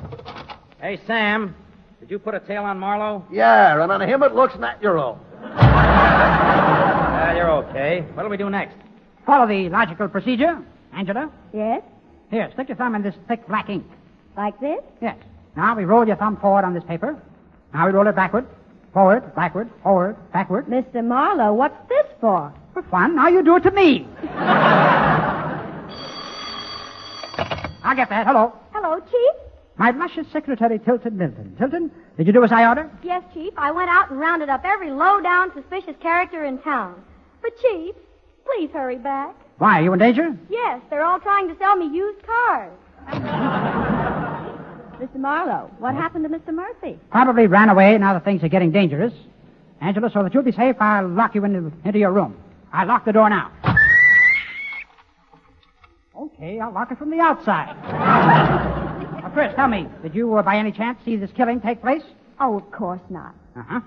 Hey, 0.81 0.99
Sam, 1.07 1.55
did 2.01 2.11
you 2.11 2.19
put 2.19 2.35
a 2.35 2.41
tail 2.41 2.65
on 2.65 2.77
Marlowe? 2.81 3.25
Yeah, 3.31 3.81
and 3.81 3.93
on 3.93 4.01
him 4.01 4.25
it 4.25 4.35
looks 4.35 4.57
natural. 4.59 5.21
Uh, 5.41 7.33
you're 7.37 7.49
okay. 7.49 8.01
What'll 8.15 8.29
we 8.29 8.37
do 8.37 8.51
next? 8.51 8.75
Follow 9.25 9.47
the 9.47 9.69
logical 9.69 10.09
procedure. 10.09 10.61
Angela? 10.93 11.31
Yes? 11.53 11.85
Here, 12.33 12.51
stick 12.55 12.71
your 12.71 12.77
thumb 12.77 12.97
in 12.97 13.03
this 13.03 13.15
thick 13.29 13.47
black 13.47 13.71
ink. 13.71 13.87
Like 14.37 14.59
this? 14.59 14.81
Yes. 15.01 15.17
Now 15.55 15.77
we 15.77 15.85
roll 15.85 16.09
your 16.09 16.17
thumb 16.17 16.39
forward 16.39 16.65
on 16.65 16.75
this 16.75 16.83
paper. 16.83 17.23
Now 17.73 17.87
we 17.87 17.93
roll 17.93 18.09
it 18.09 18.17
backward, 18.17 18.49
forward, 18.93 19.33
backward, 19.37 19.71
forward, 19.85 20.17
backward. 20.33 20.67
Mr. 20.67 21.05
Marlowe, 21.05 21.55
what's 21.55 21.77
this 21.89 22.07
for? 22.21 22.53
For 22.75 22.83
fun. 22.91 23.15
Now 23.15 23.29
you 23.29 23.43
do 23.43 23.57
it 23.57 23.63
to 23.63 23.71
me. 23.71 24.07
I'll 27.85 27.95
get 27.95 28.09
that. 28.11 28.27
Hello. 28.27 28.53
Hello, 28.73 28.99
Chief. 29.01 29.35
My 29.77 29.91
luscious 29.91 30.27
secretary, 30.33 30.79
Tilton 30.81 31.17
Milton. 31.17 31.55
Tilton, 31.59 31.91
did 32.17 32.27
you 32.27 32.33
do 32.33 32.43
as 32.45 32.53
I 32.53 32.67
ordered? 32.67 32.91
Yes, 33.03 33.23
Chief. 33.33 33.53
I 33.57 33.71
went 33.71 33.91
out 33.91 34.11
and 34.11 34.19
rounded 34.19 34.49
up 34.49 34.63
every 34.65 34.91
low-down, 34.91 35.53
suspicious 35.55 35.95
character 36.01 36.45
in 36.45 36.59
town. 36.59 37.03
But, 37.43 37.53
Chief, 37.61 37.95
please 38.45 38.71
hurry 38.73 38.99
back. 38.99 39.35
Why, 39.59 39.81
are 39.81 39.83
you 39.85 39.93
in 39.93 39.99
danger? 39.99 40.37
Yes, 40.49 40.81
they're 40.91 41.05
all 41.05 41.21
trying 41.21 41.49
to 41.49 41.57
sell 41.59 41.77
me 41.77 41.87
used 41.87 42.25
cars. 42.27 42.73
Mr. 45.01 45.17
Marlowe, 45.17 45.71
what 45.79 45.95
happened 45.95 46.25
to 46.25 46.31
Mr. 46.31 46.55
Murphy? 46.55 46.99
Probably 47.11 47.47
ran 47.47 47.69
away 47.69 47.99
now 47.99 48.15
that 48.15 48.25
things 48.25 48.43
are 48.43 48.49
getting 48.49 48.73
dangerous. 48.73 49.13
Angela, 49.81 50.11
so 50.11 50.23
that 50.23 50.33
you'll 50.35 50.43
be 50.43 50.53
safe, 50.53 50.77
I'll 50.81 51.09
lock 51.09 51.35
you 51.35 51.45
into, 51.45 51.73
into 51.85 51.99
your 51.99 52.13
room. 52.13 52.37
I'll 52.75 52.89
lock 52.89 53.05
the 53.05 53.13
door 53.13 53.31
now. 53.31 53.53
Okay, 56.17 56.59
I'll 56.59 56.73
lock 56.73 56.91
it 56.91 56.99
from 56.99 57.11
the 57.11 57.21
outside. 57.21 57.77
now, 57.85 59.31
Chris, 59.33 59.55
tell 59.55 59.69
me, 59.69 59.87
did 60.03 60.13
you 60.13 60.37
uh, 60.37 60.43
by 60.43 60.57
any 60.57 60.73
chance 60.73 60.99
see 61.05 61.17
this 61.17 61.31
killing 61.37 61.61
take 61.61 61.81
place? 61.81 62.03
Oh, 62.41 62.59
of 62.59 62.69
course 62.73 63.01
not. 63.11 63.33
Uh-huh. 63.57 63.81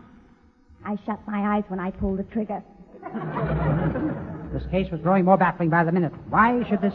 I 0.85 0.97
shut 1.05 1.19
my 1.27 1.57
eyes 1.57 1.65
when 1.67 1.81
I 1.81 1.91
pulled 1.91 2.19
the 2.19 2.23
trigger. 2.23 2.63
This 4.53 4.63
case 4.71 4.89
was 4.89 5.01
growing 5.01 5.25
more 5.25 5.37
baffling 5.37 5.69
by 5.69 5.83
the 5.83 5.91
minute. 5.91 6.13
Why 6.29 6.63
should 6.69 6.79
this 6.79 6.93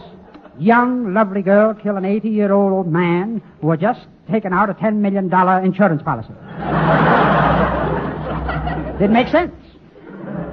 young, 0.59 1.13
lovely 1.13 1.43
girl 1.43 1.75
kill 1.75 1.99
an 1.99 2.05
80-year-old 2.05 2.73
old 2.73 2.91
man 2.91 3.43
who 3.61 3.71
had 3.71 3.79
just 3.79 4.01
taken 4.31 4.55
out 4.55 4.71
a 4.71 4.75
$10 4.75 4.97
million 4.97 5.25
insurance 5.63 6.03
policy? 6.03 6.29
Didn't 8.99 9.13
make 9.13 9.29
sense. 9.29 9.53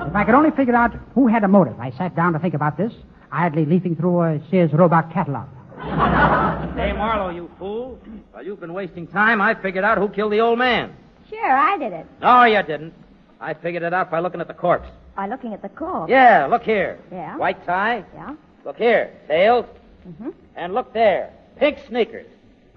If 0.09 0.15
I 0.15 0.23
could 0.23 0.33
only 0.33 0.49
figure 0.49 0.75
out 0.75 0.91
who 1.13 1.27
had 1.27 1.43
a 1.43 1.47
motive, 1.47 1.79
I 1.79 1.91
sat 1.91 2.15
down 2.15 2.33
to 2.33 2.39
think 2.39 2.55
about 2.55 2.77
this, 2.77 2.91
idly 3.31 3.63
leafing 3.63 3.95
through 3.95 4.21
a 4.21 4.41
Sears 4.49 4.73
Roebuck 4.73 5.13
catalog. 5.13 5.47
Hey, 6.75 6.93
Marlowe, 6.93 7.29
you 7.29 7.51
fool. 7.59 7.99
While 8.31 8.45
you've 8.45 8.59
been 8.61 8.73
wasting 8.73 9.05
time, 9.05 9.41
I 9.41 9.53
figured 9.53 9.83
out 9.83 9.97
who 9.97 10.07
killed 10.07 10.31
the 10.31 10.39
old 10.39 10.57
man. 10.57 10.95
Sure, 11.29 11.51
I 11.51 11.77
did 11.77 11.91
it. 11.91 12.05
No, 12.21 12.43
you 12.45 12.63
didn't. 12.63 12.93
I 13.41 13.53
figured 13.53 13.83
it 13.83 13.93
out 13.93 14.09
by 14.09 14.19
looking 14.21 14.39
at 14.39 14.47
the 14.47 14.53
corpse. 14.53 14.87
By 15.17 15.27
looking 15.27 15.53
at 15.53 15.61
the 15.61 15.67
corpse. 15.69 16.09
Yeah, 16.09 16.47
look 16.49 16.63
here. 16.63 16.97
Yeah? 17.11 17.35
White 17.37 17.65
tie. 17.65 18.05
Yeah? 18.15 18.35
Look 18.63 18.77
here. 18.77 19.13
Tails. 19.27 19.65
Mm-hmm. 20.07 20.29
And 20.55 20.73
look 20.73 20.93
there. 20.93 21.33
Pink 21.57 21.79
sneakers. 21.89 22.27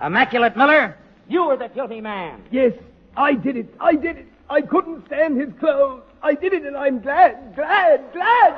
Immaculate 0.03 0.57
Miller, 0.57 0.97
you 1.29 1.47
were 1.47 1.57
the 1.57 1.69
guilty 1.69 2.01
man. 2.01 2.43
Yes, 2.51 2.73
I 3.17 3.35
did 3.35 3.57
it. 3.57 3.73
I 3.79 3.95
did 3.95 4.17
it. 4.19 4.27
I 4.51 4.61
couldn't 4.61 5.07
stand 5.07 5.41
his 5.41 5.51
clothes. 5.59 6.03
I 6.23 6.35
did 6.35 6.53
it, 6.53 6.65
and 6.65 6.77
I'm 6.77 7.01
glad, 7.01 7.55
glad, 7.57 8.13
glad. 8.13 8.55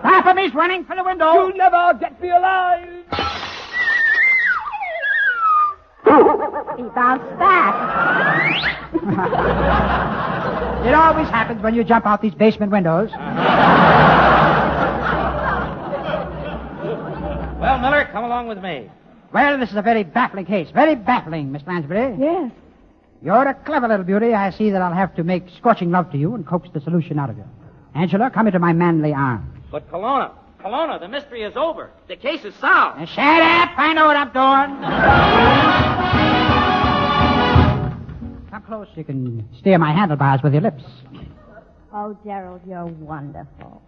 Stop 0.00 0.26
him! 0.26 0.36
He's 0.36 0.54
running 0.54 0.84
for 0.84 0.94
the 0.96 1.04
window. 1.04 1.32
You'll 1.32 1.56
never 1.56 1.94
get 1.98 2.20
me 2.20 2.28
alive. 2.30 3.04
He 6.76 6.82
bounced 6.94 7.38
back. 7.38 7.74
It 10.86 10.94
always 10.94 11.28
happens 11.28 11.62
when 11.62 11.74
you 11.74 11.84
jump 11.84 12.06
out 12.06 12.20
these 12.20 12.34
basement 12.34 12.70
windows. 12.70 13.10
Well, 17.58 17.78
Miller, 17.78 18.08
come 18.12 18.24
along 18.24 18.48
with 18.48 18.58
me. 18.58 18.90
Well, 19.32 19.58
this 19.58 19.70
is 19.70 19.76
a 19.76 19.82
very 19.82 20.04
baffling 20.04 20.44
case. 20.44 20.68
Very 20.70 20.94
baffling, 20.94 21.50
Miss 21.50 21.62
Lansbury. 21.66 22.16
Yes. 22.18 22.52
You're 23.26 23.48
a 23.48 23.54
clever 23.54 23.88
little 23.88 24.04
beauty. 24.04 24.34
I 24.34 24.50
see 24.50 24.70
that 24.70 24.80
I'll 24.80 24.94
have 24.94 25.16
to 25.16 25.24
make 25.24 25.48
scorching 25.56 25.90
love 25.90 26.12
to 26.12 26.16
you 26.16 26.36
and 26.36 26.46
coax 26.46 26.68
the 26.72 26.80
solution 26.80 27.18
out 27.18 27.28
of 27.28 27.36
you. 27.36 27.42
Angela, 27.92 28.30
come 28.30 28.46
into 28.46 28.60
my 28.60 28.72
manly 28.72 29.12
arms. 29.12 29.52
But 29.68 29.90
Colonna, 29.90 30.30
Colonna, 30.62 31.00
the 31.00 31.08
mystery 31.08 31.42
is 31.42 31.56
over. 31.56 31.90
The 32.06 32.14
case 32.14 32.44
is 32.44 32.54
solved. 32.54 33.00
Now, 33.00 33.04
shut 33.06 33.42
up! 33.42 33.70
I 33.76 33.94
know 33.94 34.06
what 34.06 34.16
I'm 34.16 34.30
doing. 34.30 34.80
Come 38.48 38.62
close. 38.62 38.86
You 38.94 39.02
can 39.02 39.48
steer 39.58 39.78
my 39.78 39.90
handlebars 39.92 40.44
with 40.44 40.52
your 40.52 40.62
lips. 40.62 40.84
Oh, 41.92 42.16
Gerald, 42.24 42.60
you're 42.64 42.86
wonderful. 42.86 43.82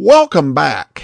Welcome 0.00 0.54
back. 0.54 1.02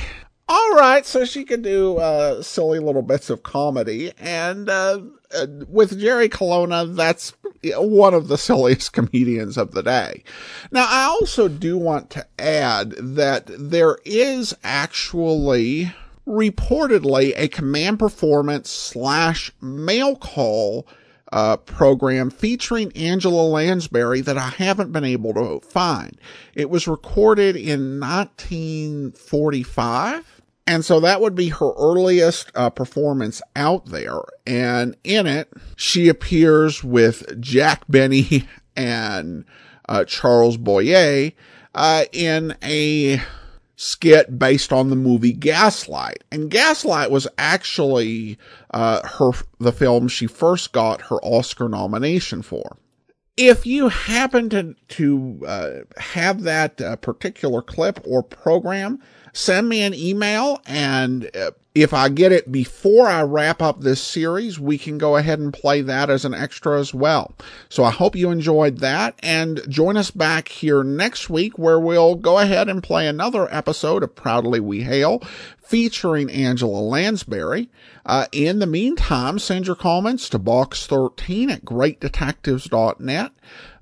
All 0.48 0.74
right, 0.74 1.04
so 1.04 1.24
she 1.24 1.42
could 1.42 1.62
do 1.62 1.96
uh, 1.96 2.42
silly 2.42 2.78
little 2.78 3.02
bits 3.02 3.28
of 3.28 3.42
comedy, 3.42 4.12
and 4.20 4.68
uh, 4.68 5.00
uh, 5.36 5.46
with 5.68 5.98
Jerry 5.98 6.28
Colonna, 6.28 6.86
that's 6.86 7.32
one 7.64 8.14
of 8.14 8.28
the 8.28 8.38
silliest 8.38 8.92
comedians 8.92 9.58
of 9.58 9.72
the 9.72 9.82
day. 9.82 10.22
Now, 10.70 10.86
I 10.88 11.06
also 11.06 11.48
do 11.48 11.76
want 11.76 12.10
to 12.10 12.24
add 12.38 12.92
that 12.92 13.46
there 13.48 13.98
is 14.04 14.54
actually 14.62 15.92
reportedly 16.24 17.32
a 17.34 17.48
command 17.48 17.98
performance 17.98 18.70
slash 18.70 19.50
mail 19.60 20.14
call 20.14 20.86
uh, 21.34 21.56
program 21.56 22.30
featuring 22.30 22.96
Angela 22.96 23.42
Lansbury 23.42 24.20
that 24.20 24.38
I 24.38 24.50
haven't 24.50 24.92
been 24.92 25.02
able 25.02 25.34
to 25.34 25.58
find. 25.66 26.16
It 26.54 26.70
was 26.70 26.86
recorded 26.86 27.56
in 27.56 27.98
1945. 27.98 30.42
And 30.68 30.84
so 30.84 31.00
that 31.00 31.20
would 31.20 31.34
be 31.34 31.48
her 31.48 31.72
earliest 31.76 32.52
uh, 32.54 32.70
performance 32.70 33.42
out 33.56 33.86
there. 33.86 34.20
And 34.46 34.96
in 35.02 35.26
it, 35.26 35.52
she 35.74 36.08
appears 36.08 36.84
with 36.84 37.40
Jack 37.40 37.82
Benny 37.88 38.46
and 38.76 39.44
uh, 39.88 40.04
Charles 40.04 40.56
Boyer 40.56 41.32
uh, 41.74 42.04
in 42.12 42.54
a 42.62 43.20
skit 43.76 44.38
based 44.38 44.72
on 44.72 44.90
the 44.90 44.96
movie 44.96 45.32
Gaslight. 45.32 46.24
And 46.30 46.50
Gaslight 46.50 47.10
was 47.10 47.26
actually 47.38 48.38
uh, 48.72 49.06
her 49.06 49.32
the 49.58 49.72
film 49.72 50.08
she 50.08 50.26
first 50.26 50.72
got 50.72 51.02
her 51.02 51.16
Oscar 51.16 51.68
nomination 51.68 52.42
for. 52.42 52.76
If 53.36 53.66
you 53.66 53.88
happen 53.88 54.48
to 54.50 54.74
to 54.88 55.40
uh, 55.46 55.70
have 55.98 56.42
that 56.42 56.80
uh, 56.80 56.96
particular 56.96 57.62
clip 57.62 58.00
or 58.06 58.22
program, 58.22 59.02
send 59.32 59.68
me 59.68 59.82
an 59.82 59.94
email 59.94 60.60
and 60.66 61.28
uh, 61.36 61.50
if 61.74 61.92
I 61.92 62.08
get 62.08 62.30
it 62.30 62.52
before 62.52 63.08
I 63.08 63.22
wrap 63.22 63.60
up 63.60 63.80
this 63.80 64.00
series, 64.00 64.60
we 64.60 64.78
can 64.78 64.96
go 64.96 65.16
ahead 65.16 65.40
and 65.40 65.52
play 65.52 65.80
that 65.80 66.08
as 66.08 66.24
an 66.24 66.32
extra 66.32 66.78
as 66.78 66.94
well. 66.94 67.34
So 67.68 67.82
I 67.82 67.90
hope 67.90 68.14
you 68.14 68.30
enjoyed 68.30 68.78
that 68.78 69.18
and 69.24 69.60
join 69.68 69.96
us 69.96 70.12
back 70.12 70.46
here 70.46 70.84
next 70.84 71.28
week 71.28 71.58
where 71.58 71.80
we'll 71.80 72.14
go 72.14 72.38
ahead 72.38 72.68
and 72.68 72.80
play 72.80 73.08
another 73.08 73.52
episode 73.52 74.04
of 74.04 74.14
Proudly 74.14 74.60
We 74.60 74.82
Hail 74.82 75.20
featuring 75.58 76.30
Angela 76.30 76.78
Lansbury. 76.78 77.68
Uh, 78.06 78.26
in 78.30 78.60
the 78.60 78.66
meantime, 78.66 79.40
send 79.40 79.66
your 79.66 79.74
comments 79.74 80.28
to 80.28 80.38
box13 80.38 81.50
at 81.50 81.64
greatdetectives.net. 81.64 83.32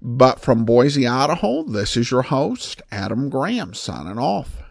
But 0.00 0.40
from 0.40 0.64
Boise, 0.64 1.06
Idaho, 1.06 1.62
this 1.64 1.98
is 1.98 2.10
your 2.10 2.22
host, 2.22 2.80
Adam 2.90 3.28
Graham, 3.28 3.74
signing 3.74 4.18
off. 4.18 4.61